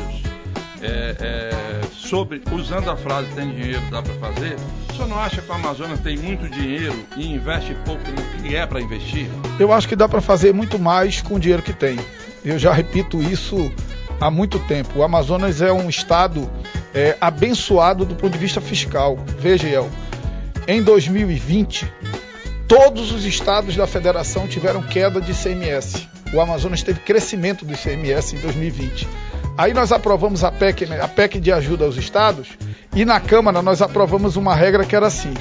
é, 0.83 1.17
é, 1.21 1.81
sobre, 1.93 2.43
usando 2.53 2.91
a 2.91 2.97
frase 2.97 3.29
tem 3.35 3.51
dinheiro, 3.51 3.83
dá 3.91 4.03
para 4.03 4.15
fazer, 4.15 4.57
o 4.91 4.95
senhor 4.95 5.09
não 5.09 5.19
acha 5.19 5.43
que 5.43 5.51
o 5.51 5.55
Amazonas 5.55 6.01
tem 6.01 6.17
muito 6.17 6.49
dinheiro 6.49 6.95
e 7.17 7.33
investe 7.33 7.75
pouco 7.85 8.03
no 8.11 8.43
que 8.43 8.55
é 8.55 8.67
para 8.67 8.81
investir? 8.81 9.29
Eu 9.59 9.73
acho 9.73 9.89
que 9.89 9.97
dá 9.97 10.09
para 10.09 10.21
fazer 10.21 10.53
muito 10.53 10.79
mais 10.79 11.21
com 11.21 11.35
o 11.35 11.41
dinheiro 11.41 11.63
que 11.63 11.73
tem. 11.73 11.99
Eu 12.45 12.59
já 12.59 12.73
repito 12.73 13.21
isso 13.23 13.71
há 14.21 14.31
muito 14.31 14.59
tempo. 14.61 14.99
O 15.01 15.03
Amazonas 15.03 15.61
é 15.61 15.73
um 15.73 15.89
estado 15.89 16.51
é, 16.95 17.17
abençoado 17.21 18.05
do 18.05 18.15
ponto 18.15 18.33
de 18.33 18.39
vista 18.39 18.61
fiscal. 18.61 19.19
Veja, 19.39 19.69
El, 19.69 19.89
em 20.67 20.83
2020, 20.83 21.91
todos 22.67 23.13
os 23.13 23.25
estados 23.25 23.77
da 23.77 23.87
federação 23.87 24.47
tiveram 24.47 24.83
queda 24.83 25.21
de 25.21 25.33
ICMS. 25.33 26.09
O 26.33 26.41
Amazonas 26.41 26.83
teve 26.83 27.01
crescimento 27.01 27.65
do 27.65 27.73
ICMS 27.73 28.37
em 28.37 28.41
2020. 28.41 29.09
Aí 29.59 29.75
nós 29.75 29.91
aprovamos 29.91 30.45
a 30.45 30.53
PEC, 30.53 30.85
a 30.85 31.09
PEC 31.09 31.41
de 31.41 31.51
ajuda 31.51 31.85
aos 31.85 31.97
estados, 31.97 32.51
e 32.95 33.05
na 33.05 33.19
Câmara 33.19 33.61
nós 33.61 33.83
aprovamos 33.83 34.37
uma 34.37 34.55
regra 34.55 34.85
que 34.85 34.95
era 34.95 35.09
assim: 35.09 35.35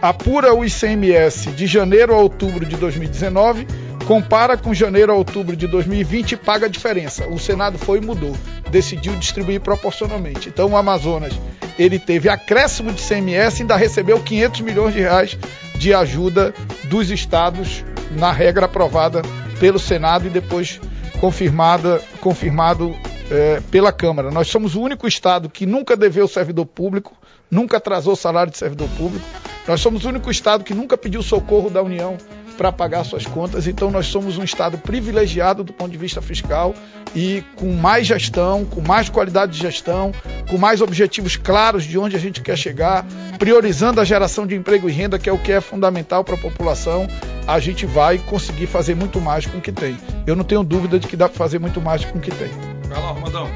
apura 0.00 0.54
o 0.54 0.64
ICMS 0.64 1.50
de 1.50 1.66
janeiro 1.66 2.14
a 2.14 2.16
outubro 2.16 2.64
de 2.64 2.76
2019, 2.76 3.66
compara 4.06 4.56
com 4.56 4.72
janeiro 4.72 5.12
a 5.12 5.14
outubro 5.14 5.54
de 5.54 5.66
2020 5.66 6.32
e 6.32 6.36
paga 6.38 6.64
a 6.64 6.68
diferença. 6.70 7.28
O 7.28 7.38
Senado 7.38 7.76
foi 7.76 7.98
e 7.98 8.00
mudou, 8.00 8.34
decidiu 8.70 9.14
distribuir 9.16 9.60
proporcionalmente. 9.60 10.48
Então 10.48 10.70
o 10.70 10.76
Amazonas 10.76 11.38
ele 11.78 11.98
teve 11.98 12.30
acréscimo 12.30 12.90
de 12.90 13.02
ICMS 13.02 13.58
e 13.58 13.62
ainda 13.62 13.76
recebeu 13.76 14.18
500 14.18 14.62
milhões 14.62 14.94
de 14.94 15.00
reais 15.00 15.36
de 15.74 15.92
ajuda 15.92 16.54
dos 16.84 17.10
estados 17.10 17.84
na 18.12 18.32
regra 18.32 18.64
aprovada 18.64 19.20
pelo 19.60 19.78
Senado 19.78 20.26
e 20.26 20.30
depois 20.30 20.80
confirmada, 21.20 22.00
confirmado 22.22 22.96
é, 23.30 23.60
pela 23.70 23.92
Câmara. 23.92 24.30
Nós 24.30 24.48
somos 24.48 24.74
o 24.74 24.80
único 24.80 25.06
Estado 25.06 25.48
que 25.48 25.66
nunca 25.66 25.96
deveu 25.96 26.26
servidor 26.26 26.66
público, 26.66 27.16
nunca 27.50 27.76
atrasou 27.76 28.16
salário 28.16 28.52
de 28.52 28.58
servidor 28.58 28.88
público. 28.96 29.24
Nós 29.66 29.80
somos 29.80 30.04
o 30.04 30.08
único 30.08 30.30
Estado 30.30 30.64
que 30.64 30.74
nunca 30.74 30.96
pediu 30.96 31.22
socorro 31.22 31.70
da 31.70 31.82
União 31.82 32.16
para 32.58 32.72
pagar 32.72 33.04
suas 33.04 33.24
contas. 33.24 33.68
Então, 33.68 33.88
nós 33.88 34.06
somos 34.06 34.36
um 34.36 34.42
Estado 34.42 34.76
privilegiado 34.76 35.62
do 35.62 35.72
ponto 35.72 35.92
de 35.92 35.96
vista 35.96 36.20
fiscal 36.20 36.74
e 37.14 37.44
com 37.54 37.72
mais 37.72 38.08
gestão, 38.08 38.64
com 38.64 38.80
mais 38.80 39.08
qualidade 39.08 39.52
de 39.52 39.58
gestão, 39.58 40.12
com 40.50 40.58
mais 40.58 40.80
objetivos 40.80 41.36
claros 41.36 41.84
de 41.84 41.96
onde 41.96 42.16
a 42.16 42.18
gente 42.18 42.42
quer 42.42 42.58
chegar, 42.58 43.06
priorizando 43.38 44.00
a 44.00 44.04
geração 44.04 44.44
de 44.44 44.56
emprego 44.56 44.88
e 44.90 44.92
renda, 44.92 45.20
que 45.20 45.30
é 45.30 45.32
o 45.32 45.38
que 45.38 45.52
é 45.52 45.60
fundamental 45.60 46.24
para 46.24 46.34
a 46.34 46.38
população. 46.38 47.06
A 47.46 47.60
gente 47.60 47.86
vai 47.86 48.18
conseguir 48.18 48.66
fazer 48.66 48.96
muito 48.96 49.20
mais 49.20 49.46
com 49.46 49.58
o 49.58 49.60
que 49.60 49.72
tem. 49.72 49.96
Eu 50.26 50.34
não 50.34 50.44
tenho 50.44 50.64
dúvida 50.64 50.98
de 50.98 51.06
que 51.06 51.16
dá 51.16 51.28
para 51.28 51.38
fazer 51.38 51.60
muito 51.60 51.80
mais 51.80 52.04
com 52.04 52.18
o 52.18 52.20
que 52.20 52.32
tem. 52.32 52.50
Vai 52.88 53.00
lá, 53.00 53.12
Romandão. 53.12 53.48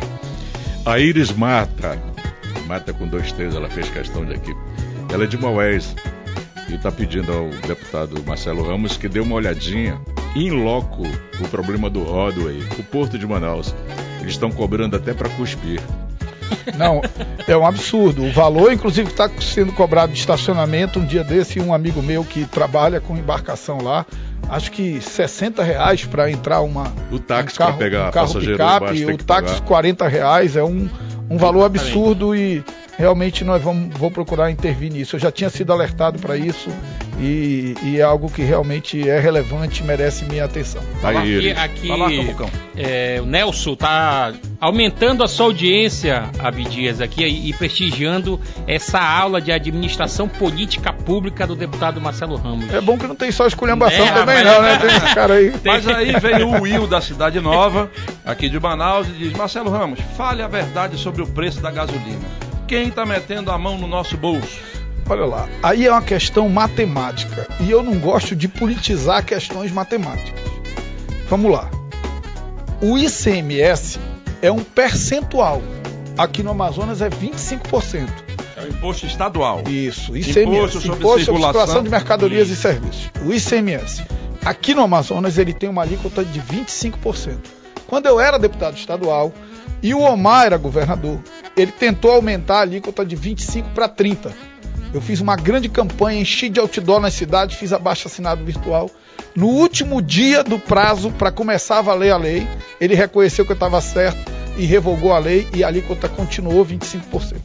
A 0.87 0.99
Iris 1.01 1.33
Mata, 1.33 1.99
Mata 2.67 2.93
com 2.93 3.09
dois 3.09 3.33
T's, 3.33 3.57
ela 3.57 3.69
fez 3.69 3.89
questão 3.91 4.25
de 4.25 4.35
aqui. 4.35 4.55
Ela 5.13 5.25
é 5.25 5.27
de 5.27 5.37
Maués 5.37 5.95
e 6.73 6.77
está 6.77 6.91
pedindo 6.91 7.33
ao 7.33 7.49
deputado 7.49 8.23
Marcelo 8.27 8.67
Ramos 8.67 8.97
que 8.97 9.09
dê 9.09 9.21
uma 9.21 9.35
olhadinha 9.35 10.01
em 10.35 10.51
loco 10.51 11.03
o 11.41 11.49
problema 11.49 11.91
do 11.91 12.03
Rodway, 12.03 12.63
o 12.79 12.83
Porto 12.83 13.19
de 13.19 13.27
Manaus. 13.27 13.75
Eles 14.21 14.33
estão 14.33 14.51
cobrando 14.51 14.97
até 14.97 15.13
para 15.13 15.29
cuspir. 15.31 15.81
Não, 16.77 17.01
é 17.47 17.57
um 17.57 17.67
absurdo. 17.67 18.25
O 18.25 18.33
valor, 18.33 18.73
inclusive, 18.73 19.11
está 19.11 19.29
sendo 19.41 19.73
cobrado 19.73 20.13
de 20.13 20.19
estacionamento. 20.19 20.99
Um 20.99 21.05
dia 21.05 21.25
desse, 21.25 21.61
um 21.61 21.75
amigo 21.75 22.03
meu 22.03 22.25
que 22.25 22.45
trabalha 22.47 23.01
com 23.01 23.17
embarcação 23.17 23.79
lá 23.83 24.07
acho 24.49 24.71
que 24.71 25.01
60 25.01 25.63
reais 25.63 26.05
para 26.05 26.31
entrar 26.31 26.61
uma 26.61 26.93
o 27.11 27.19
táxi 27.19 27.55
um 27.55 27.59
carro, 27.59 27.79
pegar 27.79 28.09
um 28.09 28.11
carro 28.11 28.35
picape, 28.35 29.05
o 29.07 29.17
táxi 29.17 29.55
pagar. 29.55 29.67
40 29.67 30.09
reais 30.09 30.57
é 30.57 30.63
um, 30.63 30.89
um 31.33 31.39
valor 31.39 31.65
absurdo 31.65 32.37
e 32.37 32.63
realmente 32.99 33.43
nós 33.43 33.63
vamos 33.63 33.97
vou 33.97 34.11
procurar 34.11 34.51
intervir 34.51 34.93
nisso. 34.93 35.17
Eu 35.17 35.21
já 35.21 35.33
tinha 35.33 35.49
sido 35.49 35.73
alertado 35.73 36.19
para 36.19 36.37
isso 36.37 36.69
e, 37.19 37.75
e, 37.83 37.99
é 37.99 38.03
algo 38.03 38.31
que 38.31 38.43
realmente 38.43 39.09
é 39.09 39.19
relevante 39.19 39.83
e 39.83 39.87
merece 39.87 40.25
minha 40.25 40.45
atenção. 40.45 40.83
Aí, 41.03 41.53
aqui, 41.53 41.89
aqui 41.89 42.37
é, 42.77 43.21
o 43.21 43.27
Nelson 43.27 43.73
está 43.75 44.33
aumentando 44.61 45.23
a 45.23 45.29
sua 45.29 45.47
audiência, 45.47 46.31
Abdias, 46.39 47.01
aqui 47.01 47.25
e 47.25 47.53
prestigiando 47.53 48.41
essa 48.67 49.01
aula 49.01 49.41
de 49.41 49.53
administração 49.53 50.29
política 50.29 50.93
pública 50.93 51.47
do 51.47 51.55
deputado 51.55 52.01
Marcelo 52.01 52.37
Ramos. 52.37 52.73
É 52.73 52.81
bom 52.81 52.99
que 52.99 53.07
não 53.07 53.15
tem 53.15 53.31
só 53.31 53.47
esculhambação 53.47 54.07
é, 54.07 54.13
também, 54.13 54.45
não, 54.45 54.63
né? 54.63 54.79
Tem 54.79 54.97
esse 54.97 55.15
cara 55.15 55.35
aí. 55.35 55.53
Mas 55.65 55.87
aí 55.87 56.13
veio 56.19 56.49
o 56.49 56.63
Will 56.63 56.87
da 56.87 57.01
Cidade 57.01 57.41
Nova, 57.41 57.91
aqui 58.25 58.49
de 58.49 58.59
Manaus, 58.59 59.07
e 59.09 59.13
diz: 59.13 59.33
Marcelo 59.33 59.71
Ramos, 59.71 60.01
fale 60.17 60.43
a 60.43 60.49
verdade 60.49 60.97
sobre 60.97 61.22
o 61.23 61.27
preço 61.27 61.61
da 61.61 61.71
gasolina 61.71 62.53
quem 62.73 62.89
está 62.89 63.05
metendo 63.05 63.51
a 63.51 63.59
mão 63.59 63.77
no 63.77 63.87
nosso 63.87 64.17
bolso? 64.17 64.59
Olha 65.07 65.27
lá, 65.27 65.47
aí 65.63 65.87
é 65.87 65.91
uma 65.91 66.01
questão 66.01 66.49
matemática 66.49 67.47
e 67.61 67.71
eu 67.71 67.83
não 67.83 67.99
gosto 67.99 68.35
de 68.35 68.49
politizar 68.49 69.23
questões 69.27 69.71
matemáticas. 69.71 70.41
Vamos 71.29 71.53
lá. 71.53 71.71
O 72.81 72.97
ICMS 72.97 74.01
é 74.41 74.51
um 74.51 74.65
percentual. 74.65 75.61
Aqui 76.17 76.43
no 76.43 76.53
Amazonas 76.53 77.03
é 77.03 77.11
25%. 77.11 78.09
É 78.57 78.63
o 78.63 78.69
imposto 78.71 79.05
estadual. 79.05 79.63
Isso, 79.69 80.17
ICMS. 80.17 80.41
Imposto 80.41 80.81
sobre, 80.81 80.97
imposto 80.97 81.25
sobre 81.27 81.43
circulação 81.43 81.83
de 81.83 81.91
mercadorias 81.91 82.49
e 82.49 82.57
serviços. 82.57 83.11
O 83.23 83.35
ICMS. 83.35 84.03
Aqui 84.47 84.75
no 84.75 84.81
Amazonas 84.81 85.37
ele 85.37 85.53
tem 85.53 85.69
uma 85.69 85.83
alíquota 85.83 86.25
de 86.25 86.41
25%. 86.41 87.37
Quando 87.87 88.07
eu 88.07 88.19
era 88.19 88.39
deputado 88.39 88.79
estadual, 88.79 89.31
e 89.83 89.93
o 89.95 90.01
Omar 90.01 90.47
era 90.47 90.57
governador. 90.57 91.21
Ele 91.57 91.73
tentou 91.73 92.13
aumentar 92.13 92.59
a 92.59 92.61
alíquota 92.61 93.05
de 93.05 93.17
25 93.17 93.71
para 93.71 93.89
30. 93.89 94.33
Eu 94.95 95.01
fiz 95.01 95.21
uma 95.21 95.37
grande 95.37 95.69
campanha, 95.69 96.21
enchi 96.21 96.49
de 96.49 96.61
outdoor 96.61 97.01
nas 97.01 97.15
cidades, 97.15 97.57
fiz 97.57 97.73
abaixo 97.73 98.09
assinado 98.09 98.45
virtual. 98.45 98.91
No 99.35 99.47
último 99.47 100.03
dia 100.03 100.45
do 100.45 100.59
prazo 100.59 101.11
para 101.13 101.33
começar 101.33 101.79
a 101.79 101.83
valer 101.83 102.13
a 102.13 102.19
lei, 102.19 102.47
ele 102.81 102.95
reconheceu 102.95 103.45
que 103.45 103.53
eu 103.53 103.55
estava 103.55 103.81
certo 103.81 104.31
e 104.57 104.67
revogou 104.67 105.13
a 105.13 105.19
lei 105.19 105.49
e 105.55 105.65
a 105.65 105.69
alíquota 105.69 106.09
continuou 106.09 106.65
25%. 106.65 107.37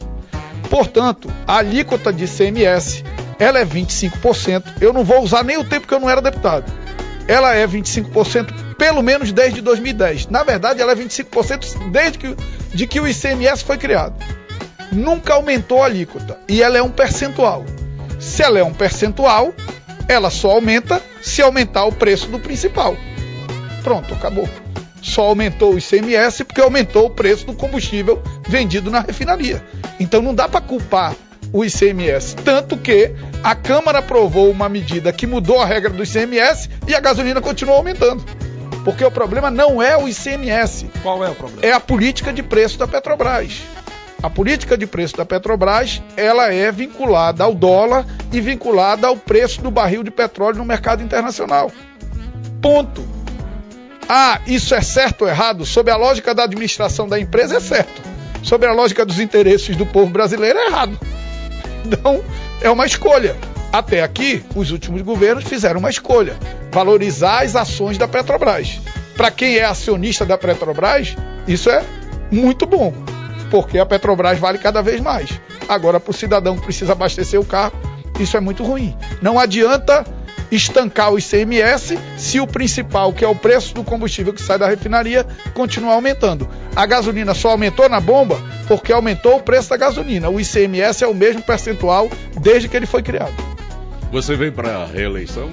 Portanto, 0.68 1.30
a 1.46 1.56
alíquota 1.56 2.12
de 2.12 2.26
CMS, 2.26 3.02
ela 3.38 3.58
é 3.58 3.64
25%. 3.64 4.64
Eu 4.80 4.92
não 4.92 5.02
vou 5.02 5.22
usar 5.22 5.42
nem 5.42 5.56
o 5.56 5.64
tempo 5.64 5.86
que 5.86 5.94
eu 5.94 6.00
não 6.00 6.10
era 6.10 6.20
deputado. 6.20 6.70
Ela 7.28 7.54
é 7.54 7.66
25% 7.66 8.74
pelo 8.76 9.02
menos 9.02 9.30
desde 9.30 9.60
2010. 9.60 10.26
Na 10.26 10.42
verdade, 10.42 10.80
ela 10.80 10.92
é 10.92 10.96
25% 10.96 11.90
desde 11.92 12.18
que, 12.18 12.36
de 12.74 12.86
que 12.86 12.98
o 12.98 13.06
ICMS 13.06 13.62
foi 13.62 13.78
criado 13.78 14.16
nunca 14.92 15.34
aumentou 15.34 15.82
a 15.82 15.86
alíquota 15.86 16.38
e 16.48 16.62
ela 16.62 16.78
é 16.78 16.82
um 16.82 16.90
percentual. 16.90 17.64
Se 18.18 18.42
ela 18.42 18.58
é 18.58 18.64
um 18.64 18.72
percentual, 18.72 19.54
ela 20.08 20.30
só 20.30 20.52
aumenta 20.52 21.00
se 21.22 21.42
aumentar 21.42 21.84
o 21.84 21.92
preço 21.92 22.28
do 22.28 22.38
principal. 22.38 22.96
Pronto, 23.82 24.12
acabou. 24.14 24.48
Só 25.00 25.22
aumentou 25.22 25.74
o 25.74 25.78
ICMS 25.78 26.44
porque 26.44 26.60
aumentou 26.60 27.06
o 27.06 27.10
preço 27.10 27.46
do 27.46 27.54
combustível 27.54 28.20
vendido 28.48 28.90
na 28.90 29.00
refinaria. 29.00 29.62
Então 30.00 30.20
não 30.20 30.34
dá 30.34 30.48
para 30.48 30.60
culpar 30.60 31.14
o 31.52 31.64
ICMS. 31.64 32.34
Tanto 32.36 32.76
que 32.76 33.14
a 33.42 33.54
Câmara 33.54 33.98
aprovou 33.98 34.50
uma 34.50 34.68
medida 34.68 35.12
que 35.12 35.26
mudou 35.26 35.60
a 35.60 35.66
regra 35.66 35.90
do 35.90 36.02
ICMS 36.02 36.68
e 36.86 36.94
a 36.94 37.00
gasolina 37.00 37.40
continuou 37.40 37.76
aumentando. 37.76 38.24
Porque 38.84 39.04
o 39.04 39.10
problema 39.10 39.50
não 39.50 39.82
é 39.82 39.96
o 39.96 40.08
ICMS. 40.08 40.90
Qual 41.02 41.24
é 41.24 41.30
o 41.30 41.34
problema? 41.34 41.62
É 41.62 41.72
a 41.72 41.80
política 41.80 42.32
de 42.32 42.42
preço 42.42 42.78
da 42.78 42.86
Petrobras. 42.86 43.62
A 44.22 44.28
política 44.28 44.76
de 44.76 44.86
preço 44.86 45.16
da 45.16 45.24
Petrobras, 45.24 46.02
ela 46.16 46.52
é 46.52 46.72
vinculada 46.72 47.44
ao 47.44 47.54
dólar 47.54 48.04
e 48.32 48.40
vinculada 48.40 49.06
ao 49.06 49.16
preço 49.16 49.62
do 49.62 49.70
barril 49.70 50.02
de 50.02 50.10
petróleo 50.10 50.58
no 50.58 50.64
mercado 50.64 51.02
internacional. 51.02 51.70
Ponto. 52.60 53.06
Ah, 54.08 54.40
isso 54.46 54.74
é 54.74 54.80
certo 54.80 55.22
ou 55.22 55.28
errado? 55.28 55.64
Sob 55.64 55.90
a 55.90 55.96
lógica 55.96 56.34
da 56.34 56.44
administração 56.44 57.06
da 57.06 57.20
empresa 57.20 57.58
é 57.58 57.60
certo. 57.60 58.02
Sob 58.42 58.66
a 58.66 58.72
lógica 58.72 59.04
dos 59.04 59.20
interesses 59.20 59.76
do 59.76 59.86
povo 59.86 60.10
brasileiro 60.10 60.58
é 60.58 60.66
errado. 60.66 60.98
Então, 61.84 62.24
é 62.60 62.70
uma 62.70 62.86
escolha. 62.86 63.36
Até 63.72 64.02
aqui, 64.02 64.44
os 64.54 64.70
últimos 64.70 65.02
governos 65.02 65.44
fizeram 65.44 65.80
uma 65.80 65.90
escolha: 65.90 66.36
valorizar 66.72 67.42
as 67.42 67.54
ações 67.54 67.98
da 67.98 68.08
Petrobras. 68.08 68.80
Para 69.16 69.30
quem 69.30 69.56
é 69.56 69.64
acionista 69.64 70.24
da 70.24 70.38
Petrobras, 70.38 71.16
isso 71.46 71.68
é 71.70 71.84
muito 72.30 72.66
bom 72.66 72.92
porque 73.50 73.78
a 73.78 73.86
Petrobras 73.86 74.38
vale 74.38 74.58
cada 74.58 74.82
vez 74.82 75.00
mais. 75.00 75.40
Agora, 75.68 76.00
para 76.00 76.10
o 76.10 76.14
cidadão 76.14 76.56
que 76.56 76.64
precisa 76.64 76.92
abastecer 76.92 77.40
o 77.40 77.44
carro, 77.44 77.72
isso 78.18 78.36
é 78.36 78.40
muito 78.40 78.64
ruim. 78.64 78.96
Não 79.20 79.38
adianta 79.38 80.04
estancar 80.50 81.12
o 81.12 81.18
ICMS 81.18 81.98
se 82.16 82.40
o 82.40 82.46
principal, 82.46 83.12
que 83.12 83.24
é 83.24 83.28
o 83.28 83.34
preço 83.34 83.74
do 83.74 83.84
combustível 83.84 84.32
que 84.32 84.42
sai 84.42 84.58
da 84.58 84.68
refinaria, 84.68 85.26
continuar 85.54 85.94
aumentando. 85.94 86.48
A 86.74 86.86
gasolina 86.86 87.34
só 87.34 87.50
aumentou 87.50 87.88
na 87.88 88.00
bomba 88.00 88.40
porque 88.66 88.92
aumentou 88.92 89.36
o 89.36 89.42
preço 89.42 89.70
da 89.70 89.76
gasolina. 89.76 90.28
O 90.28 90.40
ICMS 90.40 91.04
é 91.04 91.06
o 91.06 91.14
mesmo 91.14 91.42
percentual 91.42 92.08
desde 92.40 92.68
que 92.68 92.76
ele 92.76 92.86
foi 92.86 93.02
criado. 93.02 93.34
Você 94.10 94.36
vem 94.36 94.50
para 94.50 94.82
a 94.82 94.86
reeleição? 94.86 95.50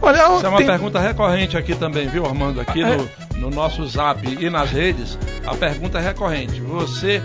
Olha, 0.00 0.18
Essa 0.18 0.46
é 0.46 0.48
uma 0.48 0.58
tem... 0.58 0.66
pergunta 0.66 1.00
recorrente 1.00 1.56
aqui 1.56 1.74
também, 1.74 2.06
viu, 2.06 2.26
Armando? 2.26 2.60
Aqui 2.60 2.82
é... 2.82 2.96
no, 2.96 3.08
no 3.36 3.50
nosso 3.50 3.86
zap 3.86 4.26
e 4.28 4.50
nas 4.50 4.70
redes, 4.70 5.18
a 5.46 5.54
pergunta 5.54 5.98
é 5.98 6.02
recorrente. 6.02 6.60
Você 6.60 7.22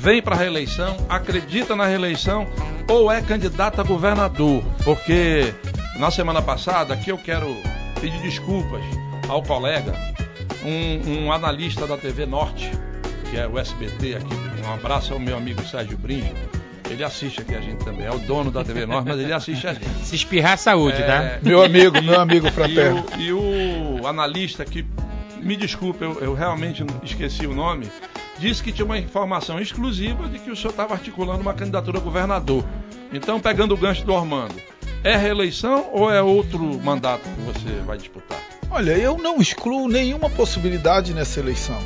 vem 0.00 0.22
para 0.22 0.34
a 0.34 0.38
reeleição, 0.38 0.96
acredita 1.08 1.76
na 1.76 1.84
reeleição 1.84 2.46
ou 2.88 3.12
é 3.12 3.20
candidato 3.20 3.80
a 3.80 3.84
governador? 3.84 4.64
Porque 4.84 5.52
na 5.96 6.10
semana 6.10 6.42
passada, 6.42 6.94
aqui 6.94 7.10
eu 7.10 7.18
quero 7.18 7.54
pedir 8.00 8.20
desculpas 8.22 8.82
ao 9.28 9.42
colega, 9.42 9.92
um, 10.64 11.24
um 11.24 11.32
analista 11.32 11.86
da 11.86 11.96
TV 11.96 12.26
Norte, 12.26 12.70
que 13.30 13.36
é 13.36 13.46
o 13.46 13.58
SBT 13.58 14.16
aqui. 14.16 14.34
Um 14.66 14.72
abraço 14.72 15.12
ao 15.12 15.18
meu 15.18 15.36
amigo 15.36 15.64
Sérgio 15.64 15.98
Brinjo 15.98 16.34
ele 16.92 17.02
assiste 17.02 17.40
aqui 17.40 17.54
a 17.54 17.60
gente 17.60 17.84
também. 17.84 18.06
É 18.06 18.10
o 18.10 18.18
dono 18.18 18.50
da 18.50 18.62
TV 18.62 18.86
Norte, 18.86 19.08
mas 19.08 19.18
ele 19.18 19.32
assiste 19.32 19.66
a 19.66 19.72
gente. 19.72 20.04
Se 20.04 20.14
espirrar, 20.14 20.58
saúde, 20.58 21.00
é... 21.00 21.06
tá? 21.06 21.38
Meu 21.42 21.62
amigo, 21.62 22.00
meu 22.02 22.20
amigo 22.20 22.50
fraterno. 22.50 23.04
E 23.18 23.32
o, 23.32 23.38
e 23.38 24.00
o 24.00 24.06
analista 24.06 24.64
que, 24.64 24.84
me 25.40 25.56
desculpe, 25.56 26.04
eu, 26.04 26.18
eu 26.20 26.34
realmente 26.34 26.84
esqueci 27.02 27.46
o 27.46 27.54
nome, 27.54 27.88
disse 28.38 28.62
que 28.62 28.72
tinha 28.72 28.84
uma 28.84 28.98
informação 28.98 29.58
exclusiva 29.60 30.28
de 30.28 30.38
que 30.38 30.50
o 30.50 30.56
senhor 30.56 30.70
estava 30.70 30.94
articulando 30.94 31.40
uma 31.40 31.54
candidatura 31.54 31.98
a 31.98 32.00
governador. 32.00 32.64
Então, 33.12 33.40
pegando 33.40 33.74
o 33.74 33.76
gancho 33.76 34.04
do 34.04 34.12
Ormando, 34.12 34.54
é 35.04 35.16
reeleição 35.16 35.90
ou 35.92 36.10
é 36.10 36.22
outro 36.22 36.62
mandato 36.80 37.22
que 37.22 37.40
você 37.40 37.80
vai 37.84 37.98
disputar? 37.98 38.38
Olha, 38.70 38.92
eu 38.92 39.18
não 39.18 39.38
excluo 39.38 39.88
nenhuma 39.88 40.30
possibilidade 40.30 41.12
nessa 41.12 41.40
eleição. 41.40 41.78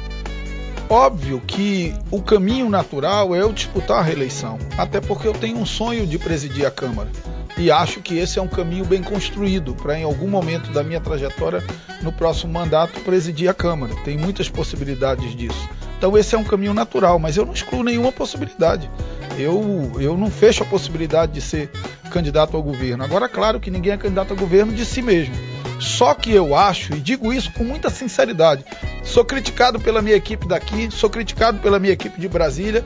Óbvio 0.89 1.41
que 1.45 1.93
o 2.13 2.23
caminho 2.23 2.69
natural 2.69 3.35
é 3.35 3.41
eu 3.41 3.53
disputar 3.53 3.99
a 3.99 4.03
reeleição, 4.03 4.59
até 4.79 5.01
porque 5.01 5.27
eu 5.27 5.33
tenho 5.33 5.59
um 5.59 5.67
sonho 5.67 6.07
de 6.07 6.17
presidir 6.17 6.65
a 6.65 6.71
Câmara. 6.71 7.11
E 7.57 7.71
acho 7.71 8.01
que 8.01 8.19
esse 8.19 8.39
é 8.39 8.43
um 8.43 8.49
caminho 8.49 8.85
bem 8.85 9.03
construído 9.03 9.75
para, 9.75 9.99
em 9.99 10.05
algum 10.05 10.29
momento 10.29 10.71
da 10.73 10.85
minha 10.85 11.01
trajetória, 11.01 11.65
no 12.03 12.13
próximo 12.13 12.53
mandato, 12.53 13.01
presidir 13.01 13.49
a 13.49 13.55
Câmara. 13.55 13.95
Tem 14.05 14.19
muitas 14.19 14.49
possibilidades 14.49 15.35
disso. 15.35 15.69
Então, 15.97 16.17
esse 16.19 16.35
é 16.35 16.39
um 16.39 16.45
caminho 16.45 16.75
natural, 16.75 17.19
mas 17.19 17.37
eu 17.37 17.47
não 17.47 17.55
excluo 17.55 17.83
nenhuma 17.83 18.13
possibilidade. 18.13 18.91
Eu, 19.39 19.93
eu 19.99 20.17
não 20.17 20.31
fecho 20.31 20.63
a 20.63 20.67
possibilidade 20.67 21.33
de 21.33 21.41
ser 21.41 21.71
candidato 22.11 22.57
ao 22.57 22.63
governo. 22.63 23.03
Agora, 23.03 23.29
claro 23.29 23.59
que 23.59 23.71
ninguém 23.71 23.93
é 23.93 23.97
candidato 23.97 24.33
ao 24.33 24.37
governo 24.37 24.73
de 24.73 24.85
si 24.85 25.01
mesmo. 25.01 25.35
Só 25.79 26.15
que 26.15 26.33
eu 26.33 26.55
acho, 26.55 26.95
e 26.95 27.01
digo 27.01 27.33
isso 27.33 27.53
com 27.53 27.65
muita 27.65 27.91
sinceridade, 27.91 28.65
sou 29.05 29.25
criticado 29.25 29.79
pela 29.79 30.01
minha 30.01 30.17
equipe 30.17 30.49
daqui, 30.49 30.89
sou 30.91 31.11
criticado 31.11 31.59
pela 31.59 31.79
minha 31.79 31.93
equipe 31.93 32.19
de 32.21 32.29
Brasília. 32.29 32.85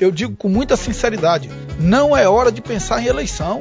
Eu 0.00 0.10
digo 0.10 0.34
com 0.36 0.48
muita 0.48 0.76
sinceridade: 0.76 1.50
não 1.78 2.16
é 2.16 2.28
hora 2.28 2.50
de 2.50 2.62
pensar 2.62 3.02
em 3.02 3.06
eleição. 3.06 3.60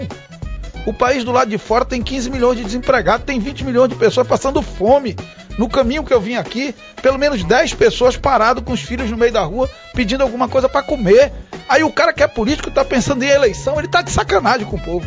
O 0.86 0.94
país 0.94 1.24
do 1.24 1.32
lado 1.32 1.50
de 1.50 1.58
fora 1.58 1.86
tem 1.86 2.02
15 2.02 2.30
milhões 2.30 2.58
de 2.58 2.64
desempregados, 2.64 3.26
tem 3.26 3.40
20 3.40 3.64
milhões 3.64 3.90
de 3.90 3.96
pessoas 3.96 4.28
passando 4.28 4.62
fome. 4.62 5.16
No 5.58 5.68
caminho 5.68 6.04
que 6.04 6.14
eu 6.14 6.22
vim 6.22 6.36
aqui, 6.36 6.74
pelo 7.02 7.18
menos 7.18 7.44
10 7.44 7.74
pessoas 7.74 8.16
paradas 8.16 8.64
com 8.64 8.72
os 8.72 8.82
filhos 8.82 9.12
no 9.12 9.18
meio 9.18 9.32
da 9.32 9.42
rua 9.42 9.70
pedindo 9.94 10.22
alguma 10.22 10.48
coisa 10.48 10.70
para 10.70 10.82
comer. 10.82 11.32
Aí 11.68 11.84
o 11.84 11.92
cara 11.92 12.14
que 12.14 12.24
é 12.24 12.28
político 12.28 12.70
está 12.70 12.86
pensando 12.86 13.24
em 13.24 13.28
eleição, 13.28 13.78
ele 13.78 13.88
está 13.88 14.02
de 14.02 14.12
sacanagem 14.12 14.66
com 14.66 14.78
o 14.78 14.82
povo. 14.82 15.06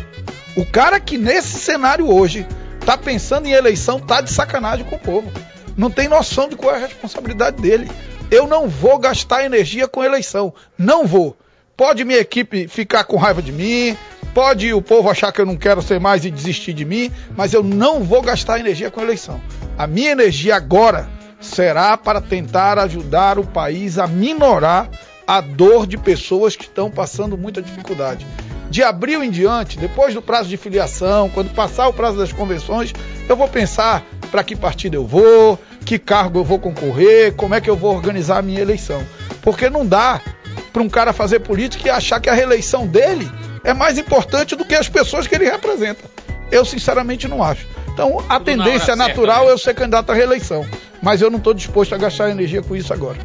O 0.55 0.65
cara 0.65 0.99
que 0.99 1.17
nesse 1.17 1.57
cenário 1.57 2.07
hoje 2.07 2.45
tá 2.85 2.95
pensando 2.95 3.47
em 3.47 3.51
eleição, 3.51 3.99
tá 3.99 4.21
de 4.21 4.31
sacanagem 4.31 4.85
com 4.85 4.95
o 4.95 4.99
povo. 4.99 5.31
Não 5.75 5.89
tem 5.89 6.07
noção 6.07 6.47
de 6.47 6.55
qual 6.55 6.75
é 6.75 6.77
a 6.77 6.87
responsabilidade 6.87 7.61
dele. 7.61 7.89
Eu 8.29 8.47
não 8.47 8.67
vou 8.67 8.99
gastar 8.99 9.43
energia 9.43 9.87
com 9.87 10.03
eleição. 10.03 10.53
Não 10.77 11.07
vou. 11.07 11.35
Pode 11.75 12.05
minha 12.05 12.19
equipe 12.19 12.67
ficar 12.67 13.03
com 13.05 13.17
raiva 13.17 13.41
de 13.41 13.51
mim, 13.51 13.97
pode 14.33 14.73
o 14.73 14.81
povo 14.81 15.09
achar 15.09 15.31
que 15.31 15.39
eu 15.39 15.45
não 15.45 15.55
quero 15.55 15.81
ser 15.81 15.99
mais 15.99 16.25
e 16.25 16.31
desistir 16.31 16.73
de 16.73 16.85
mim, 16.85 17.11
mas 17.35 17.53
eu 17.53 17.63
não 17.63 18.03
vou 18.03 18.21
gastar 18.21 18.59
energia 18.59 18.89
com 18.89 19.01
eleição. 19.01 19.41
A 19.77 19.85
minha 19.87 20.11
energia 20.11 20.55
agora 20.55 21.09
será 21.39 21.97
para 21.97 22.21
tentar 22.21 22.79
ajudar 22.79 23.37
o 23.37 23.45
país 23.45 23.99
a 23.99 24.07
minorar 24.07 24.89
a 25.27 25.41
dor 25.41 25.85
de 25.85 25.97
pessoas 25.97 26.55
que 26.55 26.63
estão 26.63 26.89
passando 26.89 27.37
muita 27.37 27.61
dificuldade 27.61 28.25
de 28.73 28.81
abril 28.81 29.23
em 29.23 29.29
diante, 29.29 29.77
depois 29.77 30.15
do 30.15 30.21
prazo 30.21 30.49
de 30.49 30.57
filiação, 30.57 31.29
quando 31.29 31.53
passar 31.53 31.87
o 31.87 31.93
prazo 31.93 32.17
das 32.17 32.33
convenções, 32.33 32.91
eu 33.29 33.35
vou 33.35 33.47
pensar 33.47 34.03
para 34.31 34.43
que 34.43 34.55
partido 34.55 34.95
eu 34.95 35.05
vou, 35.05 35.59
que 35.85 35.99
cargo 35.99 36.39
eu 36.39 36.43
vou 36.43 36.57
concorrer, 36.57 37.35
como 37.35 37.53
é 37.53 37.61
que 37.61 37.69
eu 37.69 37.75
vou 37.75 37.93
organizar 37.93 38.39
a 38.39 38.41
minha 38.41 38.59
eleição. 38.59 39.05
Porque 39.43 39.69
não 39.69 39.85
dá 39.85 40.19
para 40.71 40.81
um 40.81 40.89
cara 40.89 41.13
fazer 41.13 41.41
política 41.41 41.87
e 41.87 41.91
achar 41.91 42.19
que 42.19 42.27
a 42.27 42.33
reeleição 42.33 42.87
dele 42.87 43.29
é 43.63 43.73
mais 43.73 43.97
importante 43.97 44.55
do 44.55 44.65
que 44.65 44.75
as 44.75 44.89
pessoas 44.89 45.27
que 45.27 45.35
ele 45.35 45.45
representa. 45.45 46.03
Eu 46.51 46.65
sinceramente 46.65 47.27
não 47.27 47.43
acho. 47.43 47.65
Então, 47.93 48.19
a 48.27 48.39
Tudo 48.39 48.45
tendência 48.45 48.95
natural 48.95 49.25
certa, 49.25 49.45
né? 49.45 49.49
é 49.49 49.53
eu 49.53 49.57
ser 49.57 49.73
candidato 49.75 50.09
à 50.11 50.13
reeleição, 50.13 50.65
mas 51.01 51.21
eu 51.21 51.29
não 51.29 51.37
estou 51.37 51.53
disposto 51.53 51.93
a 51.93 51.97
gastar 51.97 52.29
energia 52.29 52.61
com 52.61 52.75
isso 52.75 52.91
agora. 52.91 53.17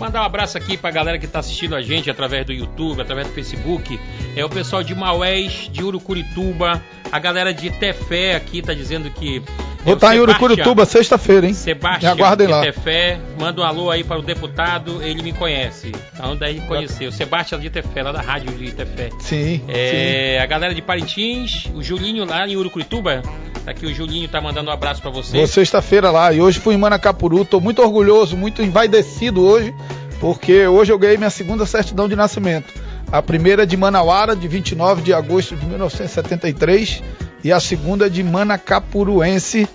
Mandar 0.00 0.22
um 0.22 0.24
abraço 0.24 0.56
aqui 0.56 0.78
pra 0.78 0.90
galera 0.90 1.18
que 1.18 1.26
tá 1.26 1.40
assistindo 1.40 1.76
a 1.76 1.82
gente 1.82 2.10
através 2.10 2.46
do 2.46 2.54
YouTube, 2.54 3.02
através 3.02 3.28
do 3.28 3.34
Facebook. 3.34 4.00
É 4.34 4.42
o 4.42 4.48
pessoal 4.48 4.82
de 4.82 4.94
Maués, 4.94 5.68
de 5.70 5.84
Urucurituba, 5.84 6.82
a 7.12 7.18
galera 7.18 7.52
de 7.52 7.68
Tefé 7.68 8.34
aqui 8.34 8.62
tá 8.62 8.72
dizendo 8.72 9.10
que. 9.10 9.42
Vou 9.84 9.94
estar 9.94 10.08
tá 10.08 10.16
em 10.16 10.20
Urucurituba 10.20 10.86
sexta-feira, 10.86 11.46
hein? 11.46 11.52
Sebastião 11.52 12.14
Me 12.14 12.20
aguardem 12.22 12.46
lá. 12.46 12.62
Tefé, 12.62 13.18
manda 13.38 13.60
um 13.60 13.64
alô 13.64 13.90
aí 13.90 14.02
para 14.02 14.18
o 14.18 14.22
deputado, 14.22 15.02
ele 15.02 15.22
me 15.22 15.34
conhece. 15.34 15.92
Então 16.14 16.34
daí 16.34 16.60
conheceu. 16.62 17.12
Sebastião 17.12 17.60
de 17.60 17.68
Tefé, 17.68 18.02
lá 18.02 18.10
da 18.10 18.22
rádio 18.22 18.56
de 18.56 18.72
Tefé. 18.72 19.10
Sim, 19.18 19.62
é, 19.68 20.36
sim. 20.38 20.42
A 20.42 20.46
galera 20.46 20.74
de 20.74 20.80
Parintins, 20.80 21.66
o 21.74 21.82
Julinho 21.82 22.24
lá 22.24 22.48
em 22.48 22.56
Urucurituba. 22.56 23.22
Tá 23.70 23.72
aqui 23.72 23.86
o 23.86 23.94
Julinho 23.94 24.28
tá 24.28 24.40
mandando 24.40 24.68
um 24.68 24.72
abraço 24.72 25.00
para 25.00 25.12
você. 25.12 25.36
Vou 25.36 25.46
sexta-feira 25.46 26.10
lá. 26.10 26.32
E 26.32 26.40
hoje 26.40 26.58
fui 26.58 26.74
em 26.74 26.76
Manacapuru, 26.76 27.44
tô 27.44 27.60
muito 27.60 27.80
orgulhoso, 27.80 28.36
muito 28.36 28.62
envaidecido 28.62 29.40
hoje 29.44 29.72
porque 30.18 30.66
hoje 30.66 30.92
eu 30.92 30.98
ganhei 30.98 31.16
minha 31.16 31.30
segunda 31.30 31.64
certidão 31.64 32.08
de 32.08 32.16
nascimento. 32.16 32.74
A 33.10 33.22
primeira 33.22 33.62
é 33.62 33.66
de 33.66 33.76
Manauara, 33.76 34.34
de 34.34 34.46
29 34.48 35.02
de 35.02 35.14
agosto 35.14 35.54
de 35.56 35.64
1973, 35.66 37.02
e 37.42 37.52
a 37.52 37.58
segunda 37.60 38.06
é 38.06 38.08
de 38.08 38.22
Manacapuruense, 38.22 39.68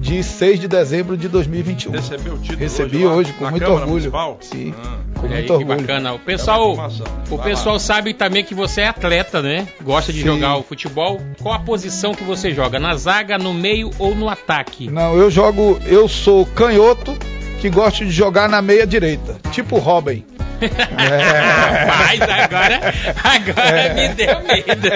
de 0.00 0.22
6 0.22 0.60
de 0.60 0.66
dezembro 0.66 1.16
de 1.16 1.28
2021. 1.28 1.92
Recebeu 1.92 2.34
o 2.34 2.38
título 2.38 2.58
Recebi 2.58 2.96
hoje, 3.04 3.06
hoje 3.06 3.32
com 3.34 3.44
muito 3.44 3.58
Câmara 3.60 3.72
orgulho. 3.74 3.90
Municipal? 3.90 4.38
Sim, 4.40 4.74
ah. 4.82 4.98
com 5.14 5.28
muito 5.28 5.52
orgulho. 5.52 5.78
bacana. 5.78 6.12
O 6.14 6.18
pessoal, 6.18 6.90
o 7.30 7.38
pessoal 7.38 7.78
sabe 7.78 8.14
também 8.14 8.42
que 8.42 8.54
você 8.54 8.80
é 8.80 8.88
atleta, 8.88 9.42
né? 9.42 9.68
Gosta 9.82 10.10
de 10.10 10.20
Sim. 10.20 10.26
jogar 10.26 10.56
o 10.56 10.62
futebol. 10.62 11.20
Qual 11.42 11.54
a 11.54 11.58
posição 11.58 12.14
que 12.14 12.24
você 12.24 12.52
joga? 12.52 12.80
Na 12.80 12.96
zaga, 12.96 13.36
no 13.36 13.52
meio 13.52 13.90
ou 13.98 14.14
no 14.14 14.28
ataque? 14.28 14.90
Não, 14.90 15.16
eu 15.16 15.30
jogo, 15.30 15.78
eu 15.84 16.08
sou 16.08 16.46
canhoto 16.46 17.14
que 17.60 17.68
gosto 17.68 18.06
de 18.06 18.10
jogar 18.10 18.48
na 18.48 18.62
meia 18.62 18.86
direita, 18.86 19.36
tipo 19.52 19.76
Robin. 19.76 20.24
É. 20.60 21.86
Mas 21.86 22.20
agora, 22.20 22.94
agora 23.22 23.80
é. 23.80 23.94
me 23.94 24.14
deu 24.14 24.40
medo. 24.40 24.88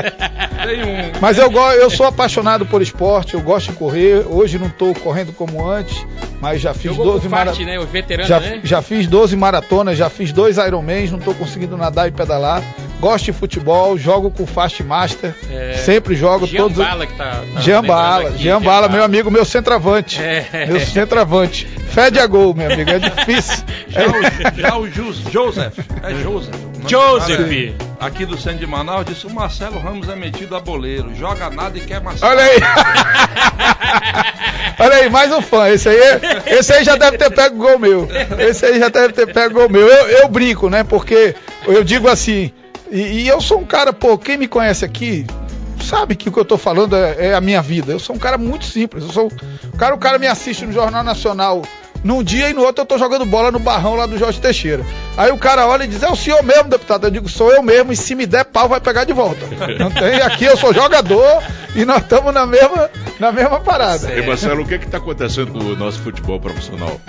Mas 1.20 1.38
eu, 1.38 1.50
eu 1.50 1.90
sou 1.90 2.06
apaixonado 2.06 2.66
por 2.66 2.82
esporte, 2.82 3.34
eu 3.34 3.40
gosto 3.40 3.72
de 3.72 3.78
correr. 3.78 4.24
Hoje 4.26 4.58
não 4.58 4.66
estou 4.66 4.94
correndo 4.94 5.32
como 5.32 5.68
antes, 5.68 6.04
mas 6.40 6.60
já 6.60 6.74
fiz 6.74 6.94
Jogou 6.94 7.12
12 7.14 7.28
maratonas. 7.28 7.66
Né? 7.66 7.78
O 7.78 7.86
veterano, 7.86 8.28
já, 8.28 8.40
né? 8.40 8.60
já 8.62 8.82
fiz 8.82 9.06
12 9.06 9.36
maratonas, 9.36 9.96
já 9.96 10.10
fiz 10.10 10.32
dois 10.32 10.56
Ironmans, 10.58 11.10
não 11.10 11.18
estou 11.18 11.34
conseguindo 11.34 11.76
nadar 11.76 12.08
e 12.08 12.10
pedalar. 12.10 12.62
Gosto 13.04 13.26
de 13.26 13.34
futebol, 13.34 13.98
jogo 13.98 14.30
com 14.30 14.46
Fast 14.46 14.82
Master. 14.82 15.34
É... 15.50 15.74
Sempre 15.74 16.14
jogo 16.14 16.46
Jean 16.46 16.62
todos. 16.62 16.78
Bala 16.78 17.06
que 17.06 17.12
tá, 17.12 17.42
tá 17.52 17.60
Jean 17.60 17.82
Bala, 17.82 18.30
aqui, 18.30 18.38
Jean 18.38 18.62
Bala, 18.62 18.88
meu 18.88 19.04
amigo, 19.04 19.30
meu 19.30 19.44
centroavante. 19.44 20.22
É. 20.22 20.64
Meu 20.66 20.80
centroavante. 20.80 21.66
Fede 21.66 22.18
a 22.18 22.26
gol, 22.26 22.54
meu 22.54 22.72
amigo, 22.72 22.90
é 22.90 22.98
difícil. 22.98 23.62
Já, 23.88 24.06
o, 24.06 24.12
já 24.58 24.78
o 24.78 24.88
Joseph, 25.30 25.78
é 26.02 26.14
Joseph. 26.14 26.54
Joseph. 26.88 27.74
Aqui 28.00 28.24
do 28.24 28.38
centro 28.38 28.60
de 28.60 28.66
Manaus 28.66 29.04
disse: 29.04 29.26
o 29.26 29.30
Marcelo 29.30 29.78
Ramos 29.78 30.08
é 30.08 30.16
metido 30.16 30.56
a 30.56 30.60
boleiro, 30.60 31.14
joga 31.14 31.50
nada 31.50 31.76
e 31.76 31.82
quer 31.82 32.00
Marcelo. 32.00 32.32
Olha 32.32 32.42
aí. 32.42 32.56
Olha 34.80 34.96
aí, 34.96 35.10
mais 35.10 35.30
um 35.30 35.42
fã. 35.42 35.68
Esse 35.68 35.90
aí, 35.90 36.00
esse 36.46 36.72
aí 36.72 36.82
já 36.82 36.96
deve 36.96 37.18
ter 37.18 37.30
pego 37.30 37.58
gol 37.58 37.78
meu. 37.78 38.08
Esse 38.38 38.64
aí 38.64 38.78
já 38.78 38.88
deve 38.88 39.12
ter 39.12 39.30
pego 39.30 39.56
gol 39.56 39.68
meu. 39.68 39.86
Eu, 39.86 40.08
eu 40.08 40.26
brinco, 40.28 40.70
né? 40.70 40.82
Porque 40.82 41.36
eu 41.66 41.84
digo 41.84 42.08
assim, 42.08 42.50
e, 42.90 43.22
e, 43.22 43.28
eu 43.28 43.40
sou 43.40 43.60
um 43.60 43.64
cara, 43.64 43.92
pô, 43.92 44.16
quem 44.18 44.36
me 44.36 44.48
conhece 44.48 44.84
aqui 44.84 45.26
sabe 45.82 46.16
que 46.16 46.28
o 46.28 46.32
que 46.32 46.38
eu 46.38 46.44
tô 46.44 46.56
falando 46.56 46.96
é, 46.96 47.28
é 47.28 47.34
a 47.34 47.40
minha 47.40 47.60
vida. 47.60 47.92
Eu 47.92 47.98
sou 47.98 48.16
um 48.16 48.18
cara 48.18 48.38
muito 48.38 48.64
simples. 48.64 49.04
Eu 49.04 49.12
sou 49.12 49.26
o 49.72 49.76
cara, 49.76 49.94
o 49.94 49.98
cara 49.98 50.18
me 50.18 50.26
assiste 50.26 50.64
no 50.64 50.72
Jornal 50.72 51.04
Nacional 51.04 51.62
num 52.04 52.22
dia 52.22 52.50
e 52.50 52.52
no 52.52 52.62
outro 52.62 52.82
eu 52.82 52.86
tô 52.86 52.98
jogando 52.98 53.24
bola 53.24 53.50
no 53.50 53.58
barrão 53.58 53.94
lá 53.94 54.04
do 54.04 54.18
Jorge 54.18 54.38
Teixeira. 54.38 54.84
Aí 55.16 55.32
o 55.32 55.38
cara 55.38 55.66
olha 55.66 55.84
e 55.84 55.88
diz: 55.88 56.02
É 56.02 56.08
o 56.08 56.14
senhor 56.14 56.42
mesmo, 56.42 56.64
deputado? 56.64 57.06
Eu 57.06 57.10
digo: 57.10 57.28
Sou 57.28 57.50
eu 57.50 57.62
mesmo, 57.62 57.92
e 57.92 57.96
se 57.96 58.14
me 58.14 58.26
der 58.26 58.44
pau, 58.44 58.68
vai 58.68 58.80
pegar 58.80 59.04
de 59.04 59.12
volta. 59.12 59.46
Não 59.78 59.90
tem, 59.90 60.20
aqui 60.20 60.44
eu 60.44 60.56
sou 60.56 60.72
jogador 60.74 61.42
e 61.74 61.84
nós 61.84 62.02
estamos 62.02 62.32
na 62.32 62.46
mesma, 62.46 62.90
na 63.18 63.32
mesma 63.32 63.58
parada. 63.60 64.12
E 64.12 64.26
Marcelo, 64.26 64.62
o 64.62 64.66
que 64.66 64.74
é 64.74 64.78
que 64.78 64.86
tá 64.86 64.98
acontecendo 64.98 65.52
com 65.52 65.58
o 65.58 65.76
nosso 65.76 66.00
futebol 66.00 66.38
profissional? 66.38 67.00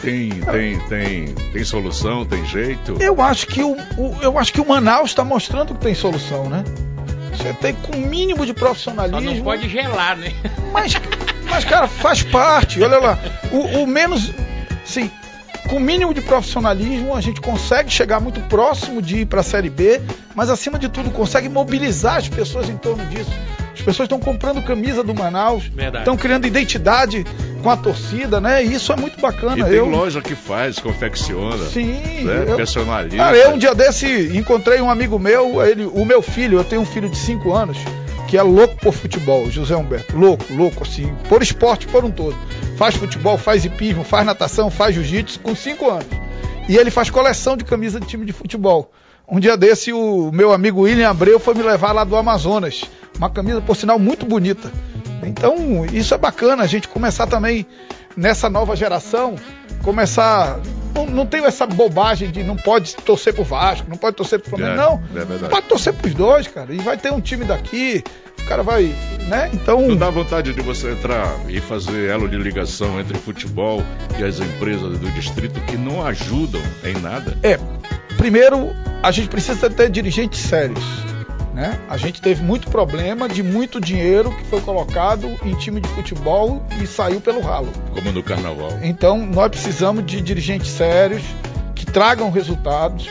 Tem, 0.00 0.30
tem, 0.30 0.78
tem, 0.88 1.34
tem 1.34 1.64
solução, 1.64 2.24
tem 2.24 2.44
jeito? 2.46 2.96
Eu 3.00 3.20
acho 3.20 3.46
que 3.46 3.62
o, 3.62 3.72
o 3.96 4.16
eu 4.22 4.38
acho 4.38 4.52
que 4.52 4.60
o 4.60 4.68
Manaus 4.68 5.10
está 5.10 5.24
mostrando 5.24 5.74
que 5.74 5.80
tem 5.80 5.94
solução, 5.94 6.48
né? 6.48 6.62
Você 7.36 7.52
tem 7.54 7.74
com 7.74 7.96
o 7.96 8.00
mínimo 8.00 8.44
de 8.44 8.52
profissionalismo. 8.52 9.20
Só 9.20 9.34
não 9.34 9.42
pode 9.42 9.68
gelar, 9.68 10.16
né? 10.16 10.32
Mas, 10.72 10.94
mas 11.48 11.64
cara, 11.64 11.86
faz 11.86 12.22
parte. 12.22 12.82
Olha 12.82 12.98
lá. 12.98 13.18
O, 13.52 13.82
o 13.82 13.86
menos. 13.86 14.32
Sim, 14.84 15.10
com 15.68 15.76
o 15.76 15.80
mínimo 15.80 16.14
de 16.14 16.20
profissionalismo, 16.20 17.14
a 17.14 17.20
gente 17.20 17.40
consegue 17.40 17.90
chegar 17.90 18.20
muito 18.20 18.40
próximo 18.42 19.02
de 19.02 19.18
ir 19.18 19.26
para 19.26 19.40
a 19.40 19.44
Série 19.44 19.68
B, 19.68 20.00
mas 20.34 20.48
acima 20.48 20.78
de 20.78 20.88
tudo, 20.88 21.10
consegue 21.10 21.48
mobilizar 21.48 22.16
as 22.16 22.28
pessoas 22.28 22.68
em 22.68 22.76
torno 22.76 23.04
disso. 23.06 23.30
As 23.88 23.94
pessoas 23.94 24.06
estão 24.06 24.20
comprando 24.20 24.62
camisa 24.62 25.02
do 25.02 25.14
Manaus, 25.14 25.70
estão 25.98 26.14
criando 26.14 26.46
identidade 26.46 27.24
com 27.62 27.70
a 27.70 27.76
torcida, 27.76 28.38
né? 28.38 28.62
E 28.62 28.74
isso 28.74 28.92
é 28.92 28.96
muito 28.96 29.18
bacana. 29.18 29.58
E 29.58 29.64
tem 29.64 29.78
eu... 29.78 29.88
loja 29.88 30.20
que 30.20 30.34
faz, 30.34 30.78
confecciona. 30.78 31.64
Sim. 31.70 31.98
Né? 32.22 32.44
Eu... 32.48 32.56
Personaliza. 32.56 33.16
Cara, 33.16 33.36
eu 33.36 33.52
um 33.52 33.58
dia 33.58 33.74
desse 33.74 34.36
encontrei 34.36 34.82
um 34.82 34.90
amigo 34.90 35.18
meu, 35.18 35.64
ele, 35.64 35.86
o 35.86 36.04
meu 36.04 36.20
filho, 36.20 36.58
eu 36.58 36.64
tenho 36.64 36.82
um 36.82 36.84
filho 36.84 37.08
de 37.08 37.16
5 37.16 37.50
anos, 37.50 37.78
que 38.28 38.36
é 38.36 38.42
louco 38.42 38.76
por 38.76 38.92
futebol, 38.92 39.50
José 39.50 39.74
Humberto. 39.74 40.14
Louco, 40.14 40.44
louco, 40.50 40.82
assim, 40.82 41.10
por 41.26 41.42
esporte 41.42 41.86
por 41.86 42.04
um 42.04 42.10
todo. 42.10 42.36
Faz 42.76 42.94
futebol, 42.94 43.38
faz 43.38 43.64
hipismo, 43.64 44.04
faz 44.04 44.26
natação, 44.26 44.70
faz 44.70 44.94
jiu-jitsu 44.94 45.40
com 45.40 45.56
5 45.56 45.90
anos. 45.90 46.06
E 46.68 46.76
ele 46.76 46.90
faz 46.90 47.08
coleção 47.08 47.56
de 47.56 47.64
camisa 47.64 47.98
de 47.98 48.06
time 48.06 48.26
de 48.26 48.34
futebol. 48.34 48.92
Um 49.30 49.38
dia 49.38 49.56
desse, 49.56 49.92
o 49.92 50.30
meu 50.32 50.52
amigo 50.52 50.82
William 50.82 51.10
Abreu 51.10 51.38
foi 51.38 51.54
me 51.54 51.62
levar 51.62 51.92
lá 51.92 52.02
do 52.02 52.16
Amazonas. 52.16 52.84
Uma 53.18 53.28
camisa, 53.28 53.60
por 53.60 53.76
sinal, 53.76 53.98
muito 53.98 54.24
bonita. 54.24 54.72
Então, 55.22 55.84
isso 55.92 56.14
é 56.14 56.18
bacana, 56.18 56.62
a 56.62 56.66
gente 56.66 56.88
começar 56.88 57.26
também 57.26 57.66
nessa 58.16 58.48
nova 58.48 58.74
geração, 58.74 59.34
começar. 59.82 60.60
Não, 60.94 61.06
não 61.06 61.26
tem 61.26 61.44
essa 61.44 61.66
bobagem 61.66 62.30
de 62.30 62.42
não 62.42 62.56
pode 62.56 62.96
torcer 62.96 63.34
pro 63.34 63.44
Vasco, 63.44 63.88
não 63.88 63.98
pode 63.98 64.16
torcer 64.16 64.40
pro 64.40 64.50
Flamengo. 64.50 64.72
É, 64.72 64.76
não. 64.76 65.02
É 65.44 65.48
pode 65.48 65.66
torcer 65.66 65.92
pros 65.92 66.14
dois, 66.14 66.48
cara. 66.48 66.72
E 66.72 66.78
vai 66.78 66.96
ter 66.96 67.12
um 67.12 67.20
time 67.20 67.44
daqui, 67.44 68.02
o 68.40 68.44
cara 68.46 68.62
vai. 68.62 68.94
né? 69.28 69.50
Então. 69.52 69.82
Não 69.82 69.96
dá 69.96 70.08
vontade 70.08 70.54
de 70.54 70.60
você 70.62 70.92
entrar 70.92 71.36
e 71.48 71.60
fazer 71.60 72.08
elo 72.08 72.28
de 72.28 72.38
ligação 72.38 72.98
entre 72.98 73.18
futebol 73.18 73.82
e 74.18 74.24
as 74.24 74.40
empresas 74.40 74.98
do 74.98 75.10
distrito 75.10 75.60
que 75.66 75.76
não 75.76 76.04
ajudam 76.06 76.62
em 76.82 76.94
nada? 77.00 77.36
É. 77.42 77.58
Primeiro, 78.18 78.76
a 79.02 79.10
gente 79.10 79.28
precisa 79.28 79.70
ter 79.70 79.88
dirigentes 79.88 80.40
sérios 80.40 80.84
né? 81.58 81.76
A 81.90 81.96
gente 81.96 82.22
teve 82.22 82.40
muito 82.40 82.70
problema 82.70 83.28
de 83.28 83.42
muito 83.42 83.80
dinheiro 83.80 84.30
que 84.30 84.44
foi 84.44 84.60
colocado 84.60 85.28
em 85.44 85.54
time 85.56 85.80
de 85.80 85.88
futebol 85.88 86.64
e 86.80 86.86
saiu 86.86 87.20
pelo 87.20 87.40
ralo. 87.40 87.68
Como 87.92 88.12
no 88.12 88.22
carnaval. 88.22 88.78
Então 88.80 89.18
nós 89.18 89.48
precisamos 89.48 90.06
de 90.06 90.20
dirigentes 90.20 90.70
sérios 90.70 91.22
que 91.74 91.84
tragam 91.84 92.30
resultados. 92.30 93.08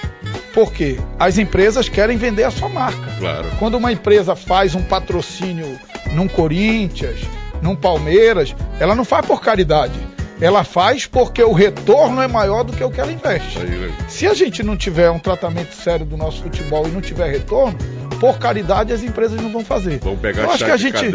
Porque 0.53 0.97
as 1.19 1.37
empresas 1.37 1.89
querem 1.89 2.17
vender 2.17 2.43
a 2.43 2.49
sua 2.49 2.69
marca. 2.69 3.11
Claro. 3.19 3.47
Quando 3.59 3.75
uma 3.75 3.91
empresa 3.91 4.35
faz 4.35 4.73
um 4.73 4.81
patrocínio 4.81 5.77
num 6.13 6.27
Corinthians, 6.27 7.19
num 7.61 7.75
Palmeiras, 7.75 8.55
ela 8.79 8.95
não 8.95 9.05
faz 9.05 9.25
por 9.25 9.41
caridade 9.41 9.99
ela 10.39 10.63
faz 10.63 11.05
porque 11.05 11.43
o 11.43 11.51
retorno 11.51 12.21
é 12.21 12.27
maior 12.27 12.63
do 12.63 12.73
que 12.73 12.83
o 12.83 12.91
que 12.91 12.99
ela 12.99 13.11
investe. 13.11 13.59
Se 14.07 14.27
a 14.27 14.33
gente 14.33 14.61
não 14.63 14.77
tiver 14.77 15.09
um 15.09 15.19
tratamento 15.19 15.73
sério 15.73 16.05
do 16.05 16.15
nosso 16.15 16.43
futebol 16.43 16.87
e 16.87 16.91
não 16.91 17.01
tiver 17.01 17.31
retorno, 17.31 17.77
por 18.19 18.37
caridade 18.37 18.93
as 18.93 19.03
empresas 19.03 19.41
não 19.41 19.51
vão 19.51 19.63
fazer. 19.63 19.99
Vamos 20.03 20.19
pegar 20.19 20.43
Eu 20.43 20.51
acho 20.51 20.65
que 20.65 20.71
a 20.71 20.77
gente. 20.77 21.05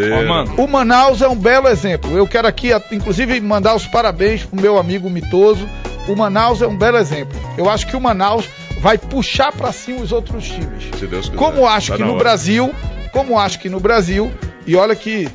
o 0.56 0.66
Manaus 0.68 1.22
é 1.22 1.28
um 1.28 1.36
belo 1.36 1.68
exemplo. 1.68 2.16
Eu 2.16 2.26
quero 2.26 2.46
aqui, 2.48 2.70
inclusive, 2.90 3.40
mandar 3.40 3.74
os 3.74 3.86
parabéns 3.86 4.44
pro 4.44 4.60
meu 4.60 4.78
amigo 4.78 5.08
Mitoso. 5.10 5.68
O 6.08 6.16
Manaus 6.16 6.60
é 6.62 6.66
um 6.66 6.76
belo 6.76 6.98
exemplo. 6.98 7.38
Eu 7.56 7.70
acho 7.70 7.86
que 7.86 7.96
o 7.96 8.00
Manaus 8.00 8.48
vai 8.80 8.98
puxar 8.98 9.52
para 9.52 9.70
cima 9.72 10.00
os 10.00 10.10
outros 10.10 10.44
times. 10.46 10.90
Se 10.98 11.06
Deus 11.06 11.28
quiser. 11.28 11.38
Como 11.38 11.66
acho 11.66 11.92
tá 11.92 11.96
que 11.96 12.02
no 12.02 12.10
hora. 12.14 12.18
Brasil, 12.18 12.74
como 13.12 13.38
acho 13.38 13.60
que 13.60 13.68
no 13.68 13.78
Brasil, 13.78 14.32
e 14.66 14.74
olha 14.74 14.96
que 14.96 15.28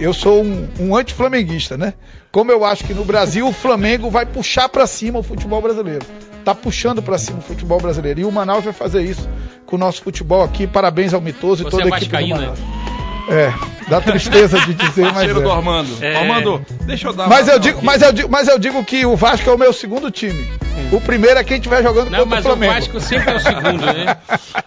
eu 0.00 0.12
sou 0.12 0.42
um, 0.42 0.68
um 0.78 0.96
anti-flamenguista, 0.96 1.76
né? 1.76 1.94
Como 2.30 2.50
eu 2.50 2.64
acho 2.64 2.84
que 2.84 2.94
no 2.94 3.04
Brasil 3.04 3.46
o 3.46 3.52
Flamengo 3.52 4.10
vai 4.10 4.26
puxar 4.26 4.68
para 4.68 4.86
cima 4.86 5.20
o 5.20 5.22
futebol 5.22 5.62
brasileiro. 5.62 6.04
Tá 6.44 6.54
puxando 6.54 7.02
para 7.02 7.16
cima 7.16 7.38
o 7.38 7.42
futebol 7.42 7.80
brasileiro. 7.80 8.20
E 8.20 8.24
o 8.24 8.32
Manaus 8.32 8.64
vai 8.64 8.72
fazer 8.72 9.02
isso 9.02 9.28
com 9.64 9.76
o 9.76 9.78
nosso 9.78 10.02
futebol 10.02 10.42
aqui. 10.42 10.66
Parabéns 10.66 11.14
ao 11.14 11.20
Mitoso 11.20 11.66
e 11.66 11.70
toda 11.70 11.84
a 11.84 11.86
é 11.86 11.90
equipe 11.90 12.16
do 12.16 12.28
Manaus. 12.28 12.83
É, 13.28 13.52
dá 13.88 14.00
tristeza 14.00 14.58
de 14.60 14.74
dizer, 14.74 15.12
mas. 15.12 15.30
É. 15.30 15.34
do 15.34 15.50
Armando. 15.50 16.04
É. 16.04 16.16
Armando, 16.16 16.64
deixa 16.82 17.08
eu 17.08 17.12
dar 17.12 17.28
mas 17.28 17.48
eu 17.48 17.58
digo, 17.58 17.80
mas 17.82 18.02
eu 18.02 18.12
digo, 18.12 18.28
mas 18.30 18.48
eu 18.48 18.58
digo 18.58 18.84
que 18.84 19.06
o 19.06 19.16
Vasco 19.16 19.48
é 19.48 19.52
o 19.52 19.58
meu 19.58 19.72
segundo 19.72 20.10
time. 20.10 20.50
O 20.92 21.00
primeiro 21.00 21.38
é 21.38 21.44
quem 21.44 21.56
estiver 21.56 21.82
jogando 21.82 22.10
Não, 22.10 22.20
contra 22.20 22.40
o 22.40 22.42
Flamengo. 22.42 22.72
Mas 22.72 22.86
o 22.86 22.92
Vasco 22.92 23.08
sempre 23.08 23.32
é 23.32 23.36
o 23.36 23.40
segundo, 23.40 23.86
né? 23.86 24.16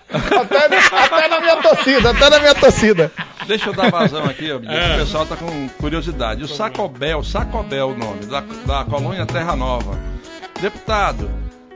até, 0.09 0.77
até, 0.97 1.27
na 1.27 1.39
minha 1.39 1.57
torcida, 1.57 2.09
até 2.09 2.29
na 2.29 2.39
minha 2.39 2.55
torcida. 2.55 3.11
Deixa 3.45 3.69
eu 3.69 3.73
dar 3.73 3.91
vazão 3.91 4.25
aqui, 4.25 4.51
ó, 4.51 4.55
é. 4.55 4.95
o 4.95 4.99
pessoal 4.99 5.25
tá 5.25 5.35
com 5.35 5.69
curiosidade. 5.79 6.43
O 6.43 6.47
Sacobel, 6.47 7.23
Sacobel 7.23 7.89
o 7.89 7.97
nome, 7.97 8.25
da, 8.25 8.43
da 8.65 8.85
colônia 8.85 9.25
Terra 9.25 9.55
Nova. 9.55 9.97
Deputado, 10.59 11.29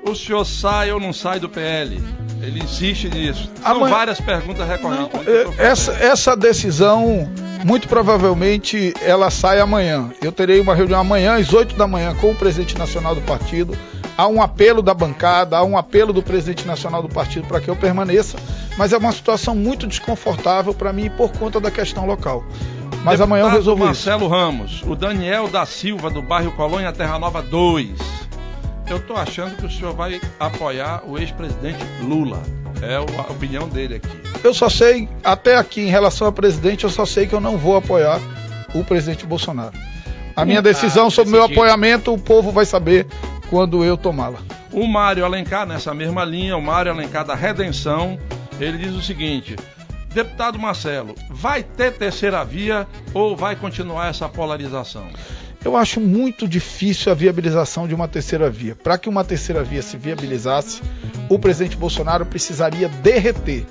o 0.06 0.16
senhor 0.16 0.45
sai 0.45 0.91
ou 0.91 0.99
não 0.99 1.14
sai 1.14 1.39
do 1.39 1.49
PL? 1.49 2.02
Ele 2.41 2.60
insiste 2.60 3.08
nisso. 3.10 3.49
São 3.62 3.72
Amanhã... 3.72 3.95
várias 3.95 4.20
perguntas 4.20 4.68
recorrentes. 4.68 5.14
Não, 5.14 5.34
é, 5.34 5.68
essa, 5.68 5.91
essa 5.93 6.36
decisão, 6.36 7.30
muito 7.64 7.88
provavelmente, 7.88 8.93
ela 9.02 9.30
sai 9.30 9.60
amanhã. 9.60 10.12
Eu 10.22 10.32
terei 10.32 10.60
uma 10.60 10.74
reunião 10.74 10.99
amanhã, 10.99 11.36
às 11.36 11.54
8 11.54 11.76
da 11.76 11.88
manhã, 11.88 12.16
com 12.16 12.32
o 12.32 12.36
presidente 12.36 12.78
nacional 12.78 13.14
do 13.14 13.22
partido. 13.22 13.78
Há 14.18 14.28
um 14.28 14.41
apelo 14.41 14.82
da 14.82 14.93
bancada, 14.93 15.58
há 15.58 15.64
um 15.64 15.78
apelo 15.78 16.12
do 16.12 16.22
presidente 16.22 16.66
nacional 16.66 17.02
do 17.02 17.10
partido 17.10 17.47
para 17.47 17.62
que 17.62 17.70
eu 17.70 17.76
permaneça, 17.76 18.38
mas 18.78 18.91
é 18.93 18.97
uma 18.97 19.12
situação 19.12 19.56
muito 19.56 19.88
desconfortável 19.88 20.74
para 20.74 20.91
mim 20.91 21.10
por 21.10 21.32
conta 21.32 21.60
da 21.60 21.72
questão 21.72 22.06
local. 22.06 22.43
Mas 23.04 23.20
Deputado 23.20 23.24
amanhã 23.24 23.43
eu 23.43 23.49
resolvo 23.49 23.86
Marcelo 23.86 24.26
isso. 24.26 24.30
Ramos, 24.30 24.84
o 24.86 24.95
Daniel 24.95 25.47
da 25.47 25.66
Silva, 25.66 26.10
do 26.10 26.22
bairro 26.22 26.52
Colônia 26.52 26.91
Terra 26.91 27.18
Nova 27.18 27.41
2 27.41 28.22
eu 28.92 28.98
estou 28.98 29.16
achando 29.16 29.56
que 29.56 29.66
o 29.66 29.72
senhor 29.72 29.94
vai 29.94 30.20
apoiar 30.39 31.04
o 31.08 31.18
ex-presidente 31.18 31.84
Lula. 32.02 32.42
É 32.82 32.96
a 32.96 33.32
opinião 33.32 33.70
dele 33.70 33.96
aqui. 33.96 34.22
Eu 34.44 34.54
só 34.54 34.70
sei, 34.70 35.08
até 35.24 35.56
aqui 35.56 35.82
em 35.82 35.89
relação 35.89 36.28
ao 36.28 36.34
presidente, 36.34 36.84
eu 36.84 36.89
só 36.89 37.06
sei 37.06 37.28
que 37.28 37.34
eu 37.34 37.39
não 37.39 37.58
vou 37.58 37.78
apoiar 37.78 38.20
o 38.74 38.84
presidente 38.84 39.26
Bolsonaro. 39.26 39.74
A 40.36 40.46
minha 40.46 40.62
decisão 40.62 41.10
sobre 41.10 41.30
o 41.30 41.34
meu 41.34 41.44
apoiamento, 41.44 42.14
o 42.14 42.18
povo 42.18 42.52
vai 42.52 42.66
saber 42.66 43.06
quando 43.50 43.84
eu 43.84 43.96
tomá-la. 43.98 44.39
O 44.72 44.88
Mário 44.88 45.26
Alencar, 45.26 45.66
nessa 45.66 45.94
mesma 45.94 46.24
linha, 46.26 46.58
o 46.58 46.62
Mário 46.62 46.92
Alencar 46.92 47.26
da 47.26 47.36
Redenção, 47.36 48.18
ele 48.60 48.78
diz 48.78 48.94
o 48.96 49.02
seguinte: 49.02 49.56
Deputado 50.14 50.58
Marcelo, 50.58 51.16
vai 51.30 51.62
ter 51.64 51.94
terceira 51.94 52.44
via 52.44 52.88
ou 53.14 53.36
vai 53.36 53.56
continuar 53.56 54.10
essa 54.10 54.28
polarização? 54.28 55.08
Eu 55.64 55.78
acho 55.78 56.01
muito 56.01 56.47
difícil 56.47 57.12
a 57.12 57.16
viabilização 57.16 57.88
de 57.88 57.93
uma 57.93 58.07
terceira 58.07 58.49
via. 58.49 58.76
Para 58.76 58.97
que 58.97 59.07
uma 59.07 59.24
terceira 59.24 59.64
via 59.64 59.84
se 59.84 59.95
viabilizasse, 59.95 60.82
o 61.30 61.38
presidente 61.38 61.78
Bolsonaro 61.78 62.26
precisaria 62.26 62.89
derreter. 62.89 63.66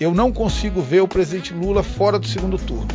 Eu 0.00 0.12
não 0.12 0.32
consigo 0.32 0.82
ver 0.82 1.02
o 1.02 1.08
presidente 1.08 1.54
Lula 1.54 1.84
fora 1.84 2.18
do 2.18 2.26
segundo 2.26 2.58
turno. 2.58 2.88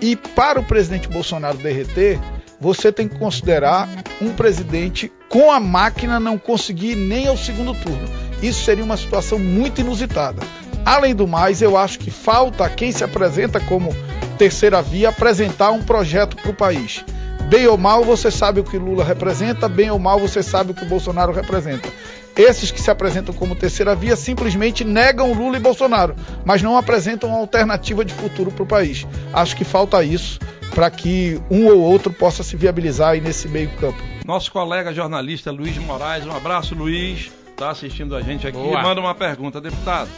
E 0.00 0.14
para 0.14 0.60
o 0.60 0.64
presidente 0.64 1.08
Bolsonaro 1.08 1.58
derreter, 1.58 2.20
você 2.60 2.92
tem 2.92 3.08
que 3.08 3.18
considerar 3.18 3.88
um 4.22 4.32
presidente 4.32 5.10
com 5.28 5.50
a 5.50 5.58
máquina 5.58 6.20
não 6.20 6.38
conseguir 6.38 6.94
nem 6.94 7.26
ao 7.26 7.36
segundo 7.36 7.74
turno. 7.74 8.08
Isso 8.40 8.64
seria 8.64 8.84
uma 8.84 8.96
situação 8.96 9.38
muito 9.38 9.80
inusitada. 9.80 10.40
Além 10.84 11.12
do 11.12 11.26
mais, 11.26 11.60
eu 11.60 11.76
acho 11.76 11.98
que 11.98 12.12
falta 12.12 12.64
a 12.64 12.70
quem 12.70 12.92
se 12.92 13.02
apresenta 13.02 13.58
como 13.58 13.90
terceira 14.38 14.80
via 14.80 15.08
apresentar 15.08 15.72
um 15.72 15.82
projeto 15.82 16.36
para 16.36 16.50
o 16.52 16.54
país. 16.54 17.04
Bem 17.48 17.66
ou 17.68 17.78
mal, 17.78 18.04
você 18.04 18.28
sabe 18.28 18.58
o 18.58 18.64
que 18.64 18.76
Lula 18.76 19.04
representa, 19.04 19.68
bem 19.68 19.88
ou 19.88 19.98
mal, 20.00 20.18
você 20.18 20.42
sabe 20.42 20.72
o 20.72 20.74
que 20.74 20.84
Bolsonaro 20.84 21.32
representa. 21.32 21.88
Esses 22.36 22.72
que 22.72 22.80
se 22.80 22.90
apresentam 22.90 23.32
como 23.32 23.54
terceira 23.54 23.94
via 23.94 24.16
simplesmente 24.16 24.84
negam 24.84 25.32
Lula 25.32 25.56
e 25.56 25.60
Bolsonaro, 25.60 26.16
mas 26.44 26.60
não 26.60 26.76
apresentam 26.76 27.30
uma 27.30 27.38
alternativa 27.38 28.04
de 28.04 28.12
futuro 28.12 28.50
para 28.50 28.64
o 28.64 28.66
país. 28.66 29.06
Acho 29.32 29.56
que 29.56 29.64
falta 29.64 30.02
isso 30.02 30.40
para 30.74 30.90
que 30.90 31.40
um 31.48 31.66
ou 31.66 31.80
outro 31.80 32.12
possa 32.12 32.42
se 32.42 32.56
viabilizar 32.56 33.10
aí 33.10 33.20
nesse 33.20 33.48
meio 33.48 33.70
campo. 33.76 34.02
Nosso 34.24 34.50
colega 34.50 34.92
jornalista 34.92 35.52
Luiz 35.52 35.78
Moraes, 35.78 36.26
um 36.26 36.36
abraço 36.36 36.74
Luiz, 36.74 37.30
está 37.52 37.70
assistindo 37.70 38.16
a 38.16 38.20
gente 38.20 38.46
aqui 38.46 38.58
Boa. 38.58 38.80
e 38.80 38.82
manda 38.82 39.00
uma 39.00 39.14
pergunta, 39.14 39.60
deputado. 39.60 40.10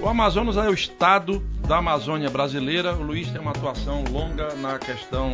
O 0.00 0.08
Amazonas 0.08 0.56
é 0.56 0.68
o 0.68 0.74
estado 0.74 1.40
da 1.66 1.78
Amazônia 1.78 2.28
brasileira. 2.28 2.94
O 2.94 3.02
Luiz 3.02 3.30
tem 3.30 3.40
uma 3.40 3.52
atuação 3.52 4.04
longa 4.10 4.54
na 4.56 4.78
questão 4.78 5.32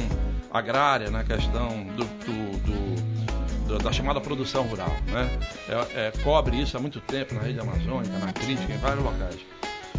agrária, 0.53 1.11
na 1.11 1.25
questão 1.25 1.85
do, 1.97 2.05
do, 2.05 3.69
do, 3.69 3.79
da 3.79 3.93
chamada 3.93 4.21
produção 4.21 4.65
rural. 4.65 4.91
Né? 5.07 5.39
É, 5.69 6.09
é, 6.09 6.13
cobre 6.23 6.61
isso 6.61 6.77
há 6.77 6.81
muito 6.81 7.01
tempo 7.01 7.35
na 7.35 7.41
rede 7.41 7.59
amazônica, 7.59 8.17
na 8.19 8.33
crítica, 8.33 8.73
em 8.73 8.79
vários 8.79 9.03
locais. 9.03 9.39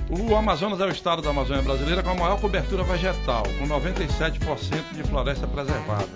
O 0.09 0.36
Amazonas 0.36 0.80
é 0.80 0.86
o 0.86 0.89
estado 0.89 1.22
da 1.22 1.30
Amazônia 1.30 1.64
brasileira 1.64 2.03
com 2.03 2.09
a 2.09 2.16
maior 2.16 2.39
cobertura 2.39 2.84
vegetal, 2.84 3.43
com 3.57 3.68
97% 3.68 4.93
de 4.93 5.03
floresta 5.03 5.47
preservada. 5.47 6.09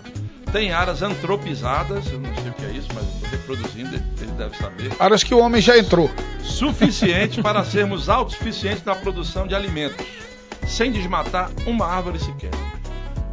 Tem 0.55 0.71
áreas 0.71 1.01
antropizadas, 1.01 2.09
eu 2.09 2.17
não 2.17 2.33
sei 2.33 2.49
o 2.49 2.53
que 2.53 2.63
é 2.63 2.69
isso, 2.69 2.87
mas 2.93 3.03
estou 3.03 3.29
reproduzindo, 3.29 3.93
ele 3.93 4.31
deve 4.37 4.55
saber. 4.55 4.89
Áreas 4.97 5.21
que 5.21 5.35
o 5.35 5.39
homem 5.39 5.61
já 5.61 5.77
entrou. 5.77 6.09
Suficiente 6.41 7.41
para 7.41 7.61
sermos 7.65 8.07
autossuficientes 8.07 8.81
na 8.85 8.95
produção 8.95 9.45
de 9.45 9.53
alimentos, 9.53 10.07
sem 10.65 10.93
desmatar 10.93 11.51
uma 11.67 11.85
árvore 11.85 12.19
sequer. 12.19 12.51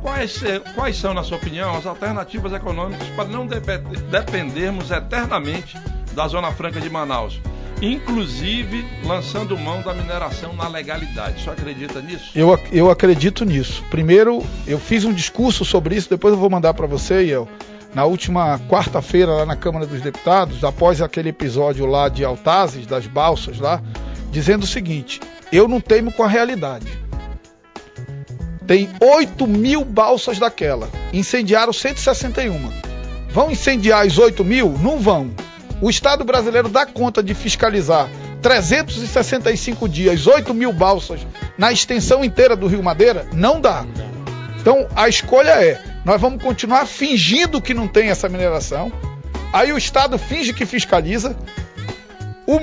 Quais, 0.03 0.41
quais 0.75 0.97
são, 0.97 1.15
na 1.15 1.23
sua 1.23 1.37
opinião, 1.37 1.77
as 1.77 1.87
alternativas 1.87 2.53
econômicas 2.53 3.07
para 3.11 3.29
não 3.29 3.47
dependermos 3.47 4.91
eternamente 4.91 5.79
da 6.15 6.27
Zona 6.27 6.51
Franca 6.51 6.81
de 6.81 6.91
Manaus? 6.91 7.41
Inclusive 7.83 8.87
lançando 9.05 9.59
mão 9.59 9.83
da 9.83 9.93
mineração 9.93 10.55
na 10.55 10.69
legalidade. 10.69 11.43
Você 11.43 11.51
acredita 11.51 12.01
nisso? 12.01 12.31
Eu, 12.35 12.57
eu 12.73 12.89
acredito 12.89 13.45
nisso. 13.45 13.83
Primeiro, 13.91 14.43
eu 14.67 14.79
fiz 14.79 15.05
um 15.05 15.13
discurso 15.13 15.65
sobre 15.65 15.97
isso, 15.97 16.09
depois 16.09 16.33
eu 16.33 16.39
vou 16.39 16.49
mandar 16.49 16.73
para 16.75 16.87
você, 16.87 17.25
eu 17.25 17.49
na 17.95 18.05
última 18.05 18.59
quarta-feira 18.71 19.33
lá 19.33 19.47
na 19.47 19.57
Câmara 19.57 19.85
dos 19.85 20.01
Deputados, 20.01 20.65
após 20.65 21.03
aquele 21.03 21.29
episódio 21.29 21.85
lá 21.85 22.09
de 22.09 22.25
Altazes, 22.25 22.87
das 22.87 23.07
balsas 23.07 23.59
lá, 23.59 23.83
dizendo 24.31 24.63
o 24.63 24.67
seguinte: 24.67 25.21
eu 25.53 25.69
não 25.69 25.81
teimo 25.81 26.13
com 26.13 26.23
a 26.23 26.29
realidade. 26.29 26.87
Tem 28.67 28.89
8 29.01 29.47
mil 29.47 29.85
balsas 29.85 30.39
daquela. 30.39 30.89
Incendiaram 31.13 31.73
161. 31.73 32.71
Vão 33.29 33.51
incendiar 33.51 34.07
as 34.07 34.19
8 34.19 34.45
mil? 34.45 34.71
Não 34.79 34.99
vão. 34.99 35.31
O 35.83 35.91
Estado 35.91 36.25
brasileiro 36.25 36.71
dá 36.71 36.87
conta 36.87 37.23
de 37.23 37.35
fiscalizar 37.35 38.09
365 38.41 39.87
dias, 39.89 40.27
8 40.27 40.55
mil 40.55 40.73
balsas 40.73 41.27
na 41.59 41.71
extensão 41.71 42.25
inteira 42.25 42.57
do 42.57 42.67
Rio 42.67 42.83
Madeira? 42.83 43.27
Não 43.35 43.61
dá. 43.61 43.85
Então 44.59 44.89
a 44.97 45.09
escolha 45.09 45.51
é: 45.63 45.79
nós 46.05 46.21
vamos 46.21 46.43
continuar 46.43 46.87
fingindo 46.87 47.61
que 47.61 47.75
não 47.75 47.87
tem 47.87 48.09
essa 48.09 48.29
mineração. 48.29 48.91
Aí 49.53 49.73
o 49.73 49.77
Estado 49.77 50.17
finge 50.19 50.55
que 50.55 50.65
fiscaliza. 50.65 51.37
O, 52.47 52.57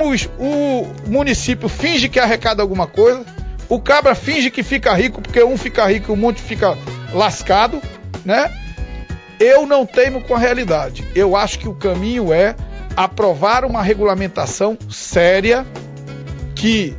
o 0.43 0.93
município 1.07 1.69
finge 1.69 2.09
que 2.09 2.19
arrecada 2.19 2.61
alguma 2.61 2.87
coisa 2.87 3.23
o 3.69 3.79
cabra 3.79 4.15
finge 4.15 4.49
que 4.49 4.63
fica 4.63 4.93
rico 4.95 5.21
porque 5.21 5.43
um 5.43 5.55
fica 5.55 5.85
rico 5.85 6.11
e 6.11 6.13
o 6.13 6.17
monte 6.17 6.41
fica 6.41 6.75
lascado, 7.13 7.79
né? 8.25 8.51
Eu 9.39 9.67
não 9.67 9.85
teimo 9.85 10.21
com 10.21 10.33
a 10.33 10.39
realidade. 10.39 11.05
Eu 11.13 11.35
acho 11.35 11.59
que 11.59 11.69
o 11.69 11.75
caminho 11.75 12.33
é 12.33 12.55
aprovar 12.99 13.63
uma 13.63 13.81
regulamentação 13.81 14.77
séria 14.89 15.65
que 16.53 16.93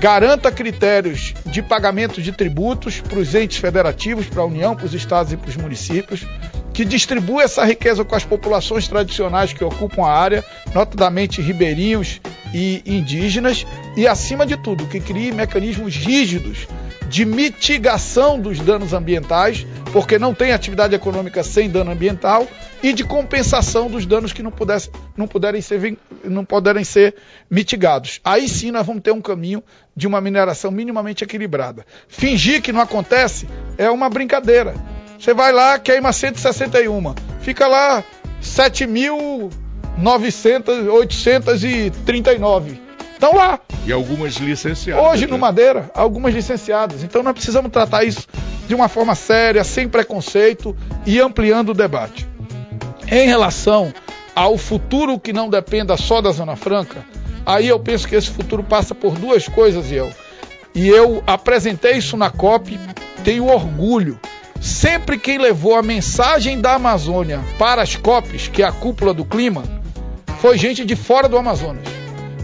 garanta 0.00 0.50
critérios 0.50 1.34
de 1.44 1.60
pagamento 1.60 2.22
de 2.22 2.32
tributos 2.32 3.02
para 3.02 3.18
os 3.18 3.34
entes 3.34 3.58
federativos, 3.58 4.26
para 4.26 4.40
a 4.40 4.46
União, 4.46 4.74
para 4.74 4.86
os 4.86 4.94
estados 4.94 5.30
e 5.30 5.36
para 5.36 5.50
os 5.50 5.56
municípios, 5.58 6.26
que 6.72 6.84
distribua 6.84 7.42
essa 7.42 7.64
riqueza 7.64 8.04
com 8.04 8.14
as 8.14 8.24
populações 8.24 8.88
tradicionais 8.88 9.52
que 9.52 9.62
ocupam 9.62 10.04
a 10.04 10.12
área, 10.12 10.44
notadamente 10.74 11.42
ribeirinhos 11.42 12.20
e 12.54 12.82
indígenas, 12.86 13.66
e, 13.96 14.06
acima 14.06 14.46
de 14.46 14.56
tudo, 14.56 14.86
que 14.86 15.00
crie 15.00 15.32
mecanismos 15.32 15.94
rígidos 15.94 16.66
de 17.08 17.26
mitigação 17.26 18.40
dos 18.40 18.58
danos 18.58 18.94
ambientais, 18.94 19.66
porque 19.92 20.18
não 20.18 20.32
tem 20.32 20.52
atividade 20.52 20.94
econômica 20.94 21.42
sem 21.42 21.68
dano 21.68 21.90
ambiental, 21.90 22.48
e 22.82 22.92
de 22.92 23.04
compensação 23.04 23.88
dos 23.88 24.06
danos 24.06 24.32
que 24.32 24.42
não, 24.42 24.50
pudesse, 24.50 24.90
não, 25.16 25.28
puderem, 25.28 25.60
ser, 25.60 25.98
não 26.24 26.44
puderem 26.44 26.82
ser 26.82 27.14
mitigados. 27.50 28.18
Aí 28.24 28.48
sim 28.48 28.70
nós 28.70 28.86
vamos 28.86 29.02
ter 29.02 29.12
um 29.12 29.20
caminho 29.20 29.62
de 29.94 30.06
uma 30.06 30.20
mineração 30.20 30.70
minimamente 30.70 31.22
equilibrada. 31.22 31.86
Fingir 32.08 32.60
que 32.62 32.72
não 32.72 32.80
acontece 32.80 33.46
é 33.78 33.90
uma 33.90 34.08
brincadeira. 34.08 34.74
Você 35.22 35.32
vai 35.32 35.52
lá, 35.52 35.78
queima 35.78 36.12
161, 36.12 37.14
fica 37.42 37.68
lá 37.68 38.02
7.900, 38.42 40.88
Estão 43.12 43.32
lá. 43.32 43.60
E 43.86 43.92
algumas 43.92 44.34
licenciadas. 44.38 45.06
Hoje 45.06 45.28
no 45.28 45.34
né? 45.34 45.38
Madeira, 45.38 45.88
algumas 45.94 46.34
licenciadas. 46.34 47.04
Então 47.04 47.22
nós 47.22 47.34
precisamos 47.34 47.70
tratar 47.70 48.02
isso 48.02 48.26
de 48.66 48.74
uma 48.74 48.88
forma 48.88 49.14
séria, 49.14 49.62
sem 49.62 49.88
preconceito 49.88 50.76
e 51.06 51.20
ampliando 51.20 51.68
o 51.68 51.74
debate. 51.74 52.26
Em 53.08 53.28
relação 53.28 53.94
ao 54.34 54.58
futuro 54.58 55.20
que 55.20 55.32
não 55.32 55.48
dependa 55.48 55.96
só 55.96 56.20
da 56.20 56.32
Zona 56.32 56.56
Franca, 56.56 57.06
aí 57.46 57.68
eu 57.68 57.78
penso 57.78 58.08
que 58.08 58.16
esse 58.16 58.28
futuro 58.28 58.64
passa 58.64 58.92
por 58.92 59.14
duas 59.14 59.46
coisas, 59.46 59.88
e 59.92 59.94
eu. 59.94 60.10
E 60.74 60.88
eu 60.88 61.22
apresentei 61.28 61.98
isso 61.98 62.16
na 62.16 62.28
COP, 62.28 62.76
tenho 63.22 63.46
orgulho 63.46 64.18
Sempre 64.62 65.18
quem 65.18 65.38
levou 65.38 65.74
a 65.74 65.82
mensagem 65.82 66.60
da 66.60 66.74
Amazônia 66.74 67.40
para 67.58 67.82
as 67.82 67.96
COPs, 67.96 68.46
que 68.46 68.62
é 68.62 68.66
a 68.66 68.70
cúpula 68.70 69.12
do 69.12 69.24
clima, 69.24 69.64
foi 70.38 70.56
gente 70.56 70.84
de 70.84 70.94
fora 70.94 71.28
do 71.28 71.36
Amazonas. 71.36 71.84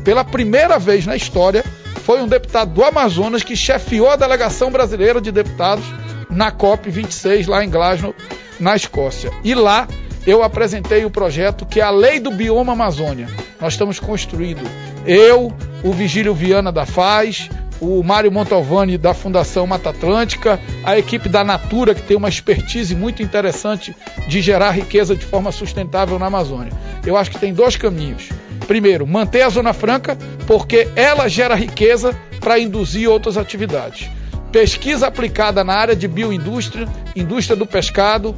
Pela 0.03 0.25
primeira 0.25 0.81
vez 0.81 1.07
na 1.07 1.15
história, 1.15 1.65
foi 2.03 2.21
um 2.21 2.27
deputado 2.27 2.73
do 2.73 2.83
Amazonas 2.83 3.45
que 3.45 3.55
chefiou 3.55 4.11
a 4.11 4.17
delegação 4.17 4.69
brasileira 4.69 5.21
de 5.21 5.31
deputados 5.31 5.85
na 6.29 6.51
COP 6.51 6.91
26 6.91 7.47
lá 7.47 7.65
em 7.65 7.71
Glasgow, 7.71 8.13
na 8.59 8.75
Escócia. 8.75 9.31
E 9.45 9.55
lá 9.55 9.87
eu 10.27 10.43
apresentei 10.43 11.05
o 11.05 11.11
projeto 11.11 11.65
que 11.65 11.81
é 11.81 11.85
a 11.85 11.91
Lei 11.91 12.19
do 12.19 12.33
Bioma 12.33 12.73
Amazônia. 12.73 13.29
Nós 13.61 13.75
estamos 13.75 14.01
construindo 14.01 14.69
eu, 15.07 15.53
o 15.85 15.93
Vigílio 15.93 16.35
Viana 16.35 16.73
da 16.73 16.85
Faz, 16.85 17.49
o 17.81 18.03
Mário 18.03 18.31
Montalvani 18.33 18.99
da 18.99 19.15
Fundação 19.15 19.67
Mata 19.67 19.91
Atlântica, 19.91 20.59
a 20.85 20.99
equipe 20.99 21.29
da 21.29 21.45
Natura, 21.45 21.95
que 21.95 22.03
tem 22.03 22.17
uma 22.17 22.29
expertise 22.29 22.95
muito 22.95 23.23
interessante 23.23 23.95
de 24.27 24.41
gerar 24.41 24.73
riqueza 24.73 25.15
de 25.15 25.25
forma 25.25 25.53
sustentável 25.53 26.19
na 26.19 26.27
Amazônia. 26.27 26.73
Eu 27.07 27.17
acho 27.17 27.31
que 27.31 27.39
tem 27.39 27.55
dois 27.55 27.77
caminhos. 27.77 28.29
Primeiro, 28.67 29.07
manter 29.07 29.43
a 29.43 29.49
Zona 29.49 29.73
Franca, 29.73 30.19
porque 30.47 30.89
ela 30.95 31.29
gera 31.29 31.55
riqueza 31.55 32.15
para 32.41 32.59
induzir 32.59 33.09
outras 33.09 33.37
atividades. 33.37 34.11
Pesquisa 34.51 35.07
aplicada 35.07 35.63
na 35.63 35.75
área 35.75 35.95
de 35.95 36.09
bioindústria, 36.09 36.89
indústria 37.15 37.57
do 37.57 37.67
pescado, 37.67 38.35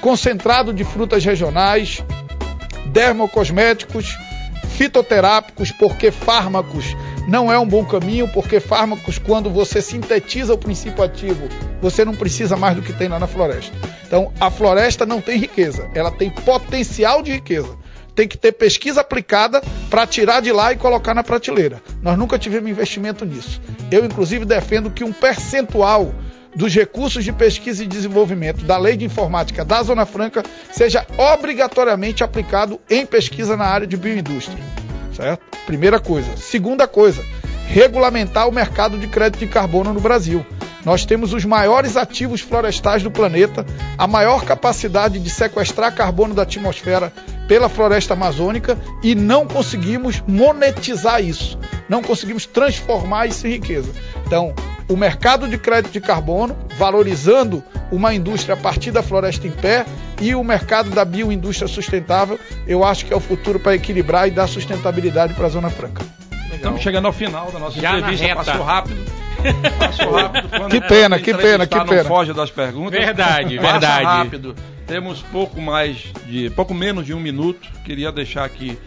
concentrado 0.00 0.72
de 0.72 0.84
frutas 0.84 1.24
regionais, 1.24 2.02
dermocosméticos, 2.86 4.16
fitoterápicos, 4.76 5.72
porque 5.72 6.10
fármacos 6.10 6.96
não 7.28 7.52
é 7.52 7.58
um 7.58 7.66
bom 7.66 7.84
caminho, 7.84 8.26
porque 8.26 8.58
fármacos, 8.58 9.18
quando 9.18 9.50
você 9.50 9.82
sintetiza 9.82 10.54
o 10.54 10.58
princípio 10.58 11.04
ativo, 11.04 11.46
você 11.78 12.02
não 12.02 12.14
precisa 12.16 12.56
mais 12.56 12.74
do 12.74 12.80
que 12.80 12.92
tem 12.94 13.06
lá 13.06 13.18
na 13.18 13.26
floresta. 13.26 13.76
Então, 14.06 14.32
a 14.40 14.50
floresta 14.50 15.04
não 15.04 15.20
tem 15.20 15.36
riqueza, 15.36 15.90
ela 15.94 16.10
tem 16.10 16.30
potencial 16.30 17.22
de 17.22 17.32
riqueza. 17.32 17.76
Tem 18.14 18.26
que 18.26 18.38
ter 18.38 18.52
pesquisa 18.52 19.02
aplicada 19.02 19.62
para 19.90 20.06
tirar 20.06 20.40
de 20.40 20.50
lá 20.50 20.72
e 20.72 20.76
colocar 20.76 21.12
na 21.12 21.22
prateleira. 21.22 21.82
Nós 22.00 22.18
nunca 22.18 22.38
tivemos 22.38 22.70
investimento 22.70 23.26
nisso. 23.26 23.60
Eu, 23.90 24.06
inclusive, 24.06 24.46
defendo 24.46 24.90
que 24.90 25.04
um 25.04 25.12
percentual 25.12 26.14
dos 26.56 26.74
recursos 26.74 27.22
de 27.22 27.32
pesquisa 27.32 27.84
e 27.84 27.86
desenvolvimento 27.86 28.64
da 28.64 28.78
Lei 28.78 28.96
de 28.96 29.04
Informática 29.04 29.66
da 29.66 29.82
Zona 29.82 30.06
Franca 30.06 30.42
seja 30.72 31.06
obrigatoriamente 31.16 32.24
aplicado 32.24 32.80
em 32.88 33.04
pesquisa 33.04 33.54
na 33.54 33.66
área 33.66 33.86
de 33.86 33.98
bioindústria. 33.98 34.87
Certo? 35.18 35.58
Primeira 35.66 35.98
coisa. 35.98 36.36
Segunda 36.36 36.86
coisa, 36.86 37.24
regulamentar 37.66 38.48
o 38.48 38.52
mercado 38.52 38.96
de 38.96 39.08
crédito 39.08 39.40
de 39.40 39.48
carbono 39.48 39.92
no 39.92 40.00
Brasil. 40.00 40.46
Nós 40.84 41.04
temos 41.04 41.34
os 41.34 41.44
maiores 41.44 41.96
ativos 41.96 42.40
florestais 42.40 43.02
do 43.02 43.10
planeta, 43.10 43.66
a 43.98 44.06
maior 44.06 44.44
capacidade 44.44 45.18
de 45.18 45.28
sequestrar 45.28 45.92
carbono 45.92 46.34
da 46.34 46.42
atmosfera 46.42 47.12
pela 47.48 47.68
floresta 47.68 48.14
amazônica 48.14 48.78
e 49.02 49.16
não 49.16 49.44
conseguimos 49.44 50.22
monetizar 50.24 51.20
isso, 51.20 51.58
não 51.88 52.00
conseguimos 52.00 52.46
transformar 52.46 53.26
isso 53.26 53.44
em 53.48 53.50
riqueza. 53.50 53.90
Então, 54.24 54.54
o 54.88 54.96
mercado 54.96 55.46
de 55.46 55.58
crédito 55.58 55.92
de 55.92 56.00
carbono, 56.00 56.56
valorizando 56.78 57.62
uma 57.92 58.14
indústria 58.14 58.54
a 58.54 58.56
partir 58.56 58.90
da 58.90 59.02
floresta 59.02 59.46
em 59.46 59.50
pé 59.50 59.84
e 60.20 60.34
o 60.34 60.42
mercado 60.42 60.90
da 60.90 61.04
bioindústria 61.04 61.68
sustentável, 61.68 62.40
eu 62.66 62.82
acho 62.82 63.04
que 63.04 63.12
é 63.12 63.16
o 63.16 63.20
futuro 63.20 63.60
para 63.60 63.74
equilibrar 63.74 64.26
e 64.26 64.30
dar 64.30 64.46
sustentabilidade 64.46 65.34
para 65.34 65.46
a 65.46 65.50
Zona 65.50 65.70
Franca. 65.70 66.02
Legal. 66.32 66.56
Estamos 66.56 66.80
chegando 66.80 67.06
ao 67.06 67.12
final 67.12 67.50
da 67.52 67.58
nossa 67.58 67.78
Já 67.78 67.98
entrevista, 67.98 68.34
passou 68.34 68.62
rápido. 68.62 69.04
Passou 69.78 70.12
rápido. 70.12 70.48
Quando 70.56 70.70
que 70.70 70.80
pena, 70.80 71.18
que 71.18 71.34
pena, 71.34 71.66
que 71.66 71.84
pena. 71.84 72.04
foge 72.04 72.32
das 72.32 72.50
perguntas. 72.50 72.98
Verdade, 72.98 73.58
verdade. 73.58 74.04
rápido. 74.04 74.56
Temos 74.86 75.20
pouco 75.20 75.60
mais 75.60 76.12
de, 76.26 76.48
pouco 76.50 76.72
menos 76.72 77.04
de 77.04 77.12
um 77.12 77.20
minuto. 77.20 77.68
Queria 77.84 78.10
deixar 78.10 78.44
aqui 78.44 78.78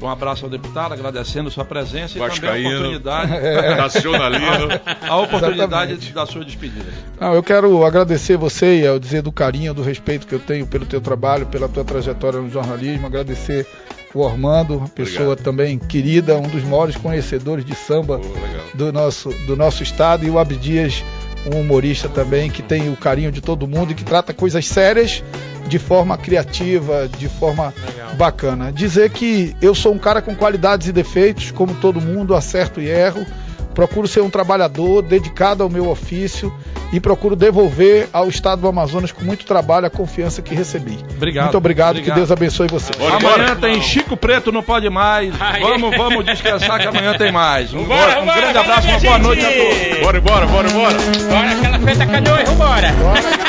um 0.00 0.08
abraço 0.08 0.44
ao 0.44 0.50
deputado, 0.50 0.92
agradecendo 0.92 1.50
sua 1.50 1.64
presença 1.64 2.18
Vascaíno, 2.18 2.36
e 2.36 2.40
também 2.40 2.66
a 2.66 2.76
oportunidade, 2.76 3.32
é. 3.46 3.74
nacionalino. 3.74 4.68
a 5.02 5.16
oportunidade 5.16 5.96
de, 5.96 6.12
da 6.12 6.26
sua 6.26 6.44
despedida. 6.44 6.86
Não, 7.20 7.34
eu 7.34 7.42
quero 7.42 7.84
agradecer 7.84 8.36
você 8.36 8.80
e 8.80 8.86
ao 8.86 8.98
dizer 8.98 9.22
do 9.22 9.32
carinho, 9.32 9.72
do 9.72 9.82
respeito 9.82 10.26
que 10.26 10.34
eu 10.34 10.40
tenho 10.40 10.66
pelo 10.66 10.84
teu 10.84 11.00
trabalho, 11.00 11.46
pela 11.46 11.68
tua 11.68 11.84
trajetória 11.84 12.40
no 12.40 12.50
jornalismo, 12.50 13.06
agradecer 13.06 13.66
o 14.14 14.20
Ormando, 14.20 14.78
uma 14.78 14.88
pessoa 14.88 15.32
Obrigado. 15.32 15.44
também 15.44 15.78
querida, 15.78 16.36
um 16.36 16.48
dos 16.48 16.64
maiores 16.64 16.96
conhecedores 16.96 17.64
de 17.64 17.74
samba 17.74 18.20
oh, 18.22 18.76
do, 18.76 18.92
nosso, 18.92 19.30
do 19.46 19.56
nosso 19.56 19.82
estado, 19.82 20.24
e 20.24 20.30
o 20.30 20.38
Abdias, 20.38 21.04
um 21.52 21.60
humorista 21.60 22.08
também 22.08 22.50
que 22.50 22.62
tem 22.62 22.90
o 22.90 22.96
carinho 22.96 23.30
de 23.30 23.40
todo 23.40 23.66
mundo 23.66 23.92
e 23.92 23.94
que 23.94 24.04
trata 24.04 24.32
coisas 24.32 24.66
sérias 24.66 25.22
de 25.66 25.78
forma 25.78 26.16
criativa, 26.16 27.08
de 27.08 27.28
forma 27.28 27.74
Legal. 27.86 28.14
bacana. 28.14 28.72
Dizer 28.72 29.10
que 29.10 29.54
eu 29.60 29.74
sou 29.74 29.92
um 29.92 29.98
cara 29.98 30.22
com 30.22 30.34
qualidades 30.34 30.88
e 30.88 30.92
defeitos, 30.92 31.50
como 31.50 31.74
todo 31.74 32.00
mundo, 32.00 32.34
acerto 32.34 32.80
e 32.80 32.88
erro. 32.88 33.26
Procuro 33.74 34.08
ser 34.08 34.22
um 34.22 34.30
trabalhador 34.30 35.02
dedicado 35.02 35.62
ao 35.62 35.68
meu 35.68 35.90
ofício 35.90 36.50
e 36.92 37.00
procuro 37.00 37.36
devolver 37.36 38.08
ao 38.10 38.26
Estado 38.28 38.62
do 38.62 38.68
Amazonas 38.68 39.12
com 39.12 39.22
muito 39.22 39.44
trabalho 39.44 39.84
a 39.86 39.90
confiança 39.90 40.40
que 40.40 40.54
recebi. 40.54 40.98
Obrigado. 41.14 41.44
Muito 41.44 41.58
obrigado, 41.58 41.90
obrigado. 41.90 42.14
que 42.14 42.18
Deus 42.18 42.30
abençoe 42.30 42.68
você. 42.68 42.92
Amanhã 42.94 43.54
tem 43.56 43.82
Chico 43.82 44.16
Preto, 44.16 44.50
não 44.50 44.62
pode 44.62 44.88
mais. 44.88 45.34
Vamos, 45.60 45.94
vamos 45.94 46.24
descansar 46.24 46.80
que 46.80 46.86
amanhã 46.86 47.12
tem 47.18 47.30
mais. 47.30 47.74
Um, 47.74 47.84
bora, 47.84 48.22
um 48.22 48.26
grande 48.26 48.56
abraço, 48.56 48.88
uma 48.88 48.98
boa 48.98 49.18
noite 49.18 49.44
a 49.44 49.50
todos. 49.50 50.00
Bora, 50.00 50.20
bora, 50.22 50.46
bora, 50.46 50.70
bora. 50.70 50.96
Bora, 51.28 51.52
aquela 51.52 51.78
festa 51.80 52.06
canhões, 52.06 52.48
vambora. 52.48 52.92
Bora. 52.92 53.46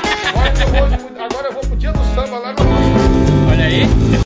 Yeah. 3.78 4.17